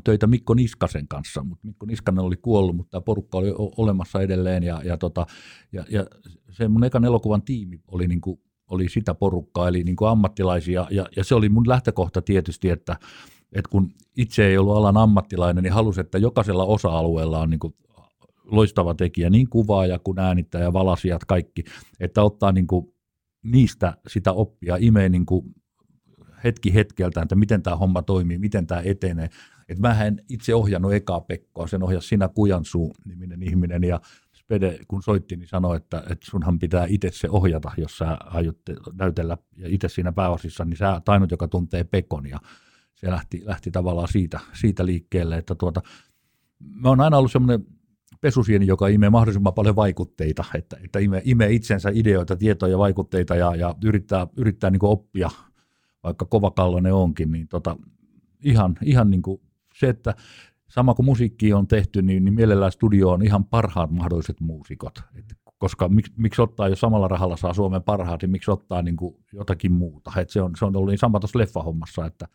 töitä 0.03 0.27
Mikko 0.27 0.53
Niskasen 0.53 1.07
kanssa, 1.07 1.43
mutta 1.43 1.67
Mikko 1.67 1.85
Niskanen 1.85 2.25
oli 2.25 2.35
kuollut, 2.35 2.75
mutta 2.75 2.91
tämä 2.91 3.01
porukka 3.01 3.37
oli 3.37 3.53
olemassa 3.57 4.21
edelleen 4.21 4.63
ja, 4.63 4.81
ja, 4.83 4.97
tota, 4.97 5.25
ja, 5.71 5.85
ja 5.89 6.05
se 6.49 6.67
mun 6.67 6.83
ekan 6.83 7.05
elokuvan 7.05 7.41
tiimi 7.41 7.79
oli, 7.87 8.07
niin 8.07 8.21
kuin, 8.21 8.39
oli 8.67 8.89
sitä 8.89 9.15
porukkaa, 9.15 9.67
eli 9.67 9.83
niin 9.83 9.95
kuin 9.95 10.09
ammattilaisia 10.09 10.87
ja, 10.89 11.05
ja 11.15 11.23
se 11.23 11.35
oli 11.35 11.49
mun 11.49 11.67
lähtökohta 11.67 12.21
tietysti, 12.21 12.69
että, 12.69 12.95
että 13.51 13.69
kun 13.69 13.93
itse 14.17 14.47
ei 14.47 14.57
ollut 14.57 14.77
alan 14.77 14.97
ammattilainen, 14.97 15.63
niin 15.63 15.73
halusin, 15.73 16.05
että 16.05 16.17
jokaisella 16.17 16.65
osa-alueella 16.65 17.39
on 17.39 17.49
niin 17.49 17.59
kuin 17.59 17.75
loistava 18.43 18.93
tekijä, 18.93 19.29
niin 19.29 19.49
kuvaaja 19.49 19.99
kuin 19.99 20.19
äänittäjä, 20.19 20.73
valasijat, 20.73 21.25
kaikki, 21.25 21.63
että 21.99 22.23
ottaa 22.23 22.51
niin 22.51 22.67
kuin 22.67 22.94
niistä 23.45 23.97
sitä 24.07 24.31
oppia, 24.31 24.77
imee 24.79 25.09
niin 25.09 25.25
kuin 25.25 25.55
hetki 26.43 26.73
hetkeltä, 26.73 27.21
että 27.21 27.35
miten 27.35 27.63
tämä 27.63 27.75
homma 27.75 28.01
toimii, 28.01 28.37
miten 28.37 28.67
tämä 28.67 28.81
etenee. 28.85 29.29
Et 29.69 29.79
mä 29.79 30.05
en 30.05 30.21
itse 30.29 30.55
ohjannut 30.55 30.93
ekaa 30.93 31.21
Pekkoa, 31.21 31.67
sen 31.67 31.83
ohjasi 31.83 32.07
sinä 32.07 32.27
Kujansuu 32.27 32.95
niminen 33.05 33.43
ihminen. 33.43 33.83
Ja 33.83 34.01
Spede, 34.33 34.79
kun 34.87 35.03
soitti, 35.03 35.35
niin 35.35 35.47
sanoi, 35.47 35.77
että, 35.77 35.97
että 35.97 36.25
sunhan 36.29 36.59
pitää 36.59 36.85
itse 36.89 37.09
se 37.11 37.29
ohjata, 37.29 37.71
jos 37.77 37.97
sä 37.97 38.17
aiot 38.25 38.63
te- 38.65 38.75
näytellä. 38.93 39.37
Ja 39.57 39.67
itse 39.69 39.89
siinä 39.89 40.11
pääosissa, 40.11 40.65
niin 40.65 40.77
sä 40.77 40.93
oot 40.93 41.09
ainut, 41.09 41.31
joka 41.31 41.47
tuntee 41.47 41.83
Pekon. 41.83 42.29
Ja 42.29 42.39
se 42.95 43.09
lähti, 43.09 43.41
lähti 43.45 43.71
tavallaan 43.71 44.07
siitä, 44.07 44.39
siitä 44.53 44.85
liikkeelle, 44.85 45.37
että 45.37 45.55
tuota, 45.55 45.81
mä 46.59 46.89
oon 46.89 47.01
aina 47.01 47.17
ollut 47.17 47.31
semmoinen 47.31 47.65
pesusieni, 48.25 48.67
joka 48.67 48.87
imee 48.87 49.09
mahdollisimman 49.09 49.53
paljon 49.53 49.75
vaikutteita, 49.75 50.45
että, 50.55 50.77
että 50.83 50.99
imee, 50.99 51.21
imee 51.25 51.51
itsensä 51.51 51.89
ideoita, 51.93 52.35
tietoja 52.35 52.71
ja 52.71 52.77
vaikutteita 52.77 53.35
ja, 53.35 53.55
ja 53.55 53.75
yrittää, 53.83 54.27
yrittää 54.37 54.69
niin 54.69 54.79
oppia, 54.83 55.29
vaikka 56.03 56.25
kovakalloinen 56.25 56.93
onkin, 56.93 57.31
niin 57.31 57.47
tota, 57.47 57.77
ihan, 58.43 58.77
ihan 58.83 59.09
niin 59.09 59.21
kuin 59.21 59.41
se, 59.75 59.89
että 59.89 60.15
sama 60.67 60.93
kuin 60.93 61.05
musiikki 61.05 61.53
on 61.53 61.67
tehty, 61.67 62.01
niin, 62.01 62.25
niin 62.25 62.33
mielellään 62.33 62.71
studio 62.71 63.09
on 63.09 63.21
ihan 63.21 63.45
parhaat 63.45 63.91
mahdolliset 63.91 64.41
muusikot. 64.41 64.99
Et 65.15 65.25
koska 65.57 65.89
miksi, 65.89 66.13
miksi 66.17 66.41
ottaa, 66.41 66.67
jos 66.67 66.79
samalla 66.79 67.07
rahalla 67.07 67.37
saa 67.37 67.53
Suomen 67.53 67.83
parhaat, 67.83 68.21
niin 68.21 68.31
miksi 68.31 68.51
ottaa 68.51 68.81
niin 68.81 68.95
kuin 68.95 69.15
jotakin 69.33 69.71
muuta. 69.71 70.11
Et 70.17 70.29
se, 70.29 70.41
on, 70.41 70.51
se 70.59 70.65
on 70.65 70.75
ollut 70.75 70.89
niin 70.89 70.99
sama 70.99 71.19
tuossa 71.19 71.39
leffahommassa, 71.39 72.05
että 72.05 72.27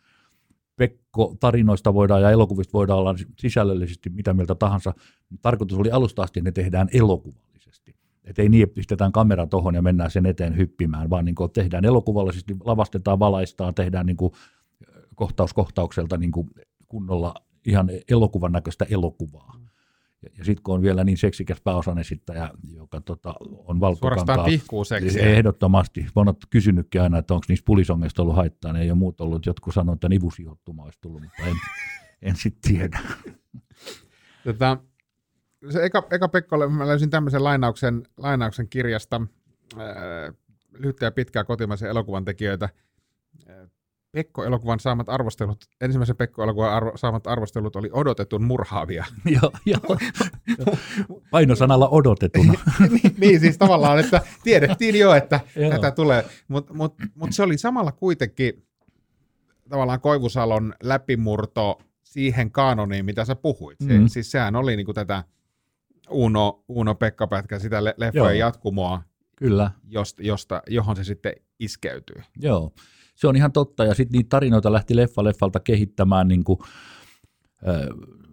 Pekko 0.81 1.35
tarinoista 1.39 1.93
voidaan 1.93 2.21
ja 2.21 2.31
elokuvista 2.31 2.73
voidaan 2.73 2.99
olla 2.99 3.15
sisällöllisesti 3.39 4.09
mitä 4.09 4.33
mieltä 4.33 4.55
tahansa. 4.55 4.93
Tarkoitus 5.41 5.77
oli 5.77 5.91
alusta 5.91 6.23
asti, 6.23 6.39
että 6.39 6.47
ne 6.47 6.51
tehdään 6.51 6.89
elokuvallisesti. 6.93 7.95
Että 8.23 8.41
ei 8.41 8.49
niin, 8.49 8.63
että 8.63 8.73
pistetään 8.73 9.11
kamera 9.11 9.47
tuohon 9.47 9.75
ja 9.75 9.81
mennään 9.81 10.11
sen 10.11 10.25
eteen 10.25 10.57
hyppimään, 10.57 11.09
vaan 11.09 11.25
niin 11.25 11.35
tehdään 11.53 11.85
elokuvallisesti, 11.85 12.55
lavastetaan, 12.63 13.19
valaistaan, 13.19 13.75
tehdään 13.75 14.05
niin 14.05 14.17
kuin 14.17 14.33
kohtaus 15.15 15.53
kohtaukselta 15.53 16.17
niin 16.17 16.31
kunnolla 16.87 17.33
ihan 17.65 17.89
elokuvan 18.09 18.51
näköistä 18.51 18.85
elokuvaa. 18.89 19.55
Ja, 20.21 20.29
ja 20.37 20.45
sitten 20.45 20.63
kun 20.63 20.75
on 20.75 20.81
vielä 20.81 21.03
niin 21.03 21.17
seksikäs 21.17 21.61
pääosan 21.61 21.97
esittäjä, 21.97 22.49
joka 22.73 23.01
tota, 23.01 23.33
on 23.39 23.79
valkokankaa. 23.79 24.25
Suorastaan 24.25 24.45
pihkuu 24.45 24.83
seksiä. 24.83 25.25
Ehdottomasti. 25.25 26.01
Mä 26.01 26.07
oon 26.15 26.35
kysynytkin 26.49 27.01
aina, 27.01 27.17
että 27.17 27.33
onko 27.33 27.45
niistä 27.47 27.65
pulisongeista 27.65 28.21
ollut 28.21 28.35
haittaa. 28.35 28.73
Ne 28.73 28.81
ei 28.81 28.91
ole 28.91 28.97
muut 28.97 29.21
ollut. 29.21 29.45
Jotkut 29.45 29.73
sanoivat, 29.73 29.97
että 29.97 30.09
nivusijoittuma 30.09 30.83
olisi 30.83 30.99
tullut, 31.01 31.21
mutta 31.21 31.43
en, 31.43 31.55
en 32.29 32.35
sitten 32.35 32.71
tiedä. 32.71 32.99
Tota, 34.43 34.77
se 35.69 35.83
eka, 35.83 36.07
eka 36.11 36.27
Pekkolle 36.27 36.69
mä 36.69 36.87
löysin 36.87 37.09
tämmöisen 37.09 37.43
lainauksen, 37.43 38.03
lainauksen 38.17 38.69
kirjasta, 38.69 39.21
ää, 39.77 40.33
lyhyttä 40.71 41.05
ja 41.05 41.11
pitkää 41.11 41.43
kotimaisen 41.43 41.89
elokuvan 41.89 42.25
tekijöitä. 42.25 42.69
Pekko-elokuvan 44.11 44.79
saamat 44.79 45.09
arvostelut, 45.09 45.65
ensimmäisen 45.81 46.15
Pekko-elokuvan 46.15 46.73
arvo, 46.73 46.91
saamat 46.95 47.27
arvostelut 47.27 47.75
oli 47.75 47.89
odotetun 47.93 48.43
murhaavia. 48.43 49.05
joo, 49.41 49.51
joo. 49.65 49.97
Painosanalla 51.31 51.89
odotetun. 51.89 52.45
niin, 52.89 53.15
niin, 53.17 53.39
siis 53.39 53.57
tavallaan, 53.57 53.99
että 53.99 54.21
tiedettiin 54.43 54.99
jo, 54.99 55.13
että 55.13 55.39
tätä 55.71 55.91
tulee, 55.91 56.25
mutta 56.47 56.73
mut, 56.73 56.95
mut 57.15 57.29
se 57.31 57.43
oli 57.43 57.57
samalla 57.57 57.91
kuitenkin 57.91 58.65
tavallaan 59.69 60.01
Koivusalon 60.01 60.73
läpimurto 60.83 61.81
siihen 62.03 62.51
kanoniin, 62.51 63.05
mitä 63.05 63.25
sä 63.25 63.35
puhuit. 63.35 63.77
Se, 63.87 63.97
mm. 63.97 64.07
Siis 64.07 64.31
sehän 64.31 64.55
oli 64.55 64.75
niinku 64.75 64.93
tätä 64.93 65.23
Uno, 66.09 66.63
Uno 66.67 66.95
Pekka-pätkä, 66.95 67.59
sitä 67.59 67.83
leffojen 67.83 68.39
jatkumoa, 68.39 69.01
Kyllä. 69.35 69.71
Josta, 69.87 70.23
josta, 70.23 70.61
johon 70.67 70.95
se 70.95 71.03
sitten 71.03 71.33
iskeytyy. 71.59 72.23
Joo 72.41 72.71
se 73.15 73.27
on 73.27 73.35
ihan 73.35 73.51
totta. 73.51 73.85
Ja 73.85 73.93
sitten 73.93 74.17
niitä 74.17 74.29
tarinoita 74.29 74.71
lähti 74.71 74.95
leffa 74.95 75.23
leffalta 75.23 75.59
kehittämään, 75.59 76.27
niin 76.27 76.43
kuin, 76.43 76.59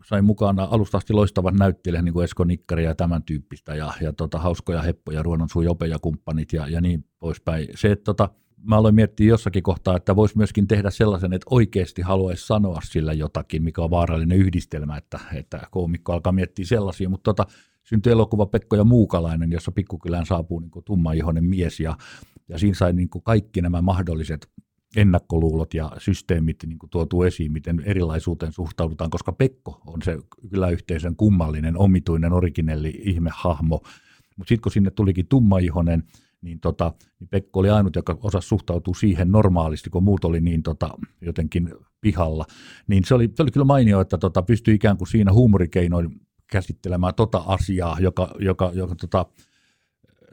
sain 0.09 0.25
mukana 0.25 0.69
alusta 0.71 0.99
asti 0.99 1.13
loistavat 1.13 1.55
näyttelijät, 1.55 2.05
niin 2.05 2.13
kuin 2.13 2.25
Esko 2.25 2.45
Nikkari 2.45 2.85
ja 2.85 2.95
tämän 2.95 3.23
tyyppistä, 3.23 3.75
ja, 3.75 3.93
ja 4.01 4.13
tota, 4.13 4.39
hauskoja 4.39 4.83
heppoja, 4.83 5.23
Ruonon 5.23 5.49
Jope 5.65 5.87
ja 5.87 5.99
kumppanit 5.99 6.53
ja, 6.53 6.69
ja 6.69 6.81
niin 6.81 7.05
poispäin. 7.19 7.69
Se, 7.75 7.93
että 7.93 8.05
tota, 8.05 8.29
mä 8.63 8.77
aloin 8.77 8.95
miettiä 8.95 9.29
jossakin 9.29 9.63
kohtaa, 9.63 9.97
että 9.97 10.17
voisi 10.17 10.37
myöskin 10.37 10.69
tehdä 10.69 10.91
sellaisen, 10.91 11.33
että 11.33 11.47
oikeasti 11.51 12.03
haluaisi 12.03 12.47
sanoa 12.47 12.81
sillä 12.85 13.13
jotakin, 13.13 13.63
mikä 13.63 13.83
on 13.83 13.91
vaarallinen 13.91 14.39
yhdistelmä, 14.39 14.97
että, 14.97 15.21
että 15.35 15.61
koomikko 15.71 16.13
alkaa 16.13 16.33
miettiä 16.33 16.65
sellaisia, 16.65 17.09
mutta 17.09 17.35
tota, 17.35 17.47
syntyi 17.85 18.13
elokuva 18.13 18.47
Pekko 18.47 18.77
ja 18.77 18.85
Muukalainen, 18.85 19.53
jossa 19.53 19.73
pikkukylään 19.73 20.27
saapuu 20.27 20.61
niin 20.61 20.71
tummaihoinen 20.85 21.45
mies 21.45 21.81
ja, 21.81 21.97
ja 22.49 22.59
siinä 22.59 22.75
sai 22.75 22.93
niin 22.93 23.09
kaikki 23.25 23.63
nämä 23.63 23.83
mahdolliset 23.83 24.49
ennakkoluulot 24.97 25.75
ja 25.75 25.93
systeemit 25.99 26.57
niin 26.67 26.79
kuin 26.79 26.91
tuotu 26.91 27.23
esiin, 27.23 27.53
miten 27.53 27.83
erilaisuuteen 27.85 28.53
suhtaudutaan, 28.53 29.11
koska 29.11 29.33
Pekko 29.33 29.81
on 29.87 30.03
se 30.03 30.19
kyläyhteisön 30.51 31.17
kummallinen, 31.17 31.79
omituinen, 31.79 32.33
originelli 32.33 33.01
ihmehahmo. 33.05 33.81
Mutta 34.37 34.49
sitten 34.49 34.63
kun 34.63 34.73
sinne 34.73 34.91
tulikin 34.91 35.27
tummaihonen, 35.27 36.03
niin, 36.43 36.61
tota, 36.61 36.93
niin 37.21 37.29
Pekko 37.29 37.61
oli 37.61 37.71
ainut, 37.71 37.97
joka 37.97 38.19
osasi 38.23 38.49
suhtautua 38.49 38.95
siihen 38.95 39.33
normaalisti, 39.33 39.91
kun 39.91 40.05
muut 40.05 40.25
oli 40.25 40.41
niin 40.41 40.63
tota, 40.63 40.91
jotenkin 41.21 41.75
pihalla. 42.01 42.45
Niin 42.87 43.05
se 43.05 43.15
oli, 43.15 43.31
se 43.35 43.43
oli 43.43 43.51
kyllä 43.51 43.65
mainio, 43.65 44.01
että 44.01 44.19
tota, 44.19 44.43
pystyi 44.43 44.75
ikään 44.75 44.97
kuin 44.97 45.09
siinä 45.09 45.33
huumorikeinoin 45.33 46.21
käsittelemään 46.53 47.15
tota 47.15 47.39
asiaa, 47.47 47.97
joka, 48.01 48.35
joka, 48.39 48.71
joka 48.75 48.95
tota, 48.95 49.27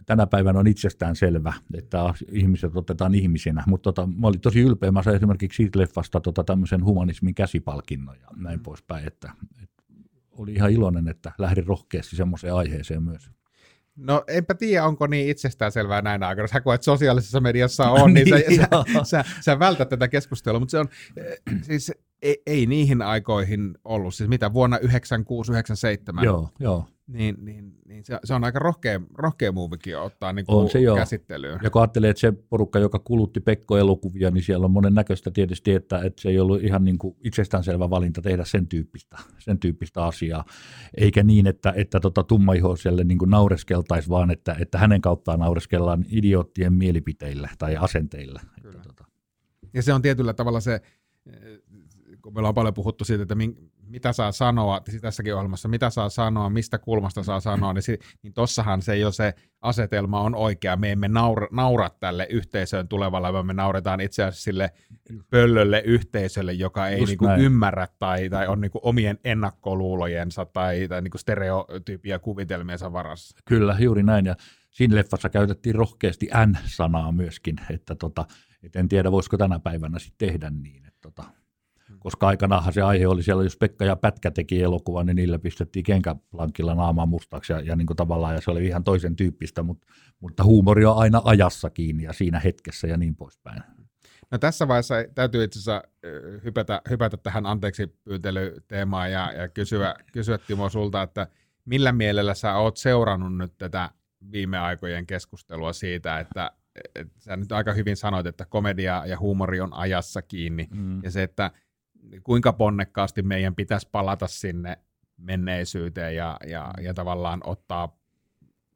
tänä 0.06 0.28
päivänä 0.28 0.60
on 0.60 0.68
itsestään 0.68 1.16
selvä, 1.16 1.54
että 1.74 2.14
ihmiset 2.32 2.76
otetaan 2.76 3.16
ihmisinä, 3.16 3.64
mutta 3.68 3.94
tota, 3.94 4.08
mä 4.18 4.28
olin 4.28 4.42
tosi 4.42 4.62
ylpeä, 4.62 4.92
mä 4.92 5.04
sain 5.04 5.16
esimerkiksi 5.16 5.58
siitä 5.58 5.80
leffasta 5.80 6.20
tota, 6.20 6.44
tämmöisen 6.44 6.86
humanismin 6.86 7.36
käsipalkinnon 7.36 8.16
ja 8.22 8.28
näin 8.36 8.60
mm. 8.60 8.64
poispäin, 8.64 9.08
että, 9.08 9.32
että 9.64 9.84
oli 10.32 10.54
ihan 10.54 10.72
iloinen, 10.72 11.08
että 11.08 11.32
lähdin 11.38 11.68
rohkeasti 11.68 12.16
semmoiseen 12.16 12.54
aiheeseen 12.54 13.04
myös. 13.04 13.30
No 13.96 14.24
enpä 14.28 14.54
tiedä, 14.54 14.86
onko 14.86 15.08
niin 15.08 15.30
itsestäänselvää 15.30 16.02
näin 16.02 16.24
aikana. 16.24 16.48
Sä 16.48 16.62
koet 16.62 16.84
sosiaalisessa 16.84 17.40
mediassa 17.40 17.90
on, 17.90 18.14
niin, 18.14 18.28
niin 18.48 18.56
sä, 18.56 18.68
sä, 18.94 19.04
sä, 19.04 19.24
sä 19.42 19.60
vältät 19.60 19.90
tätä 19.90 20.08
keskustelua, 20.08 20.60
mutta 20.60 20.72
se 20.72 20.80
on, 20.80 20.88
eh, 21.18 21.38
siis 21.62 21.92
ei, 22.22 22.42
ei 22.46 22.66
niihin 22.66 23.02
aikoihin 23.02 23.78
ollut, 23.86 24.16
siis 24.16 24.30
mitä 24.30 24.54
vuonna 24.54 24.78
96, 24.78 25.52
97. 25.52 26.24
Joo, 26.26 26.50
joo 26.60 26.86
niin, 27.08 27.36
niin, 27.42 27.74
niin 27.88 28.06
se, 28.06 28.20
se 28.24 28.34
on 28.34 28.44
aika 28.44 28.60
rohkea, 28.60 29.02
rohkea 29.18 29.52
muuvikin 29.52 29.98
ottaa 29.98 30.34
niin 30.34 30.46
kuin 30.46 30.58
on 30.58 30.70
se 30.70 30.80
joo. 30.80 30.96
käsittelyyn. 30.96 31.60
Ja 31.64 31.70
kun 31.70 31.82
ajattelee, 31.82 32.10
että 32.10 32.22
se 32.22 32.32
porukka, 32.32 32.80
joka 32.80 33.00
kulutti 33.00 33.40
Pekko-elokuvia, 33.40 34.32
niin 34.32 34.44
siellä 34.44 34.66
on 34.66 34.72
monen 34.72 34.94
näköistä 34.94 35.32
tietysti, 35.32 35.72
että, 35.72 36.02
että 36.02 36.22
se 36.22 36.30
ei 36.30 36.40
ollut 36.40 36.64
ihan 36.64 36.84
niin 36.84 36.98
kuin 36.98 37.16
itsestäänselvä 37.24 37.90
valinta 37.90 38.22
tehdä 38.22 38.46
sen 38.46 38.68
tyyppistä, 38.68 39.18
sen 39.38 39.60
tyyppistä 39.60 40.06
asiaa. 40.06 40.46
Eikä 40.98 41.24
niin, 41.24 41.48
että, 41.48 41.74
että 41.76 42.00
tota 42.00 42.24
tummaihoiselle 42.24 43.04
niin 43.04 43.18
kuin 43.18 43.32
naureskeltaisi, 43.32 44.10
vaan 44.10 44.32
että, 44.32 44.56
että 44.60 44.78
hänen 44.78 45.02
kauttaan 45.02 45.40
naureskellaan 45.40 46.06
idioottien 46.12 46.74
mielipiteillä 46.74 47.50
tai 47.58 47.76
asenteilla. 47.76 48.42
Että, 48.58 48.80
tota. 48.80 49.06
Ja 49.74 49.84
se 49.84 49.94
on 49.94 50.02
tietyllä 50.02 50.34
tavalla 50.34 50.60
se, 50.60 50.82
kun 52.26 52.34
meillä 52.34 52.50
on 52.50 52.56
paljon 52.56 52.74
puhuttu 52.74 53.06
siitä, 53.06 53.24
että 53.24 53.36
mitä 53.88 54.14
saa 54.14 54.32
sanoa, 54.32 54.82
siis 54.90 55.02
tässäkin 55.02 55.36
ohjelmassa, 55.36 55.68
mitä 55.68 55.90
saa 55.90 56.10
sanoa, 56.10 56.50
mistä 56.50 56.78
kulmasta 56.78 57.24
saa 57.24 57.40
sanoa, 57.40 57.74
niin, 57.74 57.82
si, 57.82 58.00
niin 58.24 58.34
tossahan 58.34 58.82
se 58.82 58.98
jo 58.98 59.12
se 59.12 59.34
asetelma 59.62 60.22
on 60.22 60.36
oikea. 60.36 60.76
Me 60.76 60.92
emme 60.92 61.08
naura, 61.08 61.48
naura 61.52 61.90
tälle 62.00 62.28
yhteisöön 62.30 62.88
tulevalle, 62.88 63.34
vaan 63.34 63.46
me 63.46 63.54
nauretaan 63.54 64.02
itse 64.02 64.24
asiassa 64.24 64.44
sille 64.44 64.72
pöllölle 65.30 65.82
yhteisölle, 65.86 66.54
joka 66.54 66.88
ei 66.88 67.06
niinku 67.06 67.26
ymmärrä 67.40 67.88
tai, 68.00 68.30
tai 68.30 68.48
on 68.48 68.62
niinku 68.62 68.80
omien 68.84 69.20
ennakkoluulojensa 69.24 70.46
tai, 70.46 70.88
tai 70.88 71.02
niinku 71.02 71.18
stereotyyppiä 71.18 72.20
kuvitelmiensa 72.20 72.94
varassa. 72.94 73.38
Kyllä, 73.46 73.76
juuri 73.80 74.04
näin. 74.04 74.26
Ja 74.26 74.36
siinä 74.72 74.96
leffassa 74.96 75.30
käytettiin 75.30 75.76
rohkeasti 75.76 76.30
N-sanaa 76.46 77.12
myöskin, 77.12 77.56
että 77.70 77.96
tota, 77.96 78.26
et 78.64 78.76
en 78.76 78.90
tiedä, 78.90 79.12
voisiko 79.12 79.38
tänä 79.38 79.60
päivänä 79.60 80.00
sitten 80.00 80.28
tehdä 80.28 80.50
niin. 80.50 80.86
Että 80.86 81.00
tota, 81.02 81.24
koska 82.06 82.28
aikanaanhan 82.28 82.74
se 82.74 82.82
aihe 82.82 83.08
oli 83.08 83.24
siellä, 83.24 83.44
jos 83.44 83.58
Pekka 83.58 83.86
ja 83.86 83.96
Pätkä 83.96 84.32
teki 84.32 84.62
elokuvan, 84.62 85.06
niin 85.06 85.16
niillä 85.16 85.40
pistettiin 85.40 85.84
kenkäplankilla 85.84 86.76
naamaan 86.76 87.10
mustaksi 87.10 87.54
ja, 87.54 87.60
ja 87.60 87.76
niin 87.76 87.86
kuin 87.86 87.98
tavallaan, 87.98 88.36
ja 88.36 88.42
se 88.42 88.52
oli 88.52 88.66
ihan 88.66 88.84
toisen 88.84 89.16
tyyppistä, 89.16 89.64
mutta, 89.64 89.88
mutta 90.20 90.44
huumori 90.44 90.86
on 90.86 90.98
aina 90.98 91.22
ajassa 91.24 91.70
kiinni 91.70 92.04
ja 92.04 92.14
siinä 92.14 92.40
hetkessä 92.40 92.88
ja 92.88 92.98
niin 92.98 93.16
poispäin. 93.16 93.64
No 94.32 94.38
tässä 94.38 94.68
vaiheessa 94.68 94.96
täytyy 95.16 95.44
itse 95.44 95.60
asiassa 95.60 95.84
hypätä, 96.44 96.82
hypätä 96.90 97.18
tähän 97.18 97.46
anteeksi 97.46 97.88
pyytelyteemaan 97.88 99.12
ja, 99.12 99.32
ja 99.32 99.48
kysyä, 99.48 99.96
kysyä 100.14 100.38
Timo 100.38 100.70
sulta, 100.70 101.02
että 101.02 101.28
millä 101.66 101.92
mielellä 101.92 102.34
sä 102.34 102.56
oot 102.56 102.78
seurannut 102.78 103.38
nyt 103.38 103.58
tätä 103.58 103.90
viime 104.32 104.58
aikojen 104.58 105.06
keskustelua 105.06 105.74
siitä, 105.74 106.20
että 106.20 106.52
et 106.96 107.08
sä 107.18 107.38
nyt 107.38 107.52
aika 107.52 107.74
hyvin 107.74 107.98
sanoit, 107.98 108.26
että 108.26 108.46
komedia 108.46 109.04
ja 109.06 109.20
huumori 109.20 109.62
on 109.62 109.74
ajassa 109.74 110.22
kiinni, 110.22 110.68
mm. 110.74 111.04
ja 111.04 111.12
se, 111.12 111.24
että 111.24 111.52
kuinka 112.24 112.54
ponnekkaasti 112.54 113.22
meidän 113.22 113.56
pitäisi 113.56 113.90
palata 113.92 114.28
sinne 114.28 114.78
menneisyyteen 115.18 116.16
ja, 116.16 116.38
ja, 116.48 116.74
ja 116.82 116.94
tavallaan 116.94 117.42
ottaa 117.44 117.98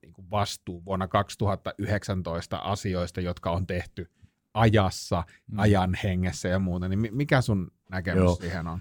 niin 0.02 0.14
kuin 0.14 0.30
vastuu 0.32 0.86
vuonna 0.86 1.08
2019 1.08 2.58
asioista, 2.58 3.22
jotka 3.22 3.52
on 3.52 3.68
tehty 3.68 4.12
ajassa, 4.54 5.24
mm. 5.52 5.60
ajan 5.60 5.98
hengessä 6.04 6.50
ja 6.50 6.60
muuta, 6.60 6.88
niin 6.88 7.16
mikä 7.16 7.42
sun 7.42 7.72
näkemys 7.92 8.24
Joo. 8.24 8.36
siihen 8.36 8.68
on? 8.68 8.80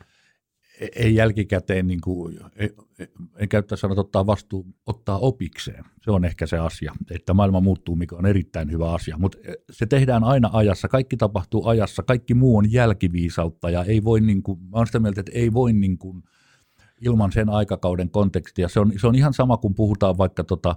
Ei 0.96 1.14
jälkikäteen, 1.14 1.86
niin 1.86 2.00
kuin, 2.00 2.38
en 3.36 3.48
käyttää 3.48 3.76
sanat 3.76 3.98
ottaa 3.98 4.26
vastuu, 4.26 4.66
ottaa 4.86 5.18
opikseen. 5.18 5.84
Se 6.02 6.10
on 6.10 6.24
ehkä 6.24 6.46
se 6.46 6.58
asia, 6.58 6.92
että 7.10 7.34
maailma 7.34 7.60
muuttuu, 7.60 7.96
mikä 7.96 8.16
on 8.16 8.26
erittäin 8.26 8.70
hyvä 8.70 8.92
asia. 8.92 9.16
Mutta 9.18 9.38
eh, 9.44 9.54
se 9.70 9.86
tehdään 9.86 10.24
aina 10.24 10.50
ajassa, 10.52 10.88
kaikki 10.88 11.16
tapahtuu 11.16 11.66
ajassa, 11.66 12.02
kaikki 12.02 12.34
muu 12.34 12.56
on 12.56 12.72
jälkiviisautta 12.72 13.70
ja 13.70 13.84
ei 13.84 14.04
voi, 14.04 14.20
niin 14.20 14.42
kuin, 14.42 14.60
mä 14.62 14.76
olen 14.76 14.86
sitä 14.86 14.98
mieltä, 14.98 15.20
että 15.20 15.32
ei 15.34 15.52
voi 15.52 15.72
niin 15.72 15.98
kuin, 15.98 16.22
ilman 17.00 17.32
sen 17.32 17.48
aikakauden 17.48 18.10
kontekstia. 18.10 18.68
Se 18.68 18.80
on, 18.80 18.92
se 19.00 19.06
on 19.06 19.14
ihan 19.14 19.34
sama, 19.34 19.56
kun 19.56 19.74
puhutaan 19.74 20.18
vaikka 20.18 20.44
tota, 20.44 20.76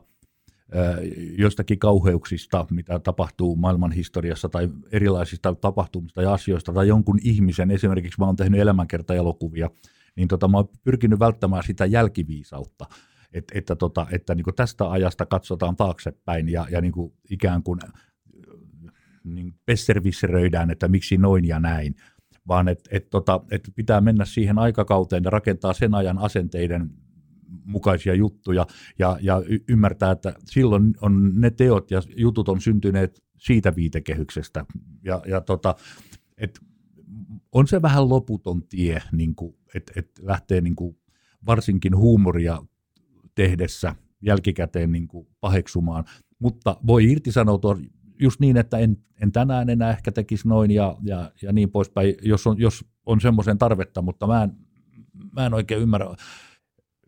jostakin 1.37 1.79
kauheuksista, 1.79 2.65
mitä 2.71 2.99
tapahtuu 2.99 3.55
maailman 3.55 3.91
historiassa 3.91 4.49
tai 4.49 4.69
erilaisista 4.91 5.55
tapahtumista 5.55 6.21
ja 6.21 6.33
asioista 6.33 6.73
tai 6.73 6.87
jonkun 6.87 7.19
ihmisen, 7.23 7.71
esimerkiksi 7.71 8.19
mä 8.19 8.25
oon 8.25 8.35
tehnyt 8.35 8.59
elämänkertaelokuvia, 8.59 9.69
niin 10.15 10.27
tota, 10.27 10.47
mä 10.47 10.57
oon 10.57 10.69
pyrkinyt 10.83 11.19
välttämään 11.19 11.63
sitä 11.63 11.85
jälkiviisautta, 11.85 12.85
Et, 13.33 13.51
että, 13.53 13.75
tota, 13.75 14.07
että 14.11 14.35
niin 14.35 14.45
tästä 14.55 14.91
ajasta 14.91 15.25
katsotaan 15.25 15.75
taaksepäin 15.75 16.49
ja, 16.49 16.67
ja 16.71 16.81
niin 16.81 16.93
ikään 17.29 17.63
kuin 17.63 17.79
niin 19.23 19.53
pesservisseröidään, 19.65 20.71
että 20.71 20.87
miksi 20.87 21.17
noin 21.17 21.47
ja 21.47 21.59
näin. 21.59 21.95
vaan 22.47 22.67
että 22.67 22.89
et, 22.93 23.09
tota, 23.09 23.41
et 23.51 23.71
pitää 23.75 24.01
mennä 24.01 24.25
siihen 24.25 24.59
aikakauteen 24.59 25.23
ja 25.23 25.29
rakentaa 25.29 25.73
sen 25.73 25.93
ajan 25.93 26.17
asenteiden 26.17 26.89
mukaisia 27.65 28.13
juttuja 28.13 28.67
ja, 28.99 29.17
ja 29.21 29.41
ymmärtää, 29.67 30.11
että 30.11 30.33
silloin 30.45 30.93
on 31.01 31.31
ne 31.35 31.49
teot 31.49 31.91
ja 31.91 32.01
jutut 32.17 32.49
on 32.49 32.61
syntyneet 32.61 33.23
siitä 33.37 33.75
viitekehyksestä. 33.75 34.65
Ja, 35.03 35.21
ja 35.27 35.41
tota, 35.41 35.75
et 36.37 36.59
on 37.51 37.67
se 37.67 37.81
vähän 37.81 38.09
loputon 38.09 38.63
tie, 38.67 39.01
niin 39.11 39.35
että 39.75 39.93
et 39.95 40.11
lähtee 40.21 40.61
niin 40.61 40.75
kuin 40.75 40.97
varsinkin 41.45 41.97
huumoria 41.97 42.63
tehdessä 43.35 43.95
jälkikäteen 44.21 44.91
niin 44.91 45.07
kuin 45.07 45.27
paheksumaan, 45.39 46.05
mutta 46.39 46.77
voi 46.87 47.11
irtisanoutua 47.11 47.77
just 48.19 48.39
niin, 48.39 48.57
että 48.57 48.77
en, 48.77 48.97
en 49.21 49.31
tänään 49.31 49.69
enää 49.69 49.91
ehkä 49.91 50.11
tekisi 50.11 50.47
noin 50.47 50.71
ja, 50.71 50.97
ja, 51.03 51.31
ja 51.41 51.53
niin 51.53 51.71
poispäin, 51.71 52.15
jos 52.21 52.47
on, 52.47 52.59
jos 52.59 52.85
on 53.05 53.21
semmoisen 53.21 53.57
tarvetta, 53.57 54.01
mutta 54.01 54.27
mä 54.27 54.43
en, 54.43 54.51
mä 55.31 55.45
en 55.45 55.53
oikein 55.53 55.81
ymmärrä. 55.81 56.15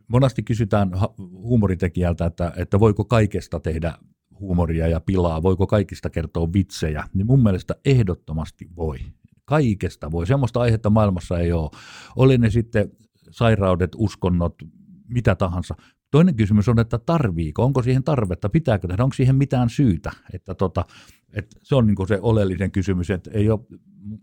Monasti 0.08 0.44
kysytään 0.44 0.92
huumoritekijältä, 1.18 2.26
että, 2.26 2.54
että 2.58 2.80
voiko 2.80 3.06
kaikesta 3.06 3.60
tehdä 3.60 3.94
huumoria 4.40 4.88
ja 4.88 5.00
pilaa, 5.00 5.44
voiko 5.44 5.68
kaikista 5.68 6.10
kertoa 6.10 6.54
vitsejä, 6.54 7.04
niin 7.14 7.28
mun 7.28 7.44
mielestä 7.44 7.76
ehdottomasti 7.86 8.68
voi. 8.76 9.00
Kaikesta 9.46 10.12
voi. 10.12 10.28
Semmoista 10.28 10.60
aihetta 10.60 10.90
maailmassa 10.90 11.40
ei 11.40 11.52
ole. 11.52 11.70
Oli 12.16 12.38
ne 12.38 12.50
sitten 12.50 12.92
sairaudet, 13.32 13.92
uskonnot, 13.98 14.56
mitä 15.08 15.36
tahansa. 15.36 15.76
Toinen 16.12 16.36
kysymys 16.36 16.70
on, 16.70 16.80
että 16.80 16.98
tarviiko, 16.98 17.64
onko 17.64 17.82
siihen 17.82 18.04
tarvetta, 18.04 18.50
pitääkö 18.50 18.88
tehdä, 18.88 19.04
onko 19.04 19.14
siihen 19.14 19.36
mitään 19.36 19.70
syytä. 19.70 20.12
Että 20.34 20.56
tota, 20.56 20.86
että 21.34 21.60
se 21.64 21.76
on 21.76 21.88
niin 21.88 22.08
se 22.08 22.20
oleellinen 22.22 22.72
kysymys, 22.72 23.10
että 23.10 23.32
ei 23.34 23.50
ole, 23.50 23.60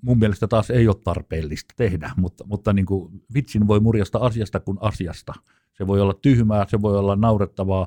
mun 0.03 0.19
mielestä 0.19 0.49
taas 0.49 0.71
ei 0.71 0.89
ole 0.89 0.97
tarpeellista 1.05 1.75
tehdä, 1.77 2.11
mutta, 2.17 2.45
mutta 2.47 2.73
niin 2.73 2.87
vitsin 3.35 3.67
voi 3.67 3.81
murjasta 3.81 4.19
asiasta 4.19 4.61
kuin 4.61 4.79
asiasta. 4.81 5.35
Se 5.81 5.87
voi 5.87 6.01
olla 6.01 6.15
tyhmää, 6.15 6.67
se 6.69 6.83
voi 6.83 6.99
olla 6.99 7.17
naurettavaa, 7.17 7.87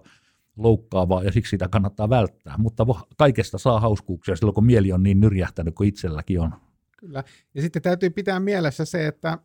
loukkaavaa 0.57 1.23
ja 1.23 1.31
siksi 1.31 1.49
sitä 1.49 1.67
kannattaa 1.67 2.09
välttää, 2.09 2.55
mutta 2.57 2.85
kaikesta 3.17 3.57
saa 3.57 3.79
hauskuuksia 3.79 4.35
silloin, 4.35 4.55
kun 4.55 4.65
mieli 4.65 4.91
on 4.91 5.03
niin 5.03 5.19
nyrjähtänyt 5.19 5.75
kuin 5.75 5.89
itselläkin 5.89 6.39
on. 6.39 6.53
Kyllä, 6.97 7.23
ja 7.53 7.61
sitten 7.61 7.81
täytyy 7.81 8.09
pitää 8.09 8.39
mielessä 8.39 8.85
se, 8.85 9.07
että 9.07 9.37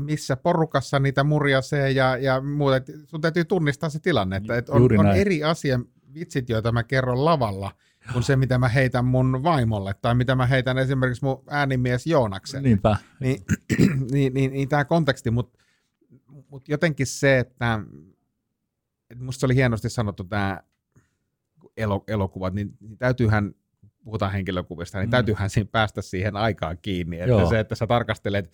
missä 0.00 0.36
porukassa 0.36 0.98
niitä 0.98 1.24
murjasee 1.24 1.90
ja, 1.90 2.16
ja 2.16 2.40
muuta. 2.40 2.76
Sun 3.04 3.20
täytyy 3.20 3.44
tunnistaa 3.44 3.88
se 3.88 3.98
tilanne, 3.98 4.36
että, 4.36 4.72
on, 4.72 4.98
on 4.98 5.06
eri 5.06 5.44
asia 5.44 5.80
vitsit, 6.14 6.48
joita 6.48 6.72
mä 6.72 6.82
kerron 6.82 7.24
lavalla, 7.24 7.72
kuin 8.12 8.22
se, 8.22 8.36
mitä 8.36 8.58
mä 8.58 8.68
heitän 8.68 9.04
mun 9.04 9.42
vaimolle, 9.42 9.94
tai 10.02 10.14
mitä 10.14 10.34
mä 10.34 10.46
heitän 10.46 10.78
esimerkiksi 10.78 11.24
mun 11.24 11.42
äänimies 11.50 12.06
Joonaksen. 12.06 12.62
Niinpä. 12.62 12.96
Niin, 13.20 13.42
niin, 13.78 14.06
niin, 14.10 14.34
niin, 14.34 14.52
niin 14.52 14.68
tämä 14.68 14.84
konteksti, 14.84 15.30
mutta 15.30 15.58
mut 16.50 16.68
jotenkin 16.68 17.06
se, 17.06 17.38
että, 17.38 17.80
että 19.10 19.24
musta 19.24 19.46
oli 19.46 19.54
hienosti 19.54 19.90
sanottu 19.90 20.24
tämä 20.24 20.62
elokuvat, 22.08 22.54
niin, 22.54 22.76
niin 22.80 22.98
täytyyhän 22.98 23.54
puhutaan 24.04 24.32
henkilökuvista, 24.32 24.98
niin 24.98 25.08
mm. 25.08 25.10
täytyyhän 25.10 25.50
siinä 25.50 25.68
päästä 25.72 26.02
siihen 26.02 26.36
aikaan 26.36 26.78
kiinni. 26.82 27.16
Että 27.16 27.28
Joo. 27.28 27.48
se, 27.48 27.60
että 27.60 27.74
sä 27.74 27.86
tarkastelet 27.86 28.52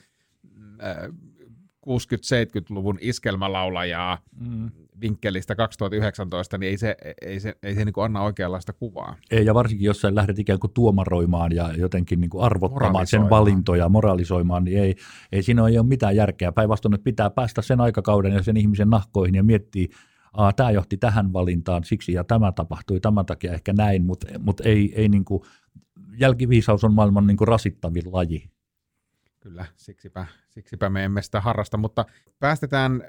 60-70-luvun 1.86 2.98
iskelmälaulajaa 3.00 4.18
mm. 4.40 4.70
Vinkkelistä 5.02 5.54
2019, 5.54 6.58
niin 6.58 6.70
ei 6.70 6.78
se, 6.78 6.96
ei 7.22 7.40
se, 7.40 7.54
ei 7.62 7.74
se 7.74 7.84
niin 7.84 7.92
kuin 7.92 8.04
anna 8.04 8.22
oikeanlaista 8.22 8.72
kuvaa. 8.72 9.16
Ei, 9.30 9.46
ja 9.46 9.54
varsinkin 9.54 9.86
jos 9.86 10.00
sä 10.00 10.14
lähdet 10.14 10.38
ikään 10.38 10.58
kuin 10.58 10.72
tuomaroimaan 10.72 11.52
ja 11.52 11.72
jotenkin 11.76 12.20
niin 12.20 12.30
kuin 12.30 12.44
arvottamaan 12.44 13.06
sen 13.06 13.30
valintoja, 13.30 13.88
moralisoimaan, 13.88 14.64
niin 14.64 14.78
ei, 14.78 14.94
ei 15.32 15.42
siinä 15.42 15.62
ole 15.62 15.82
mitään 15.82 16.16
järkeä. 16.16 16.52
Päinvastoin, 16.52 16.94
että 16.94 17.04
pitää 17.04 17.30
päästä 17.30 17.62
sen 17.62 17.80
aikakauden 17.80 18.32
ja 18.32 18.42
sen 18.42 18.56
ihmisen 18.56 18.90
nahkoihin 18.90 19.34
ja 19.34 19.42
miettiä, 19.42 19.88
Aa, 20.32 20.52
tämä 20.52 20.70
johti 20.70 20.96
tähän 20.96 21.32
valintaan 21.32 21.84
siksi 21.84 22.12
ja 22.12 22.24
tämä 22.24 22.52
tapahtui 22.52 23.00
tämän 23.00 23.26
takia 23.26 23.52
ehkä 23.52 23.72
näin, 23.72 24.04
mutta, 24.04 24.26
mutta 24.38 24.64
ei, 24.64 24.92
ei 24.96 25.08
niin 25.08 25.24
kuin, 25.24 25.42
jälkiviisaus 26.18 26.84
on 26.84 26.94
maailman 26.94 27.26
niin 27.26 27.36
kuin 27.36 27.48
rasittavin 27.48 28.12
laji. 28.12 28.50
Kyllä, 29.40 29.64
siksipä, 29.76 30.26
siksipä 30.48 30.90
me 30.90 31.04
emme 31.04 31.22
sitä 31.22 31.40
harrasta, 31.40 31.76
mutta 31.76 32.04
päästetään 32.38 33.02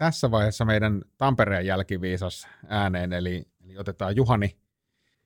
tässä 0.00 0.30
vaiheessa 0.30 0.64
meidän 0.64 1.02
Tampereen 1.18 1.66
jälkiviisas 1.66 2.48
ääneen, 2.68 3.12
eli, 3.12 3.44
eli 3.64 3.78
otetaan 3.78 4.16
Juhani, 4.16 4.56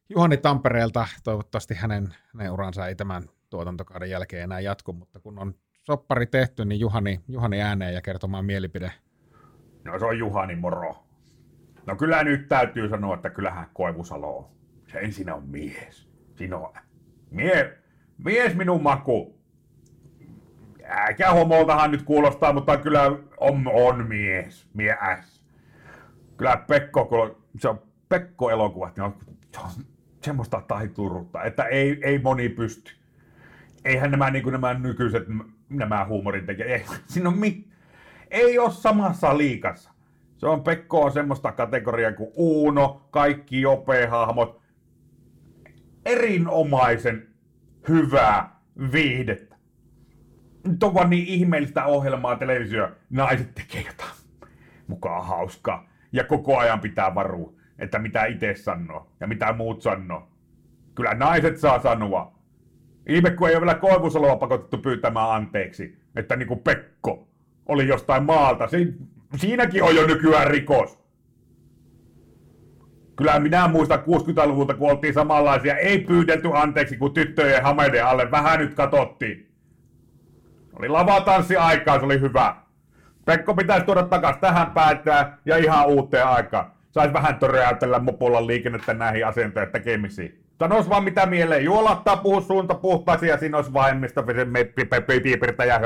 Juhani 0.08 0.36
Tampereelta. 0.36 1.06
Toivottavasti 1.24 1.74
hänen, 1.74 2.14
hänen 2.34 2.52
uransa 2.52 2.86
ei 2.86 2.94
tämän 2.94 3.22
tuotantokauden 3.50 4.10
jälkeen 4.10 4.42
enää 4.42 4.60
jatku, 4.60 4.92
mutta 4.92 5.20
kun 5.20 5.38
on 5.38 5.54
soppari 5.82 6.26
tehty, 6.26 6.64
niin 6.64 6.80
Juhani, 6.80 7.20
Juhani 7.28 7.62
ääneen 7.62 7.94
ja 7.94 8.02
kertomaan 8.02 8.44
mielipide. 8.44 8.92
No 9.84 9.98
se 9.98 10.04
on 10.04 10.18
Juhani, 10.18 10.56
moro. 10.56 11.06
No 11.86 11.96
kyllä 11.96 12.24
nyt 12.24 12.48
täytyy 12.48 12.88
sanoa, 12.88 13.14
että 13.14 13.30
kyllähän 13.30 13.66
Koivusalo 13.74 14.36
on. 14.38 14.48
Se 14.92 14.98
ensin 14.98 15.32
on 15.32 15.48
mies. 15.48 16.08
Siinä 16.36 16.56
on 16.56 16.74
mie, 17.30 17.78
mies 18.18 18.54
minun 18.54 18.82
maku 18.82 19.40
äkä 20.90 21.30
homoltahan 21.30 21.90
nyt 21.90 22.02
kuulostaa, 22.02 22.52
mutta 22.52 22.76
kyllä 22.76 23.02
on, 23.40 23.70
on 23.72 24.06
mies, 24.08 24.66
mies. 24.74 25.42
Kyllä 26.36 26.56
Pekko, 26.56 27.40
se 27.58 27.68
on 27.68 27.82
Pekko-elokuvat, 28.08 28.96
niin 28.96 29.04
on, 29.04 29.14
se 29.52 29.60
on 29.60 29.70
semmoista 30.24 30.60
tahiturutta, 30.68 31.42
että 31.42 31.64
ei, 31.64 31.98
ei 32.02 32.18
moni 32.18 32.48
pysty. 32.48 32.92
Eihän 33.84 34.10
nämä, 34.10 34.30
niin 34.30 34.42
kuin 34.42 34.52
nämä 34.52 34.74
nykyiset 34.74 35.24
nämä 35.68 36.04
huumorin 36.04 36.46
tekijät, 36.46 36.70
ei, 36.70 36.84
siinä 37.06 37.28
on 37.28 37.38
mi, 37.38 37.64
ei 38.30 38.58
ole 38.58 38.72
samassa 38.72 39.38
liikassa. 39.38 39.90
Se 40.36 40.46
on 40.46 40.64
Pekko 40.64 41.00
on 41.00 41.12
semmoista 41.12 41.52
kategoriaa 41.52 42.12
kuin 42.12 42.30
Uuno, 42.34 43.06
kaikki 43.10 43.60
jope-hahmot. 43.60 44.60
Erinomaisen 46.04 47.28
hyvää 47.88 48.60
viihdettä 48.92 49.53
nyt 50.64 50.82
on 50.82 50.94
vaan 50.94 51.10
niin 51.10 51.26
ihmeellistä 51.26 51.84
ohjelmaa 51.84 52.36
televisio. 52.36 52.88
Naiset 53.10 53.54
tekee 53.54 53.80
jotain 53.80 54.10
mukaan 54.86 55.26
hauskaa. 55.26 55.88
Ja 56.12 56.24
koko 56.24 56.58
ajan 56.58 56.80
pitää 56.80 57.14
varua, 57.14 57.52
että 57.78 57.98
mitä 57.98 58.24
itse 58.24 58.54
sanoo 58.54 59.10
ja 59.20 59.26
mitä 59.26 59.52
muut 59.52 59.82
sanoo. 59.82 60.28
Kyllä 60.94 61.14
naiset 61.14 61.58
saa 61.58 61.80
sanoa. 61.80 62.34
Ihme, 63.08 63.30
kun 63.30 63.48
ei 63.48 63.54
ole 63.54 63.60
vielä 63.60 63.78
Koivusaloa 63.78 64.36
pakotettu 64.36 64.78
pyytämään 64.78 65.30
anteeksi, 65.30 65.98
että 66.16 66.36
niinku 66.36 66.56
Pekko 66.56 67.28
oli 67.66 67.88
jostain 67.88 68.24
maalta. 68.24 68.68
Si- 68.68 68.94
siinäkin 69.36 69.82
on 69.82 69.96
jo 69.96 70.06
nykyään 70.06 70.46
rikos. 70.46 71.04
Kyllä 73.16 73.40
minä 73.40 73.68
muistan 73.68 73.98
60-luvulta, 73.98 74.74
kun 74.74 74.90
oltiin 74.90 75.14
samanlaisia. 75.14 75.76
Ei 75.76 75.98
pyydelty 75.98 76.48
anteeksi, 76.54 76.96
kun 76.96 77.14
tyttöjen 77.14 77.62
hameiden 77.62 78.06
alle 78.06 78.30
vähän 78.30 78.58
nyt 78.58 78.74
katottiin. 78.74 79.53
Oli 80.78 80.88
lavatanssi 80.88 81.56
aikaa, 81.56 81.98
se 81.98 82.04
oli 82.04 82.20
hyvä. 82.20 82.56
Pekko 83.24 83.54
pitäisi 83.54 83.86
tuoda 83.86 84.02
takas 84.02 84.36
tähän 84.36 84.70
päätään 84.70 85.38
ja 85.44 85.56
ihan 85.56 85.86
uuteen 85.86 86.26
aikaan. 86.26 86.70
Saisi 86.90 87.12
vähän 87.12 87.38
töreäytellä 87.38 87.98
mopolla 87.98 88.46
liikennettä 88.46 88.94
näihin 88.94 89.26
asentojen 89.26 89.70
tekemisiin. 89.72 90.44
Sanois 90.58 90.88
vaan 90.88 91.04
mitä 91.04 91.26
mieleen. 91.26 91.64
Juolattaa, 91.64 92.16
puhu 92.16 92.40
suunta 92.40 92.74
puhtaasi 92.74 93.26
ja 93.26 93.38
siinä 93.38 93.56
olisi 93.56 93.72
vain 93.72 93.96
mistä 93.96 94.22
piipirtä 95.22 95.64
ja. 95.64 95.80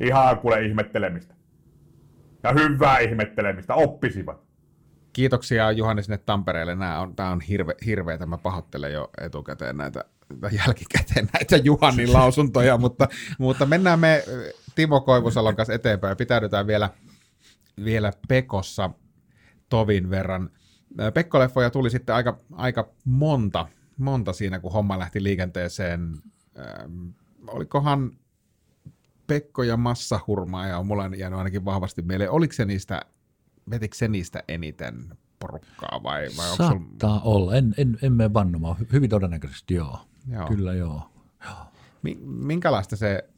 Ihan 0.00 0.38
kuule 0.38 0.62
ihmettelemistä. 0.62 1.34
Ja 2.42 2.52
hyvää 2.52 2.98
ihmettelemistä. 2.98 3.74
Oppisivat. 3.74 4.40
Kiitoksia 5.12 5.72
Juhani 5.72 6.02
sinne 6.02 6.18
Tampereelle. 6.18 6.74
Nämä 6.74 7.00
on, 7.00 7.16
tämä 7.16 7.30
on 7.30 7.40
hirve, 7.40 7.74
hirveä. 7.86 8.18
Mä 8.26 8.38
pahoittelen 8.38 8.92
jo 8.92 9.10
etukäteen 9.20 9.76
näitä 9.76 10.04
jälkikäteen 10.52 11.28
näitä 11.32 11.56
Juhanin 11.56 12.12
lausuntoja, 12.12 12.78
mutta, 12.78 13.08
mutta 13.38 13.66
mennään 13.66 14.00
me 14.00 14.24
Timo 14.74 15.00
Koivusalon 15.00 15.56
kanssa 15.56 15.74
eteenpäin 15.74 16.10
ja 16.10 16.16
pitäydytään 16.16 16.66
vielä, 16.66 16.90
vielä 17.84 18.12
Pekossa 18.28 18.90
tovin 19.68 20.10
verran. 20.10 20.50
Pekkoleffoja 21.14 21.70
tuli 21.70 21.90
sitten 21.90 22.14
aika, 22.14 22.38
aika 22.52 22.88
monta, 23.04 23.68
monta 23.96 24.32
siinä, 24.32 24.58
kun 24.58 24.72
homma 24.72 24.98
lähti 24.98 25.22
liikenteeseen. 25.22 26.16
Ähm, 26.58 27.08
olikohan 27.46 28.10
Pekko 29.26 29.62
ja 29.62 29.76
Massahurmaa, 29.76 30.66
ja 30.66 30.82
mulla 30.82 31.04
on 31.04 31.18
jäänyt 31.18 31.38
ainakin 31.38 31.64
vahvasti 31.64 32.02
mieleen. 32.02 32.30
Oliko 32.30 32.52
se 32.52 32.64
niistä, 32.64 33.00
vetikö 33.70 33.96
se 33.96 34.08
niistä 34.08 34.42
eniten 34.48 34.94
porukkaa 35.38 36.00
vai, 36.02 36.28
vai 36.36 36.56
Saattaa 36.56 37.20
sul... 37.20 37.32
olla, 37.32 37.54
en, 37.54 37.74
en, 37.76 37.98
en 38.02 38.12
mene 38.12 38.34
vannomaan, 38.34 38.76
hyvin 38.92 39.10
todennäköisesti 39.10 39.74
joo. 39.74 39.98
Joo. 40.28 40.46
Kyllä 40.46 40.74
joo. 40.74 41.10
joo. 41.44 41.56
Minkälaista 42.24 42.96
se 42.96 43.28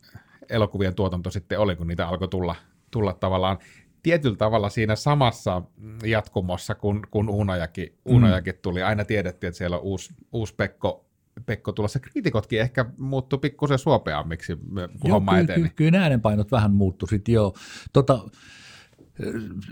elokuvien 0.49 0.95
tuotanto 0.95 1.30
sitten 1.30 1.59
oli, 1.59 1.76
kun 1.76 1.87
niitä 1.87 2.09
alkoi 2.09 2.28
tulla, 2.28 2.57
tulla 2.91 3.12
tavallaan 3.12 3.59
tietyllä 4.03 4.37
tavalla 4.37 4.68
siinä 4.68 4.97
samassa 4.97 5.62
jatkumossa, 6.05 6.74
kun, 6.74 7.03
kun 7.11 7.28
Unojakin, 7.28 7.89
mm. 7.89 8.14
Unojakin 8.14 8.55
tuli. 8.62 8.83
Aina 8.83 9.05
tiedettiin, 9.05 9.49
että 9.49 9.59
siellä 9.59 9.76
on 9.76 9.83
uusi, 9.83 10.14
uusi 10.33 10.55
Pekko 10.55 11.07
Pekko 11.47 11.72
tulossa. 11.72 12.01
Kriitikotkin 12.01 12.61
ehkä 12.61 12.85
muuttuu 12.99 13.39
pikkusen 13.39 13.78
suopeammiksi, 13.78 14.57
kun 14.57 14.89
Joo, 15.05 15.14
homma 15.14 15.33
kyllä, 15.33 15.43
eteni. 15.43 15.57
kyllä, 15.61 15.72
kyllä 15.76 15.91
ne 15.91 15.99
äänenpainot 15.99 16.53
vähän 16.53 16.72
muuttu 16.72 17.07
sitten, 17.07 17.33
joo. 17.33 17.55
Tota, 17.93 18.18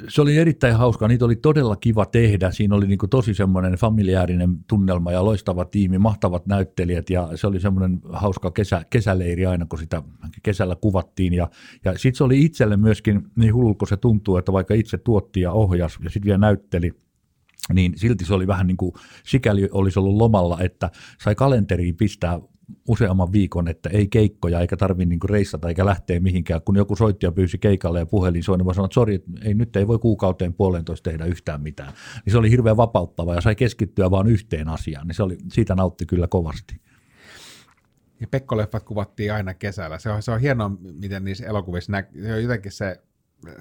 se 0.09 0.23
oli 0.23 0.37
erittäin 0.37 0.75
hauska, 0.77 1.09
niitä 1.09 1.25
oli 1.25 1.37
todella 1.37 1.77
kiva 1.77 2.07
tehdä. 2.07 2.51
Siinä 2.51 2.75
oli 2.75 2.87
niin 2.87 2.99
tosi 3.11 3.35
semmoinen 3.35 3.73
familiäärinen 3.73 4.57
tunnelma 4.69 5.13
ja 5.13 5.25
loistava 5.25 5.65
tiimi, 5.65 5.99
mahtavat 5.99 6.47
näyttelijät 6.47 7.11
ja 7.11 7.29
se 7.35 7.47
oli 7.47 7.61
semmoinen 7.61 8.01
hauska 8.13 8.51
kesä, 8.51 8.85
kesäleiri 8.91 9.47
aina, 9.47 9.67
kun 9.67 9.79
sitä 9.79 10.03
kesällä 10.43 10.77
kuvattiin. 10.77 11.33
Ja, 11.33 11.51
ja 11.85 11.99
sitten 11.99 12.17
se 12.17 12.25
oli 12.25 12.45
itselle 12.45 12.77
myöskin 12.77 13.23
niin 13.37 13.55
hullu, 13.55 13.75
kun 13.75 13.89
se 13.89 13.97
tuntuu, 13.97 14.37
että 14.37 14.53
vaikka 14.53 14.75
itse 14.75 14.99
tuotti 14.99 15.41
ja 15.41 15.53
ohjas 15.53 15.99
ja 16.05 16.11
sitten 16.11 16.27
vielä 16.27 16.39
näytteli, 16.39 16.93
niin 17.73 17.93
silti 17.97 18.25
se 18.25 18.35
oli 18.35 18.47
vähän 18.47 18.67
niin 18.67 18.77
kuin, 18.77 18.93
sikäli 19.25 19.69
olisi 19.73 19.99
ollut 19.99 20.17
lomalla, 20.17 20.61
että 20.61 20.91
sai 21.25 21.35
kalenteriin 21.35 21.97
pistää 21.97 22.41
useamman 22.89 23.33
viikon, 23.33 23.69
että 23.69 23.91
ei 23.91 24.09
keikkoja 24.09 24.61
eikä 24.61 24.77
tarvitse 24.77 25.09
niin 25.09 25.31
reissata 25.31 25.69
eikä 25.69 25.87
lähteä 25.87 26.21
mihinkään. 26.21 26.63
Kun 26.63 26.77
joku 26.77 26.97
soitti 26.97 27.27
ja 27.27 27.33
pyysi 27.33 27.59
keikalle 27.59 27.99
ja 27.99 28.07
puhelin 28.07 28.43
soi, 28.43 28.59
niin 28.59 28.67
mä 28.67 28.75
sanoin, 28.75 28.87
että 28.87 28.95
sori, 28.95 29.23
ei, 29.45 29.55
nyt 29.55 29.77
ei 29.77 29.87
voi 29.89 29.99
kuukauteen 29.99 30.55
puolentoista 30.55 31.11
tehdä 31.11 31.25
yhtään 31.25 31.61
mitään. 31.63 31.93
Niin 32.25 32.33
se 32.33 32.39
oli 32.39 32.51
hirveän 32.51 32.77
vapauttava 32.77 33.35
ja 33.35 33.41
sai 33.41 33.55
keskittyä 33.55 34.11
vain 34.11 34.27
yhteen 34.27 34.69
asiaan, 34.69 35.07
niin 35.07 35.15
se 35.15 35.23
oli, 35.23 35.39
siitä 35.53 35.75
nautti 35.75 36.07
kyllä 36.07 36.27
kovasti. 36.27 36.81
Ja 38.21 38.27
Pekko-leffat 38.27 38.85
kuvattiin 38.85 39.33
aina 39.33 39.55
kesällä. 39.55 39.99
Se 39.99 40.11
on, 40.11 40.23
se 40.23 40.31
on 40.31 40.41
hienoa, 40.41 40.71
miten 41.01 41.25
niissä 41.25 41.47
elokuvissa 41.47 41.93
näkyy. 41.93 42.23
Se 42.23 42.33
on 42.33 42.43
jotenkin 42.43 42.73
se, 42.73 43.01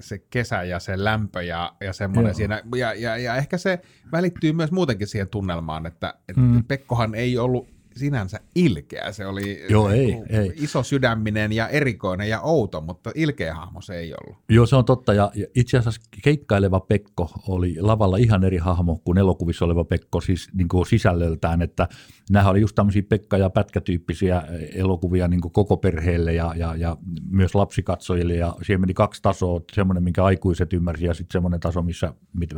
se 0.00 0.18
kesä 0.18 0.62
ja 0.62 0.78
se 0.78 1.04
lämpö 1.04 1.42
ja, 1.42 1.76
ja 1.80 1.92
semmoinen 1.92 2.30
Joo. 2.30 2.34
siinä. 2.34 2.62
Ja, 2.76 2.94
ja, 2.94 3.16
ja, 3.16 3.36
ehkä 3.36 3.58
se 3.58 3.80
välittyy 4.12 4.52
myös 4.52 4.70
muutenkin 4.70 5.06
siihen 5.06 5.28
tunnelmaan, 5.28 5.86
että, 5.86 6.14
että 6.28 6.40
Mm. 6.40 6.64
Pekkohan 6.64 7.14
ei 7.14 7.38
ollut 7.38 7.79
sinänsä 8.00 8.40
ilkeä. 8.54 9.12
Se 9.12 9.26
oli 9.26 9.64
Joo, 9.68 9.88
ei, 9.88 10.06
niinku 10.06 10.26
ei. 10.28 10.52
iso 10.56 10.82
sydäminen 10.82 11.52
ja 11.52 11.68
erikoinen 11.68 12.28
ja 12.28 12.40
outo, 12.40 12.80
mutta 12.80 13.10
ilkeä 13.14 13.54
hahmo 13.54 13.80
se 13.80 13.98
ei 13.98 14.14
ollut. 14.14 14.38
Joo, 14.48 14.66
se 14.66 14.76
on 14.76 14.84
totta. 14.84 15.14
Ja 15.14 15.32
itse 15.54 15.78
asiassa 15.78 16.00
keikkaileva 16.22 16.80
Pekko 16.80 17.30
oli 17.48 17.76
lavalla 17.80 18.16
ihan 18.16 18.44
eri 18.44 18.58
hahmo 18.58 19.00
kuin 19.04 19.18
elokuvissa 19.18 19.64
oleva 19.64 19.84
Pekko 19.84 20.20
siis 20.20 20.48
niin 20.54 20.68
kuin 20.68 20.86
sisällöltään. 20.86 21.62
Että 21.62 21.88
nämä 22.30 22.50
oli 22.50 22.60
just 22.60 22.74
tämmöisiä 22.74 23.02
Pekka- 23.02 23.38
ja 23.38 23.50
pätkätyyppisiä 23.50 24.42
elokuvia 24.74 25.28
niin 25.28 25.40
kuin 25.40 25.52
koko 25.52 25.76
perheelle 25.76 26.34
ja, 26.34 26.54
ja, 26.56 26.76
ja 26.76 26.96
myös 27.30 27.54
lapsikatsojille. 27.54 28.34
Ja 28.34 28.56
siihen 28.62 28.80
meni 28.80 28.94
kaksi 28.94 29.22
tasoa, 29.22 29.60
semmoinen, 29.72 30.04
minkä 30.04 30.24
aikuiset 30.24 30.72
ymmärsi 30.72 31.04
ja 31.04 31.14
sitten 31.14 31.32
semmoinen 31.32 31.60
taso, 31.60 31.82
missä, 31.82 32.14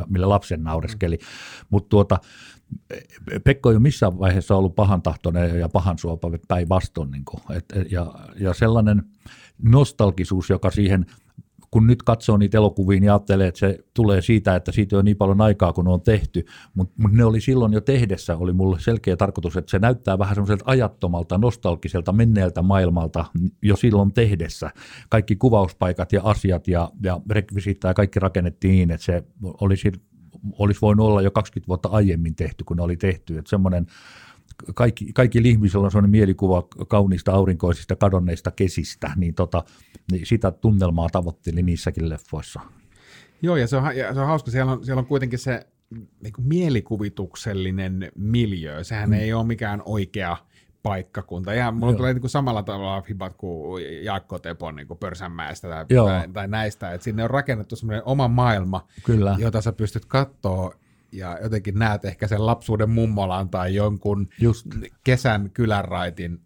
millä 0.09 0.29
lapsen 0.29 0.63
naureskeli. 0.63 1.17
Mutta 1.69 1.89
tuota, 1.89 2.19
Pekko 3.43 3.69
ei 3.69 3.75
ole 3.75 3.81
missään 3.81 4.19
vaiheessa 4.19 4.55
ollut 4.55 4.75
pahantahtoinen 4.75 5.59
ja 5.59 5.69
pahan 5.69 5.97
suopa 5.97 6.31
päinvastoin. 6.47 7.11
Niin 7.11 7.23
et, 7.55 7.91
ja, 7.91 8.13
ja 8.39 8.53
sellainen 8.53 9.03
nostalgisuus, 9.63 10.49
joka 10.49 10.71
siihen, 10.71 11.05
kun 11.71 11.87
nyt 11.87 12.03
katsoo 12.03 12.37
niitä 12.37 12.57
elokuvia, 12.57 12.99
niin 12.99 13.11
ajattelee, 13.11 13.47
että 13.47 13.59
se 13.59 13.79
tulee 13.93 14.21
siitä, 14.21 14.55
että 14.55 14.71
siitä 14.71 14.95
ole 14.95 15.03
niin 15.03 15.17
paljon 15.17 15.41
aikaa, 15.41 15.73
kun 15.73 15.87
on 15.87 16.01
tehty, 16.01 16.45
mutta 16.73 16.93
mut 16.97 17.11
ne 17.11 17.25
oli 17.25 17.41
silloin 17.41 17.73
jo 17.73 17.81
tehdessä, 17.81 18.37
oli 18.37 18.53
mulle 18.53 18.79
selkeä 18.79 19.17
tarkoitus, 19.17 19.57
että 19.57 19.71
se 19.71 19.79
näyttää 19.79 20.19
vähän 20.19 20.35
semmoiselta 20.35 20.63
ajattomalta, 20.67 21.37
nostalgiselta, 21.37 22.11
menneeltä 22.11 22.61
maailmalta 22.61 23.25
jo 23.61 23.75
silloin 23.75 24.13
tehdessä. 24.13 24.71
Kaikki 25.09 25.35
kuvauspaikat 25.35 26.13
ja 26.13 26.21
asiat 26.23 26.67
ja, 26.67 26.91
ja 27.03 27.19
rekvisiittaa 27.29 27.89
ja 27.89 27.93
kaikki 27.93 28.19
rakennettiin 28.19 28.71
niin, 28.71 28.91
että 28.91 29.05
se 29.05 29.23
olisi 29.43 29.91
olisi 30.51 30.81
voinut 30.81 31.07
olla 31.07 31.21
jo 31.21 31.31
20 31.31 31.67
vuotta 31.67 31.89
aiemmin 31.89 32.35
tehty, 32.35 32.63
kun 32.63 32.77
ne 32.77 32.83
oli 32.83 32.97
tehty. 32.97 33.37
Että 33.37 33.49
semmoinen, 33.49 33.87
kaikki, 34.75 35.13
kaikki 35.13 35.41
ihmisillä 35.43 35.85
on 35.85 35.91
sellainen 35.91 36.11
mielikuva 36.11 36.67
kauniista 36.87 37.31
aurinkoisista 37.31 37.95
kadonneista 37.95 38.51
kesistä, 38.51 39.11
niin, 39.15 39.35
tota, 39.35 39.63
niin 40.11 40.25
sitä 40.25 40.51
tunnelmaa 40.51 41.09
tavoitteli 41.09 41.63
niissäkin 41.63 42.09
leffoissa. 42.09 42.61
Joo, 43.41 43.55
ja 43.55 43.67
se 43.67 43.77
on, 43.77 43.97
ja 43.97 44.13
se 44.13 44.19
on 44.19 44.27
hauska. 44.27 44.51
Siellä 44.51 44.71
on, 44.71 44.85
siellä 44.85 44.99
on 44.99 45.05
kuitenkin 45.05 45.39
se 45.39 45.67
niin 46.23 46.33
kuin 46.33 46.47
mielikuvituksellinen 46.47 48.11
miljö. 48.15 48.83
Sehän 48.83 49.09
mm. 49.09 49.13
ei 49.13 49.33
ole 49.33 49.45
mikään 49.45 49.81
oikea 49.85 50.37
paikkakunta. 50.83 51.53
Ja 51.53 51.71
mulla 51.71 51.91
Joo. 51.91 51.97
tulee 51.97 52.13
niin 52.13 52.21
kuin 52.21 52.31
samalla 52.31 52.63
tavalla 52.63 53.01
fibat 53.01 53.33
kuin 53.37 53.83
Jaakko 54.03 54.39
Tepon 54.39 54.75
niin 54.75 54.87
kuin 54.87 54.97
Pörsänmäestä 54.97 55.69
tai, 55.69 55.85
Joo. 55.89 56.07
tai, 56.07 56.27
tai, 56.33 56.47
näistä. 56.47 56.91
Että 56.91 57.03
sinne 57.05 57.23
on 57.23 57.29
rakennettu 57.29 57.75
semmoinen 57.75 58.03
oma 58.05 58.27
maailma, 58.27 58.87
Kyllä. 59.03 59.35
jota 59.39 59.61
sä 59.61 59.71
pystyt 59.71 60.05
katsoa 60.05 60.75
ja 61.11 61.39
jotenkin 61.43 61.79
näet 61.79 62.05
ehkä 62.05 62.27
sen 62.27 62.45
lapsuuden 62.45 62.89
mummolan 62.89 63.49
tai 63.49 63.75
jonkun 63.75 64.27
Just. 64.41 64.67
kesän 65.03 65.49
kylänraitin. 65.49 66.39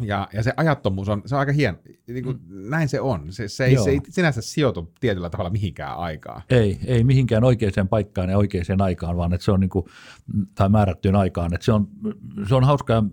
Ja, 0.00 0.28
ja 0.32 0.42
se 0.42 0.52
ajattomuus 0.56 1.08
on, 1.08 1.22
se 1.26 1.34
on 1.34 1.38
aika 1.38 1.52
hieno. 1.52 1.78
Niin 2.06 2.24
kuin, 2.24 2.40
mm. 2.48 2.70
Näin 2.70 2.88
se 2.88 3.00
on. 3.00 3.32
Se, 3.32 3.48
se, 3.48 3.64
ei, 3.64 3.72
Joo. 3.72 3.84
se 3.84 3.90
ei 3.90 4.00
sinänsä 4.08 4.42
sijoitu 4.42 4.92
tietyllä 5.00 5.30
tavalla 5.30 5.50
mihinkään 5.50 5.96
aikaan. 5.96 6.42
Ei, 6.50 6.78
ei 6.84 7.04
mihinkään 7.04 7.44
oikeaan 7.44 7.88
paikkaan 7.88 8.30
ja 8.30 8.38
oikeaan 8.38 8.80
aikaan, 8.80 9.16
vaan 9.16 9.32
että 9.32 9.44
se 9.44 9.52
on 9.52 9.60
niin 9.60 9.70
kuin, 9.70 9.86
tai 10.54 10.68
määrättyyn 10.68 11.16
aikaan. 11.16 11.54
Että 11.54 11.64
se, 11.64 11.72
on, 11.72 11.88
se 12.48 12.54
on 12.54 12.64
hauskaa, 12.64 13.04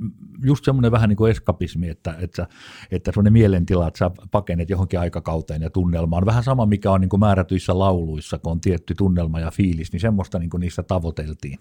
just 0.43 0.65
semmoinen 0.65 0.91
vähän 0.91 1.09
niin 1.09 1.17
kuin 1.17 1.31
eskapismi, 1.31 1.89
että, 1.89 2.15
että, 2.19 2.47
että 2.91 3.11
semmoinen 3.11 3.33
mielentila, 3.33 3.87
että 3.87 3.97
sä 3.97 4.11
pakenet 4.31 4.69
johonkin 4.69 4.99
aikakauteen 4.99 5.61
ja 5.61 5.69
tunnelmaan. 5.69 6.25
Vähän 6.25 6.43
sama, 6.43 6.65
mikä 6.65 6.91
on 6.91 7.01
niin 7.01 7.09
kuin 7.09 7.19
määrätyissä 7.19 7.79
lauluissa, 7.79 8.39
kun 8.39 8.51
on 8.51 8.61
tietty 8.61 8.95
tunnelma 8.95 9.39
ja 9.39 9.51
fiilis, 9.51 9.91
niin 9.91 9.99
semmoista 9.99 10.39
niin 10.39 10.49
kuin 10.49 10.61
niissä 10.61 10.83
tavoiteltiin. 10.83 11.59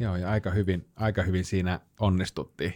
Joo, 0.00 0.16
ja 0.16 0.30
aika 0.30 0.50
hyvin, 0.50 0.86
aika 0.96 1.22
hyvin 1.22 1.44
siinä 1.44 1.80
onnistuttiin. 2.00 2.74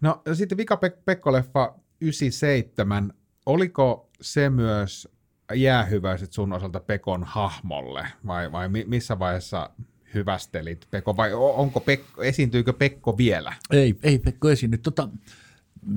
No 0.00 0.22
sitten 0.32 0.58
Vika 0.58 0.74
Pek- 0.74 1.02
Pekko-leffa 1.04 1.74
97, 2.00 3.12
oliko 3.46 4.10
se 4.20 4.50
myös 4.50 5.08
jäähyväiset 5.54 6.32
sun 6.32 6.52
osalta 6.52 6.80
Pekon 6.80 7.24
hahmolle, 7.24 8.06
vai, 8.26 8.52
vai 8.52 8.68
mi- 8.68 8.84
missä 8.88 9.18
vaiheessa 9.18 9.70
hyvästelit 10.14 10.86
Pekko, 10.90 11.16
vai 11.16 11.32
onko 11.34 11.80
Pekko, 11.80 12.22
esiintyykö 12.22 12.72
Pekko 12.72 13.18
vielä? 13.18 13.52
Ei, 13.70 13.94
ei 14.02 14.18
Pekko 14.18 14.50
esiinny. 14.50 14.78
Tota, 14.78 15.08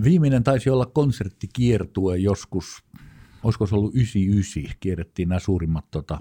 viimeinen 0.04 0.44
taisi 0.44 0.70
olla 0.70 0.86
konserttikiertue 0.86 2.18
joskus, 2.18 2.84
olisiko 3.44 3.68
se 3.68 3.76
ollut 3.76 3.96
99, 3.96 4.78
kierrettiin 4.80 5.30
nämä 5.30 5.40
suurimmat 5.40 5.86
tota, 5.92 6.20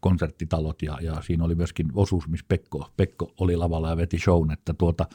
konserttitalot 0.00 0.82
ja, 0.82 0.98
ja 1.00 1.22
siinä 1.22 1.44
oli 1.44 1.54
myöskin 1.54 1.88
osuus, 1.94 2.28
missä 2.28 2.46
Pekko, 2.48 2.90
Pekko 2.96 3.32
oli 3.40 3.56
lavalla 3.56 3.90
ja 3.90 3.96
veti 3.96 4.18
shown, 4.18 4.50
että 4.50 4.74
tuota, 4.74 5.06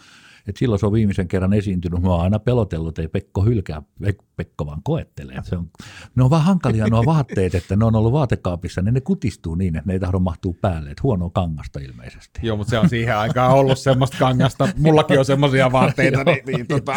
et 0.48 0.58
silloin 0.58 0.80
se 0.80 0.86
on 0.86 0.94
viimeisen 0.94 1.28
kerran 1.28 1.54
esiintynyt. 1.54 2.02
Mä 2.02 2.10
oon 2.10 2.22
aina 2.22 2.40
pelotellut, 2.40 2.90
että 2.90 3.02
ei 3.02 3.08
Pekko 3.08 3.46
hylkää, 3.46 3.82
Pek- 4.04 4.26
Pekko 4.36 4.66
vaan 4.66 4.84
koettelee. 4.84 5.42
Se 5.44 5.58
on, 5.58 5.70
ne 6.16 6.24
on 6.24 6.30
vaan 6.30 6.44
hankalia 6.44 6.88
nuo 6.88 7.06
vaatteet, 7.06 7.56
että 7.56 7.76
ne 7.76 7.86
on 7.86 7.96
ollut 7.96 8.12
vaatekaapissa, 8.12 8.82
niin 8.82 8.94
ne 8.94 9.02
kutistuu 9.02 9.56
niin, 9.56 9.76
että 9.76 9.88
ne 9.88 9.94
ei 9.94 10.00
tahdo 10.00 10.20
mahtua 10.20 10.54
päälle. 10.62 10.90
Että 10.90 11.04
huonoa 11.04 11.30
kangasta 11.30 11.80
ilmeisesti. 11.80 12.40
Joo, 12.44 12.58
mutta 12.58 12.72
se 12.72 12.80
on 12.80 12.90
siihen 12.90 13.18
aikaan 13.18 13.52
ollut 13.52 13.80
semmoista 13.80 14.18
kangasta. 14.20 14.70
Mullakin 14.78 15.20
on 15.20 15.26
semmoisia 15.26 15.72
vaatteita, 15.72 16.24
niin, 16.24 16.46
niin 16.46 16.68
tota, 16.68 16.96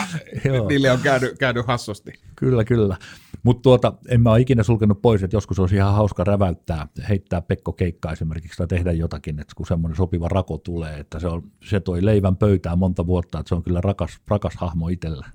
niille 0.69 0.91
on 0.91 1.01
käynyt, 1.01 1.39
käynyt 1.39 1.67
hassusti. 1.67 2.13
Kyllä, 2.37 2.65
kyllä. 2.65 2.97
Mutta 3.43 3.63
tuota, 3.63 3.93
en 4.09 4.21
mä 4.21 4.31
ole 4.31 4.41
ikinä 4.41 4.63
sulkenut 4.63 5.03
pois, 5.03 5.23
että 5.23 5.37
joskus 5.37 5.59
olisi 5.59 5.77
ihan 5.77 5.95
hauska 5.95 6.25
räväyttää, 6.25 6.89
heittää 7.09 7.43
Pekko 7.43 7.73
keikkaa 7.73 8.13
esimerkiksi 8.13 8.57
tai 8.57 8.67
tehdä 8.67 8.93
jotakin, 8.93 9.41
että 9.41 9.55
kun 9.57 9.67
semmoinen 9.67 9.97
sopiva 9.97 10.29
rako 10.29 10.59
tulee, 10.59 10.99
että 10.99 11.21
se, 11.21 11.27
on, 11.27 11.43
se 11.65 11.81
toi 11.81 12.05
leivän 12.05 12.37
pöytään 12.37 12.79
monta 12.79 13.07
vuotta, 13.07 13.39
että 13.39 13.49
se 13.49 13.55
on 13.55 13.63
kyllä 13.63 13.81
rakas, 13.81 14.21
rakas 14.29 14.55
hahmo 14.57 14.89
itsellä. 14.89 15.27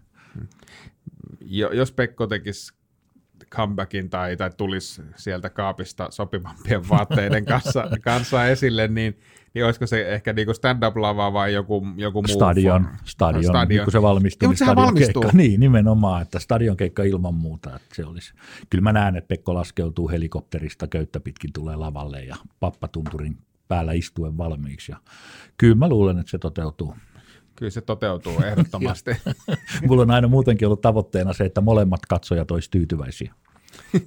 Jo, 1.41 1.72
jos 1.72 1.91
Pekko 1.91 2.28
tekisi 2.28 2.74
comebackin 3.50 4.10
tai, 4.10 4.38
tai 4.38 4.50
tulisi 4.58 5.02
sieltä 5.16 5.50
kaapista 5.50 6.08
sopivampien 6.12 6.89
vaatteiden 6.89 7.46
kanssa, 7.46 7.88
kanssa 8.04 8.48
esille, 8.48 8.88
niin, 8.88 9.20
niin 9.54 9.66
olisiko 9.66 9.88
se 9.88 10.14
ehkä 10.14 10.34
niinku 10.34 10.54
stand-up-lava 10.54 11.34
vai 11.34 11.54
joku, 11.54 11.88
joku 11.98 12.22
muu? 12.22 12.36
Stadion, 12.36 12.84
form? 12.84 12.98
stadion, 13.06 13.44
Stadion. 13.44 13.44
stadion. 13.44 13.86
kun 13.86 13.92
se 13.92 14.02
valmistuu, 14.02 14.50
niin 14.50 14.58
sehän 14.58 14.74
stadion 14.74 14.88
valmistuu. 14.88 15.22
keikka. 15.22 15.38
Niin, 15.42 15.60
nimenomaan, 15.60 16.22
että 16.22 16.39
stadion 16.39 16.78
keikka 16.78 17.04
ilman 17.04 17.34
muuta. 17.34 17.76
Että 17.76 17.96
se 17.96 18.06
olisi. 18.06 18.34
Kyllä 18.70 18.82
mä 18.82 18.92
näen, 18.92 19.16
että 19.16 19.28
Pekko 19.28 19.54
laskeutuu 19.54 20.10
helikopterista, 20.10 20.88
köyttä 20.88 21.20
pitkin 21.20 21.54
tulee 21.54 21.76
lavalle 21.76 22.24
ja 22.24 22.36
pappatunturin 22.60 23.38
päällä 23.68 23.92
istuen 23.92 24.38
valmiiksi. 24.38 24.92
Ja 24.92 24.98
kyllä 25.58 25.76
mä 25.76 25.89
luulen, 25.89 26.20
että 26.20 26.32
se 26.32 26.38
toteutuu. 26.38 26.96
Kyllä 27.62 27.72
se 27.72 27.82
toteutuu 27.82 28.41
ehdottomasti. 28.47 29.12
Mulla 29.88 30.01
on 30.01 30.12
aina 30.12 30.28
muutenkin 30.28 30.68
ollut 30.68 30.82
tavoitteena 30.82 31.34
se, 31.34 31.45
että 31.45 31.62
molemmat 31.62 32.05
katsojat 32.05 32.51
olisi 32.51 32.72
tyytyväisiä. 32.72 33.34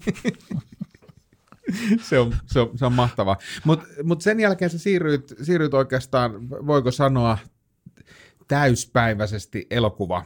se, 2.08 2.18
on, 2.18 2.36
se, 2.46 2.60
on, 2.60 2.78
se 2.78 2.86
on 2.86 2.92
mahtavaa. 2.92 3.36
Mutta 3.64 3.86
mut 4.02 4.20
sen 4.20 4.40
jälkeen 4.40 4.70
sä 4.70 4.78
siirryit, 4.78 5.34
siirryit 5.42 5.74
oikeastaan, 5.74 6.50
voiko 6.50 6.90
sanoa, 6.90 7.38
täyspäiväisesti 8.48 9.66
elokuva, 9.70 10.24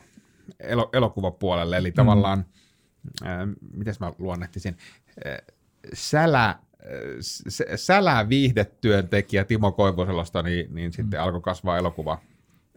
elo, 0.61 0.91
elokuvapuolelle, 0.93 1.77
eli 1.77 1.91
mm. 1.91 1.95
tavallaan, 1.95 2.45
äh, 3.27 3.39
miten 3.77 3.95
mä 4.01 4.13
luonnehtisin, 4.19 4.77
äh, 5.27 5.39
sälä, 5.95 6.49
äh, 6.49 6.59
sälä 7.77 8.29
viihdetyöntekijä 8.29 9.45
Timo 9.45 9.73
Koivuselosta, 9.73 10.43
niin, 10.43 10.75
niin 10.75 10.93
sitten 10.93 11.21
alkoi 11.21 11.41
kasvaa 11.41 11.79
elokuva, 11.79 12.19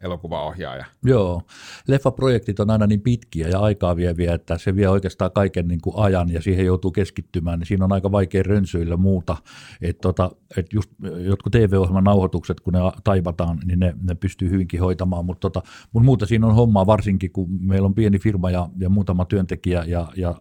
elokuvaohjaaja. 0.02 0.86
Joo, 1.04 1.42
leffaprojektit 1.88 2.60
on 2.60 2.70
aina 2.70 2.88
niin 2.88 3.02
pitkiä 3.02 3.48
ja 3.48 3.60
aikaa 3.60 3.96
vieviä, 3.96 4.34
että 4.34 4.58
se 4.58 4.76
vie 4.76 4.90
oikeastaan 4.90 5.32
kaiken 5.32 5.68
niin 5.68 5.82
kuin 5.82 5.96
ajan 5.98 6.30
ja 6.34 6.42
siihen 6.42 6.66
joutuu 6.66 6.92
keskittymään, 6.92 7.60
niin 7.60 7.68
siinä 7.68 7.86
on 7.86 7.92
aika 7.92 8.12
vaikea 8.12 8.44
rönsyillä 8.44 8.98
muuta. 8.98 9.38
Että 9.82 10.02
tota, 10.02 10.32
et 10.58 10.74
just 10.74 10.92
jotkut 11.26 11.52
TV-ohjelman 11.52 12.04
nauhoitukset, 12.04 12.60
kun 12.60 12.74
ne 12.74 12.80
taivataan, 13.04 13.60
niin 13.66 13.80
ne, 13.80 13.94
ne 14.02 14.16
pystyy 14.16 14.50
hyvinkin 14.50 14.80
hoitamaan, 14.80 15.26
mutta 15.26 15.50
tota, 15.50 15.62
mut 15.94 16.04
muuta 16.04 16.26
siinä 16.26 16.48
on 16.48 16.56
hommaa 16.56 16.86
varsinkin, 16.86 17.32
kun 17.32 17.48
meillä 17.62 17.86
on 17.86 17.96
pieni 17.96 18.20
firma 18.20 18.52
ja, 18.52 18.70
ja 18.80 18.90
muutama 18.90 19.26
työntekijä 19.26 19.84
ja, 19.88 20.08
ja 20.16 20.36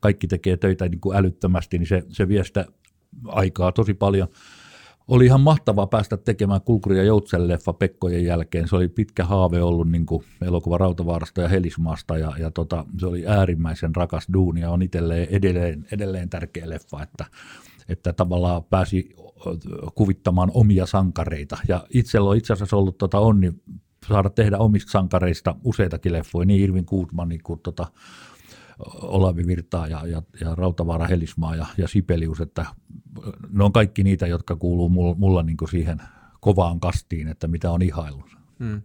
kaikki 0.00 0.26
tekee 0.26 0.56
töitä 0.56 0.88
niin 0.88 1.00
kuin 1.00 1.16
älyttömästi, 1.16 1.78
niin 1.78 1.88
se, 1.88 2.02
se 2.08 2.28
vie 2.28 2.44
sitä 2.44 2.66
aikaa 3.26 3.72
tosi 3.72 3.94
paljon 3.94 4.28
oli 5.10 5.24
ihan 5.26 5.40
mahtavaa 5.40 5.86
päästä 5.86 6.16
tekemään 6.16 6.60
Kulkuri 6.60 6.96
ja 6.96 7.04
Joutsen 7.04 7.48
leffa 7.48 7.72
Pekkojen 7.72 8.24
jälkeen. 8.24 8.68
Se 8.68 8.76
oli 8.76 8.88
pitkä 8.88 9.24
haave 9.24 9.62
ollut 9.62 9.90
niin 9.90 10.06
kuin 10.06 10.24
elokuva 10.42 10.78
Rautavaarasta 10.78 11.40
ja 11.40 11.48
Helismaasta 11.48 12.18
ja, 12.18 12.32
ja 12.38 12.50
tota, 12.50 12.84
se 12.98 13.06
oli 13.06 13.26
äärimmäisen 13.26 13.96
rakas 13.96 14.26
duuni 14.32 14.60
ja 14.60 14.70
on 14.70 14.82
itselleen 14.82 15.28
edelleen, 15.30 15.86
edelleen 15.92 16.30
tärkeä 16.30 16.68
leffa, 16.68 17.02
että, 17.02 17.24
että 17.88 18.12
tavallaan 18.12 18.64
pääsi 18.64 19.14
kuvittamaan 19.94 20.50
omia 20.54 20.86
sankareita. 20.86 21.58
Ja 21.68 21.86
itsellä 21.94 22.30
on 22.30 22.36
itse 22.36 22.52
asiassa 22.52 22.76
ollut 22.76 22.98
tota 22.98 23.18
onni 23.18 23.52
saada 24.08 24.30
tehdä 24.30 24.58
omista 24.58 24.90
sankareista 24.90 25.54
useitakin 25.64 26.12
leffoja, 26.12 26.46
niin 26.46 26.62
Irvin 26.62 26.84
Goodman 26.86 27.28
kuin 27.42 27.60
tota, 27.60 27.86
Olavi 29.02 29.46
Virtaa 29.46 29.88
ja, 29.88 30.06
ja, 30.06 30.22
ja 30.40 30.54
Rautavaara 30.54 31.06
Helismaa 31.06 31.56
ja, 31.56 31.66
ja 31.78 31.88
Sipelius, 31.88 32.40
että 32.40 32.66
ne 33.52 33.64
on 33.64 33.72
kaikki 33.72 34.04
niitä, 34.04 34.26
jotka 34.26 34.56
kuuluu 34.56 34.88
mulla, 34.88 35.14
mulla 35.14 35.42
niin 35.42 35.56
siihen 35.70 36.02
kovaan 36.40 36.80
kastiin, 36.80 37.28
että 37.28 37.48
mitä 37.48 37.70
on 37.70 37.82
ihailu. 37.82 38.24
Hmm. 38.58 38.82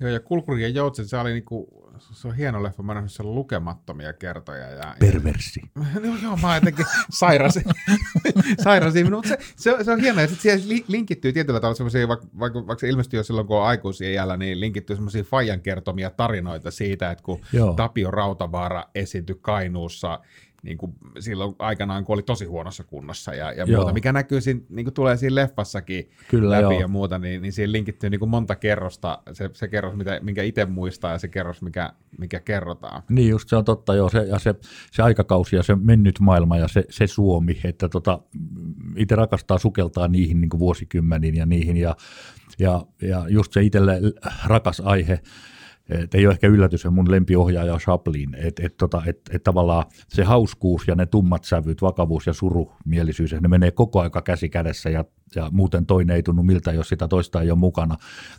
Joo, 0.00 0.10
ja 0.10 0.20
Kulkuri 0.20 0.62
ja 0.62 0.68
Joutsen, 0.68 1.08
se 1.08 1.18
oli 1.18 1.32
niinku, 1.32 1.81
se 2.12 2.28
on 2.28 2.36
hieno 2.36 2.62
leffa, 2.62 2.82
mä 2.82 3.02
sen 3.06 3.34
lukemattomia 3.34 4.12
kertoja. 4.12 4.70
Ja, 4.70 4.94
Perversi. 4.98 5.60
Ja, 5.76 6.00
no, 6.10 6.16
joo, 6.22 6.36
mä 6.36 6.54
jotenkin 6.54 6.86
sairasin, 7.10 7.64
sairasin 8.64 9.10
mutta 9.10 9.28
se, 9.28 9.38
se, 9.56 9.84
se, 9.84 9.92
on 9.92 10.00
hieno, 10.00 10.20
ja 10.20 10.26
sitten 10.26 10.60
siihen 10.60 10.84
linkittyy 10.88 11.32
tietyllä 11.32 11.60
tavalla 11.60 11.76
semmoisia, 11.76 12.08
vaikka, 12.08 12.26
vaikka, 12.38 12.66
vaikka 12.66 12.80
se 12.80 12.88
ilmestyy 12.88 13.20
jo 13.20 13.24
silloin, 13.24 13.46
kun 13.46 13.56
on 13.56 13.66
aikuisia 13.66 14.10
iällä, 14.10 14.36
niin 14.36 14.60
linkittyy 14.60 14.96
semmoisia 14.96 15.24
Fajan 15.24 15.60
kertomia 15.60 16.10
tarinoita 16.10 16.70
siitä, 16.70 17.10
että 17.10 17.24
kun 17.24 17.40
joo. 17.52 17.74
Tapio 17.74 18.10
Rautavaara 18.10 18.84
esiintyi 18.94 19.38
Kainuussa 19.40 20.20
niin 20.62 20.78
kuin 20.78 20.92
silloin 21.18 21.54
aikanaan, 21.58 22.04
kun 22.04 22.14
oli 22.14 22.22
tosi 22.22 22.44
huonossa 22.44 22.84
kunnossa 22.84 23.34
ja, 23.34 23.52
ja 23.52 23.66
muuta, 23.66 23.92
mikä 23.92 24.12
näkyy 24.12 24.40
siinä, 24.40 24.60
niin 24.68 24.84
kuin 24.84 24.94
tulee 24.94 25.16
siinä 25.16 25.34
leffassakin 25.34 26.10
Kyllä, 26.28 26.50
läpi 26.50 26.62
joo. 26.62 26.80
ja 26.80 26.88
muuta, 26.88 27.18
niin, 27.18 27.42
niin 27.42 27.52
siihen 27.52 27.72
linkittyy 27.72 28.10
niin 28.10 28.18
kuin 28.18 28.30
monta 28.30 28.56
kerrosta, 28.56 29.18
se, 29.32 29.50
se 29.52 29.68
kerros, 29.68 29.96
mitä, 29.96 30.20
minkä 30.22 30.42
itse 30.42 30.66
muistaa 30.66 31.12
ja 31.12 31.18
se 31.18 31.28
kerros, 31.28 31.62
mikä, 31.62 31.92
mikä 32.18 32.40
kerrotaan. 32.40 33.02
Niin 33.10 33.28
just 33.28 33.48
se 33.48 33.56
on 33.56 33.64
totta, 33.64 33.94
joo, 33.94 34.08
se, 34.08 34.18
ja 34.18 34.38
se, 34.38 34.54
se 34.92 35.02
aikakausi 35.02 35.56
ja 35.56 35.62
se 35.62 35.74
mennyt 35.74 36.20
maailma 36.20 36.56
ja 36.56 36.68
se, 36.68 36.84
se 36.90 37.06
Suomi, 37.06 37.60
että 37.64 37.88
tota, 37.88 38.20
itse 38.96 39.16
rakastaa 39.16 39.58
sukeltaa 39.58 40.08
niihin 40.08 40.40
niin 40.40 40.50
kuin 40.50 40.60
vuosikymmeniin 40.60 41.34
ja 41.34 41.46
niihin 41.46 41.76
ja, 41.76 41.96
ja, 42.58 42.86
ja 43.02 43.24
just 43.28 43.52
se 43.52 43.62
itselle 43.62 44.00
rakas 44.46 44.82
aihe, 44.84 45.20
et 45.88 46.14
ei 46.14 46.26
ole 46.26 46.32
ehkä 46.32 46.48
yllätys, 46.48 46.80
että 46.80 46.90
mun 46.90 47.10
lempiohjaaja 47.10 47.78
Chaplin, 47.78 48.34
että 48.34 48.66
et, 48.66 48.76
tota, 48.76 49.02
et, 49.06 49.20
et 49.32 49.42
tavallaan 49.42 49.84
se 50.08 50.24
hauskuus 50.24 50.88
ja 50.88 50.94
ne 50.94 51.06
tummat 51.06 51.44
sävyt, 51.44 51.82
vakavuus 51.82 52.26
ja 52.26 52.32
surumielisyys, 52.32 53.32
ne 53.32 53.48
menee 53.48 53.70
koko 53.70 54.00
aika 54.00 54.22
käsi 54.22 54.48
kädessä 54.48 54.90
ja, 54.90 55.04
ja 55.34 55.50
muuten 55.52 55.86
toinen 55.86 56.16
ei 56.16 56.22
tunnu 56.22 56.42
miltä, 56.42 56.72
jos 56.72 56.88
sitä 56.88 57.08
toista 57.08 57.42
ei 57.42 57.50
ole 57.50 57.58
mukana. 57.58 57.96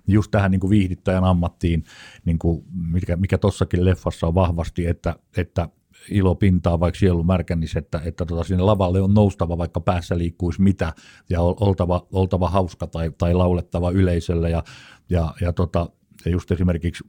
Just 0.08 0.32
tähän 0.32 0.52
niin 0.52 0.60
kuin 0.60 0.70
viihdyttäjän 0.70 1.24
ammattiin, 1.24 1.84
niin 2.26 2.40
kuin 2.40 2.64
mikä, 2.92 3.16
mikä 3.16 3.38
tossakin 3.38 3.86
leffassa 3.86 4.28
on 4.28 4.36
vahvasti, 4.36 4.88
että, 4.88 5.16
että 5.38 5.70
ilo 6.10 6.36
pintaa, 6.36 6.80
vaikka 6.80 7.00
sielu 7.00 7.24
märkännis, 7.24 7.76
että, 7.76 8.02
että 8.06 8.26
tota, 8.26 8.44
sinne 8.44 8.64
lavalle 8.64 9.02
on 9.02 9.14
noustava, 9.14 9.58
vaikka 9.58 9.80
päässä 9.80 10.18
liikkuisi 10.18 10.62
mitä, 10.62 10.94
ja 11.30 11.42
oltava, 11.42 12.08
oltava 12.12 12.50
hauska 12.50 12.88
tai, 12.88 13.12
tai 13.18 13.34
laulettava 13.34 13.92
yleisölle, 13.92 14.50
ja, 14.50 14.64
ja, 15.10 15.34
ja 15.42 15.54
tota, 15.54 15.90
ja 16.26 16.32
just 16.32 16.52
esimerkiksi 16.52 17.04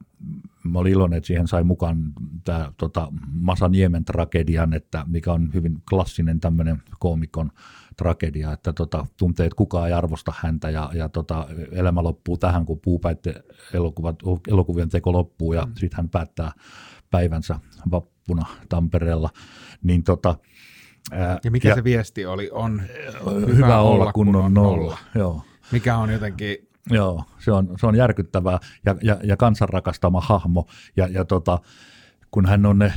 mä 0.65 0.79
olin 0.79 0.93
iloinen, 0.93 1.17
että 1.17 1.27
siihen 1.27 1.49
sai 1.49 1.65
mukaan 1.65 2.13
tämä 2.45 2.73
tota, 2.77 3.09
Masa 3.33 3.69
Niemen 3.69 4.05
tragedian, 4.05 4.73
että 4.73 5.05
mikä 5.07 5.33
on 5.33 5.51
hyvin 5.55 5.83
klassinen 5.91 6.41
tämmöinen 6.41 6.83
koomikon 6.99 7.51
tragedia, 7.97 8.53
että 8.53 8.73
tota, 8.73 9.07
tuntee, 9.17 9.47
että 9.47 9.57
kukaan 9.57 9.89
ei 9.89 9.93
arvosta 9.93 10.33
häntä 10.37 10.71
ja, 10.71 10.91
ja 10.95 11.09
tota, 11.09 11.47
elämä 11.73 12.03
loppuu 12.03 12.37
tähän, 12.37 12.67
kun 12.67 12.81
puupäitte 12.81 13.45
elokuvat, 13.73 14.17
elokuvien 14.49 14.89
teko 14.89 15.13
loppuu 15.13 15.53
ja 15.53 15.63
mm. 15.63 15.73
sitten 15.75 15.97
hän 15.97 16.09
päättää 16.09 16.53
päivänsä 17.11 17.59
vappuna 17.91 18.47
Tampereella. 18.69 19.31
Niin 19.83 20.05
tota, 20.05 20.35
ää, 21.13 21.39
ja 21.45 21.51
mikä 21.51 21.69
ja, 21.69 21.75
se 21.75 21.85
viesti 21.85 22.27
oli? 22.27 22.51
On 22.53 22.83
hyvä, 23.41 23.55
hyvä 23.55 23.81
olla, 23.81 24.13
kun 24.13 24.37
on 24.37 24.55
nolla. 24.55 24.77
nolla. 24.77 24.99
Joo. 25.15 25.43
Mikä 25.73 25.97
on 25.97 26.11
jotenkin 26.13 26.69
Joo, 26.91 27.25
se 27.39 27.53
on, 27.53 27.75
se 27.81 27.87
on 27.87 27.97
järkyttävää 27.97 28.59
ja, 28.85 28.97
ja, 29.03 29.17
ja 29.23 29.37
kansan 29.37 29.69
rakastama 29.69 30.21
hahmo. 30.21 30.67
Ja, 30.97 31.09
ja 31.09 31.25
tota, 31.25 31.59
kun 32.35 32.47
hän 32.47 32.67
on 32.67 32.79
ne, 32.79 32.93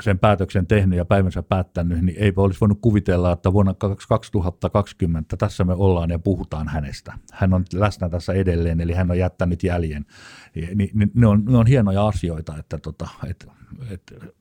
sen 0.00 0.18
päätöksen 0.18 0.66
tehnyt 0.66 0.96
ja 0.96 1.04
päivänsä 1.04 1.42
päättänyt, 1.42 2.02
niin 2.02 2.18
ei 2.18 2.32
olisi 2.36 2.60
voinut 2.60 2.78
kuvitella, 2.80 3.32
että 3.32 3.52
vuonna 3.52 3.74
2020 4.08 5.36
tässä 5.36 5.64
me 5.64 5.72
ollaan 5.72 6.10
ja 6.10 6.18
puhutaan 6.18 6.68
hänestä. 6.68 7.12
Hän 7.32 7.54
on 7.54 7.64
läsnä 7.74 8.08
tässä 8.08 8.32
edelleen, 8.32 8.80
eli 8.80 8.92
hän 8.92 9.10
on 9.10 9.18
jättänyt 9.18 9.62
jäljen. 9.62 10.06
Ni, 10.54 10.90
ni, 10.94 11.08
ne, 11.14 11.26
on, 11.26 11.44
ne 11.44 11.58
on 11.58 11.66
hienoja 11.66 12.06
asioita, 12.06 12.58
että 12.58 12.78
tota, 12.78 13.08
et, 13.30 13.46
et, 13.90 14.34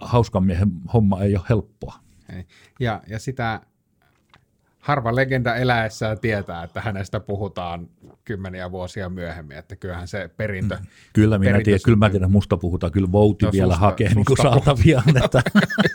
hauskan 0.00 0.44
miehen 0.44 0.70
homma 0.92 1.20
ei 1.20 1.36
ole 1.36 1.44
helppoa. 1.48 1.94
Ja, 2.80 3.02
ja 3.06 3.18
sitä 3.18 3.60
harva 4.80 5.16
legenda 5.16 5.56
eläessään 5.56 6.20
tietää, 6.20 6.62
että 6.62 6.80
hänestä 6.80 7.20
puhutaan 7.20 7.88
kymmeniä 8.24 8.70
vuosia 8.70 9.08
myöhemmin, 9.08 9.56
että 9.56 9.76
kyllähän 9.76 10.08
se 10.08 10.30
perintö... 10.36 10.76
Mm. 10.76 10.86
Kyllä 11.12 11.38
minä 11.38 11.48
perintö 11.48 11.64
tiedän, 11.64 11.80
kyllä 11.84 11.98
mä 11.98 12.10
tiedän, 12.10 12.30
musta 12.30 12.56
puhutaan, 12.56 12.92
kyllä 12.92 13.12
Vouti 13.12 13.44
no, 13.44 13.52
vielä 13.52 13.72
susta, 13.72 13.86
hakee 13.86 14.14
niin 14.14 14.24
saatavia. 14.42 15.02
Että... 15.24 15.42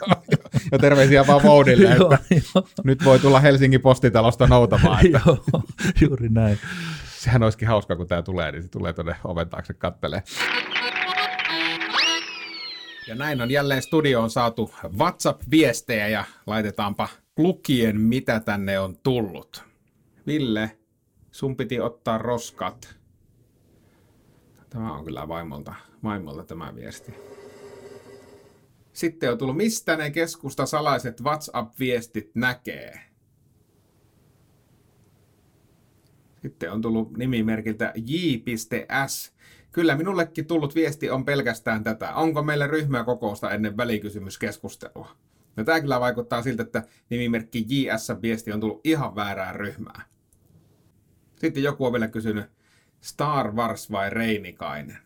ja 0.72 0.78
terveisiä 0.78 1.26
vaan 1.26 1.42
Voudille, 1.42 1.88
että 1.88 2.18
nyt 2.84 3.04
voi 3.04 3.18
tulla 3.18 3.40
Helsingin 3.40 3.80
postitalosta 3.80 4.46
noutamaan. 4.46 5.06
Että... 5.06 5.20
Joo, 5.26 5.62
juuri 6.00 6.28
näin. 6.28 6.58
Sehän 7.18 7.42
olisikin 7.42 7.68
hauska, 7.68 7.96
kun 7.96 8.06
tämä 8.06 8.22
tulee, 8.22 8.52
niin 8.52 8.62
se 8.62 8.68
tulee 8.68 8.92
tuonne 8.92 9.16
oven 9.24 9.48
taakse 9.48 9.74
kattelee. 9.74 10.22
Ja 13.06 13.14
näin 13.14 13.42
on 13.42 13.50
jälleen 13.50 13.82
studioon 13.82 14.30
saatu 14.30 14.74
WhatsApp-viestejä 14.98 16.08
ja 16.08 16.24
laitetaanpa 16.46 17.08
lukien, 17.36 18.00
mitä 18.00 18.40
tänne 18.40 18.78
on 18.78 18.98
tullut. 19.02 19.64
Ville, 20.26 20.78
sun 21.30 21.56
piti 21.56 21.80
ottaa 21.80 22.18
roskat. 22.18 22.96
Tämä 24.70 24.92
on 24.92 25.04
kyllä 25.04 25.28
vaimolta, 25.28 25.74
vaimolta 26.04 26.44
tämä 26.44 26.74
viesti. 26.74 27.14
Sitten 28.92 29.32
on 29.32 29.38
tullut, 29.38 29.56
mistä 29.56 29.96
ne 29.96 30.10
keskusta 30.10 30.66
salaiset 30.66 31.20
WhatsApp-viestit 31.20 32.30
näkee? 32.34 33.00
Sitten 36.42 36.72
on 36.72 36.82
tullut 36.82 37.16
nimimerkiltä 37.16 37.92
j.s. 37.96 39.32
Kyllä 39.72 39.96
minullekin 39.96 40.46
tullut 40.46 40.74
viesti 40.74 41.10
on 41.10 41.24
pelkästään 41.24 41.84
tätä. 41.84 42.14
Onko 42.14 42.42
meillä 42.42 42.66
ryhmäkokousta 42.66 43.50
ennen 43.50 43.76
välikysymyskeskustelua? 43.76 45.16
No 45.56 45.64
tämä 45.64 45.80
kyllä 45.80 46.00
vaikuttaa 46.00 46.42
siltä, 46.42 46.62
että 46.62 46.82
nimimerkki 47.10 47.66
JS-viesti 47.68 48.52
on 48.52 48.60
tullut 48.60 48.80
ihan 48.84 49.14
väärään 49.14 49.54
ryhmään. 49.54 50.02
Sitten 51.36 51.62
joku 51.62 51.84
on 51.84 51.92
vielä 51.92 52.08
kysynyt, 52.08 52.46
Star 53.00 53.52
Wars 53.52 53.90
vai 53.90 54.10
Reinikainen? 54.10 54.98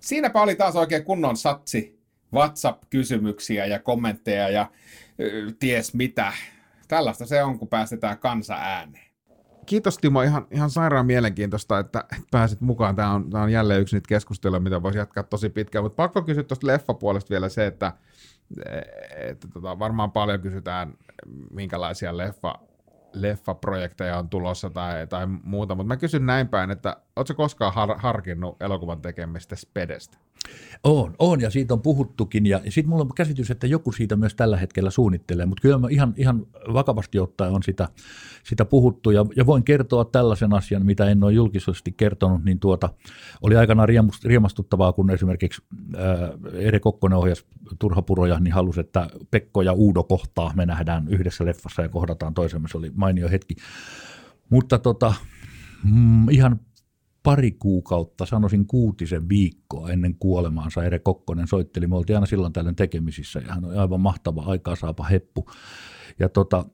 Siinäpä 0.00 0.42
oli 0.42 0.54
taas 0.54 0.76
oikein 0.76 1.04
kunnon 1.04 1.36
satsi 1.36 2.00
WhatsApp-kysymyksiä 2.34 3.66
ja 3.66 3.78
kommentteja 3.78 4.48
ja 4.48 4.70
ö, 5.20 5.52
ties 5.58 5.94
mitä. 5.94 6.32
Tällaista 6.88 7.26
se 7.26 7.42
on, 7.42 7.58
kun 7.58 7.68
päästetään 7.68 8.18
kansa 8.18 8.54
ääneen. 8.54 9.06
Kiitos 9.66 9.98
Timo, 9.98 10.22
ihan, 10.22 10.46
ihan 10.50 10.70
sairaan 10.70 11.06
mielenkiintoista, 11.06 11.78
että 11.78 12.04
pääsit 12.30 12.60
mukaan. 12.60 12.96
Tämä 12.96 13.12
on, 13.12 13.30
tämä 13.30 13.44
on 13.44 13.52
jälleen 13.52 13.80
yksi 13.80 13.96
niitä 13.96 14.08
keskusteluja, 14.08 14.60
mitä 14.60 14.82
voisi 14.82 14.98
jatkaa 14.98 15.22
tosi 15.22 15.48
pitkään, 15.48 15.84
mutta 15.84 15.96
pakko 15.96 16.22
kysyä 16.22 16.42
tuosta 16.42 16.66
leffapuolesta 16.66 17.30
vielä 17.30 17.48
se, 17.48 17.66
että 17.66 17.92
että 19.16 19.48
tota, 19.48 19.78
varmaan 19.78 20.12
paljon 20.12 20.40
kysytään, 20.40 20.94
minkälaisia 21.50 22.16
leffa, 22.16 22.54
leffaprojekteja 23.12 24.18
on 24.18 24.28
tulossa 24.28 24.70
tai, 24.70 25.06
tai 25.06 25.26
muuta, 25.26 25.74
mutta 25.74 25.88
mä 25.88 25.96
kysyn 25.96 26.26
näin 26.26 26.48
päin, 26.48 26.70
että 26.70 26.96
ootko 27.16 27.34
koskaan 27.34 27.74
har, 27.74 27.98
harkinnut 27.98 28.62
elokuvan 28.62 29.02
tekemistä 29.02 29.56
Spedestä? 29.56 30.18
On, 30.84 31.14
on 31.18 31.40
ja 31.40 31.50
siitä 31.50 31.74
on 31.74 31.82
puhuttukin 31.82 32.46
ja, 32.46 32.60
sitten 32.68 32.88
mulla 32.88 33.02
on 33.02 33.14
käsitys, 33.14 33.50
että 33.50 33.66
joku 33.66 33.92
siitä 33.92 34.16
myös 34.16 34.34
tällä 34.34 34.56
hetkellä 34.56 34.90
suunnittelee, 34.90 35.46
mutta 35.46 35.62
kyllä 35.62 35.78
mä 35.78 35.88
ihan, 35.90 36.14
ihan 36.16 36.46
vakavasti 36.72 37.18
ottaen 37.18 37.52
on 37.52 37.62
sitä, 37.62 37.88
sitä 38.44 38.64
puhuttu 38.64 39.10
ja, 39.10 39.26
ja 39.36 39.46
voin 39.46 39.64
kertoa 39.64 40.04
tällaisen 40.04 40.54
asian, 40.54 40.86
mitä 40.86 41.06
en 41.06 41.24
ole 41.24 41.32
julkisesti 41.32 41.92
kertonut, 41.92 42.44
niin 42.44 42.60
tuota, 42.60 42.88
oli 43.42 43.56
aikanaan 43.56 43.88
riemastuttavaa, 44.24 44.92
kun 44.92 45.10
esimerkiksi 45.10 45.62
ää, 45.96 46.32
Ere 46.52 46.80
Kokkonen 46.80 47.18
ohjasi 47.18 47.44
Turhapuroja, 47.78 48.40
niin 48.40 48.54
halusi, 48.54 48.80
että 48.80 49.08
Pekko 49.30 49.62
ja 49.62 49.72
Uudo 49.72 50.02
kohtaa, 50.02 50.52
me 50.56 50.66
nähdään 50.66 51.08
yhdessä 51.08 51.44
leffassa 51.44 51.82
ja 51.82 51.88
kohdataan 51.88 52.34
toisemme, 52.34 52.68
se 52.68 52.78
oli 52.78 52.92
mainio 52.94 53.28
hetki. 53.28 53.54
Mutta 54.50 54.78
tota, 54.78 55.14
mm, 55.84 56.28
ihan 56.28 56.60
pari 57.26 57.50
kuukautta, 57.50 58.26
sanoisin 58.26 58.66
kuutisen 58.66 59.28
viikkoa 59.28 59.90
ennen 59.90 60.16
kuolemaansa 60.18 60.84
Ere 60.84 60.98
Kokkonen 60.98 61.46
soitteli. 61.46 61.86
Me 61.86 61.96
oltiin 61.96 62.16
aina 62.16 62.26
silloin 62.26 62.52
tällöin 62.52 62.76
tekemisissä 62.76 63.38
ja 63.38 63.54
hän 63.54 63.64
on 63.64 63.78
aivan 63.78 64.00
mahtava 64.00 64.42
aikaa 64.42 64.76
saapa 64.76 65.04
heppu. 65.04 65.50
Ja 66.18 66.28
tota, 66.28 66.64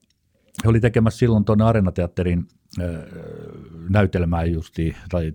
he 0.64 0.68
oli 0.68 0.80
tekemässä 0.80 1.18
silloin 1.18 1.44
tuonne 1.44 1.64
Arenateatterin 1.64 2.48
näytelmää 3.90 4.44
justi, 4.44 4.96
tai 5.10 5.32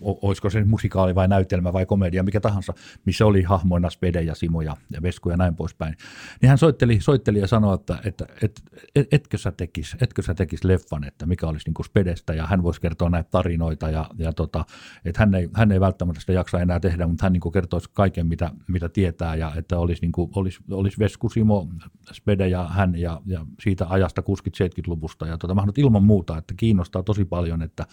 olisiko 0.00 0.50
se 0.50 0.64
musikaali 0.64 1.14
vai 1.14 1.28
näytelmä 1.28 1.72
vai 1.72 1.86
komedia, 1.86 2.22
mikä 2.22 2.40
tahansa, 2.40 2.74
missä 3.06 3.26
oli 3.26 3.42
hahmoina 3.42 3.90
Spede 3.90 4.22
ja 4.22 4.34
Simo 4.34 4.62
ja, 4.62 4.76
Vesku 5.02 5.30
ja 5.30 5.36
näin 5.36 5.56
poispäin. 5.56 5.96
Niin 6.42 6.48
hän 6.48 6.58
soitteli, 6.58 7.00
soitteli 7.00 7.38
ja 7.38 7.46
sanoi, 7.46 7.74
että, 7.74 7.98
että 8.04 8.26
et, 8.42 8.62
et, 8.94 9.08
etkö, 9.12 9.38
sä 9.38 9.52
tekis, 9.52 9.96
etkö 10.00 10.22
sä 10.22 10.34
tekis 10.34 10.64
leffan, 10.64 11.04
että 11.04 11.26
mikä 11.26 11.46
olisi 11.46 11.70
niin 11.70 11.84
Spedestä 11.84 12.34
ja 12.34 12.46
hän 12.46 12.62
voisi 12.62 12.80
kertoa 12.80 13.10
näitä 13.10 13.30
tarinoita 13.30 13.90
ja, 13.90 14.06
ja 14.18 14.32
tota, 14.32 14.64
että 15.04 15.20
hän 15.20 15.34
ei, 15.34 15.48
hän 15.54 15.72
ei 15.72 15.80
välttämättä 15.80 16.20
sitä 16.20 16.32
jaksa 16.32 16.60
enää 16.60 16.80
tehdä, 16.80 17.06
mutta 17.06 17.24
hän 17.24 17.32
niin 17.32 17.40
kuin 17.40 17.52
kertoisi 17.52 17.90
kaiken, 17.92 18.26
mitä, 18.26 18.50
mitä 18.68 18.88
tietää 18.88 19.34
ja 19.34 19.52
että 19.56 19.78
olisi, 19.78 20.02
niin 20.02 20.12
kuin, 20.12 20.30
olisi, 20.34 20.60
olisi 20.70 20.98
Vesku, 20.98 21.28
Simo, 21.28 21.68
Spede 22.12 22.48
ja 22.48 22.64
hän 22.68 22.94
ja, 22.96 23.20
ja 23.26 23.46
siitä 23.60 23.86
ajasta 23.88 24.22
60-70-luvusta 24.22 25.26
ja 25.26 25.38
tota, 25.38 25.54
mä 25.54 25.64
ilman 25.76 26.04
muuta, 26.04 26.38
että 26.38 26.54
kiinnostaa 26.62 27.02
tosi 27.02 27.24
paljon, 27.24 27.62
että 27.62 27.86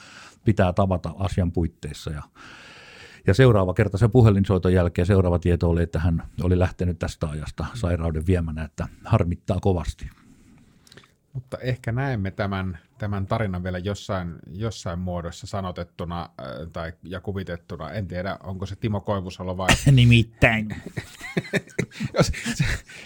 pitää 0.45 0.73
tavata 0.73 1.13
asian 1.17 1.51
puitteissa 1.51 2.11
ja 2.11 2.23
ja 3.27 3.33
seuraava 3.33 3.73
kerta 3.73 3.97
se 3.97 4.07
puhelinsoiton 4.07 4.73
jälkeen 4.73 5.05
seuraava 5.05 5.39
tieto 5.39 5.69
oli, 5.69 5.83
että 5.83 5.99
hän 5.99 6.23
oli 6.41 6.59
lähtenyt 6.59 6.99
tästä 6.99 7.29
ajasta 7.29 7.65
sairauden 7.73 8.27
viemänä, 8.27 8.63
että 8.63 8.87
harmittaa 9.05 9.57
kovasti. 9.61 10.09
Mutta 11.33 11.57
ehkä 11.57 11.91
näemme 11.91 12.31
tämän, 12.31 12.79
tämän 12.97 13.27
tarinan 13.27 13.63
vielä 13.63 13.77
jossain, 13.77 14.35
jossain 14.51 14.99
muodossa 14.99 15.47
sanotettuna 15.47 16.21
äh, 16.21 16.47
tai, 16.73 16.93
ja 17.03 17.21
kuvitettuna. 17.21 17.91
En 17.91 18.07
tiedä, 18.07 18.37
onko 18.43 18.65
se 18.65 18.75
Timo 18.75 19.01
Koivusalo 19.01 19.57
vai... 19.57 19.67
Nimittäin. 19.91 20.75
se, 22.21 22.31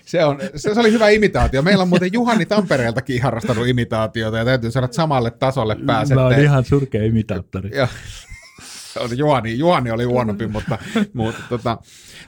se, 0.05 0.25
on, 0.25 0.39
se, 0.55 0.73
se, 0.73 0.79
oli 0.79 0.91
hyvä 0.91 1.09
imitaatio. 1.09 1.61
Meillä 1.61 1.81
on 1.81 1.89
muuten 1.89 2.13
Juhani 2.13 2.45
Tampereeltakin 2.45 3.21
harrastanut 3.21 3.67
imitaatiota 3.67 4.37
ja 4.37 4.45
täytyy 4.45 4.71
saada 4.71 4.87
samalle 4.91 5.31
tasolle 5.31 5.75
pääsette. 5.85 6.15
Mä 6.15 6.23
oon 6.23 6.39
ihan 6.39 6.65
surkea 6.65 7.03
imitaattori. 7.03 7.69
Juhani, 9.15 9.57
Juhani 9.57 9.91
oli 9.91 10.03
huonompi, 10.03 10.47
mutta, 10.47 10.77
mutta 11.13 11.41
tota, 11.49 11.77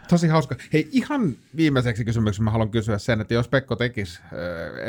tosi 0.10 0.28
hauska. 0.28 0.56
Hei, 0.74 0.90
ihan 0.92 1.36
viimeiseksi 1.56 2.06
kysymykseksi 2.06 2.42
mä 2.42 2.52
haluan 2.52 2.72
kysyä 2.72 2.98
sen, 2.98 3.22
että 3.22 3.34
jos 3.34 3.48
Pekko 3.48 3.76
tekisi 3.76 4.20
äh, 4.24 4.30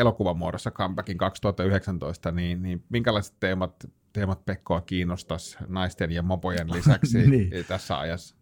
elokuvan 0.00 0.36
muodossa 0.36 0.70
comebackin 0.70 1.18
2019, 1.18 2.30
niin, 2.30 2.62
niin 2.62 2.84
minkälaiset 2.88 3.34
teemat, 3.40 3.90
teemat 4.12 4.44
Pekkoa 4.46 4.80
kiinnostaisi 4.80 5.56
naisten 5.68 6.12
ja 6.12 6.22
mopojen 6.22 6.72
lisäksi 6.72 7.26
niin. 7.30 7.50
tässä 7.68 7.98
ajassa? 7.98 8.36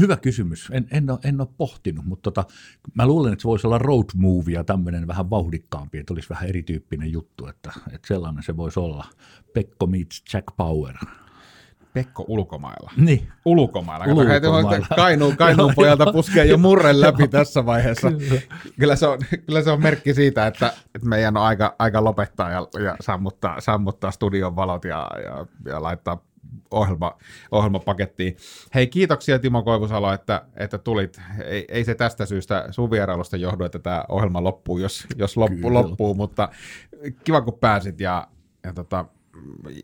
Hyvä 0.00 0.16
kysymys. 0.16 0.68
En, 0.72 0.88
en, 0.90 1.10
ole, 1.10 1.18
en 1.24 1.40
ole 1.40 1.48
pohtinut, 1.56 2.04
mutta 2.04 2.30
tota, 2.30 2.44
mä 2.94 3.06
luulen, 3.06 3.32
että 3.32 3.42
se 3.42 3.48
voisi 3.48 3.66
olla 3.66 3.78
road 3.78 4.04
movie 4.14 4.54
ja 4.54 4.64
tämmöinen 4.64 5.06
vähän 5.06 5.30
vauhdikkaampi, 5.30 5.98
että 5.98 6.12
olisi 6.12 6.28
vähän 6.28 6.48
erityyppinen 6.48 7.12
juttu, 7.12 7.46
että, 7.46 7.72
että 7.92 8.08
sellainen 8.08 8.42
se 8.42 8.56
voisi 8.56 8.80
olla. 8.80 9.04
Pekko 9.54 9.86
meets 9.86 10.24
Jack 10.34 10.46
Power. 10.56 10.94
Pekko 11.92 12.24
ulkomailla. 12.28 12.90
Niin. 12.96 13.28
Ulkomailla. 13.44 14.06
ulkomailla. 14.06 14.86
Kainuun, 14.96 15.36
Kainuun 15.36 15.72
pojalta 15.76 16.12
puskee 16.12 16.44
jo 16.44 16.58
murre 16.58 17.00
läpi 17.00 17.28
tässä 17.28 17.66
vaiheessa. 17.66 18.10
Kyllä. 18.10 18.40
Kyllä, 18.80 18.96
se 18.96 19.06
on, 19.06 19.18
kyllä 19.46 19.62
se 19.62 19.70
on 19.70 19.82
merkki 19.82 20.14
siitä, 20.14 20.46
että, 20.46 20.72
että 20.94 21.08
meidän 21.08 21.36
on 21.36 21.42
aika, 21.42 21.74
aika 21.78 22.04
lopettaa 22.04 22.50
ja, 22.50 22.66
ja 22.84 22.96
sammuttaa, 23.00 23.60
sammuttaa 23.60 24.10
studion 24.10 24.56
valot 24.56 24.84
ja, 24.84 25.10
ja, 25.24 25.46
ja 25.64 25.82
laittaa 25.82 26.22
ohjelma, 26.70 27.16
ohjelmapakettiin. 27.50 28.36
Hei, 28.74 28.86
kiitoksia 28.86 29.38
Timo 29.38 29.62
Koivusalo, 29.62 30.12
että, 30.12 30.42
että 30.56 30.78
tulit. 30.78 31.20
Ei, 31.44 31.64
ei 31.68 31.84
se 31.84 31.94
tästä 31.94 32.26
syystä 32.26 32.68
sun 32.70 32.90
vierailusta 32.90 33.36
johdu, 33.36 33.64
että 33.64 33.78
tämä 33.78 34.04
ohjelma 34.08 34.44
loppuu, 34.44 34.78
jos, 34.78 35.06
jos 35.16 35.36
loppu, 35.36 35.74
loppuu, 35.74 36.14
mutta 36.14 36.48
kiva 37.24 37.40
kun 37.40 37.58
pääsit 37.60 38.00
ja, 38.00 38.28
ja 38.64 38.72
tota, 38.72 39.04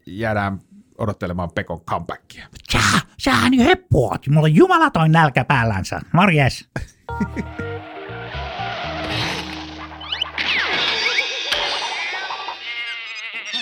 jäädään 0.07 0.61
odottelemaan 0.99 1.51
Pekon 1.55 1.81
comebackia. 1.81 2.47
Sä, 2.73 2.79
sähän 3.19 3.51
niin 3.51 3.65
heppuot. 3.65 4.27
Mulla 4.29 4.45
on 4.45 4.55
jumalatoin 4.55 5.13
nälkä 5.13 5.45
päällänsä. 5.45 6.01
Morjes. 6.13 6.69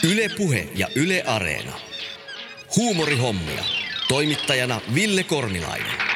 Yle 0.05 0.28
Puhe 0.37 0.68
ja 0.74 0.89
Yle 0.97 1.22
Areena. 1.26 1.72
Huumorihommia. 2.76 3.64
Toimittajana 4.09 4.80
Ville 4.95 5.24
Kornilainen. 5.24 6.11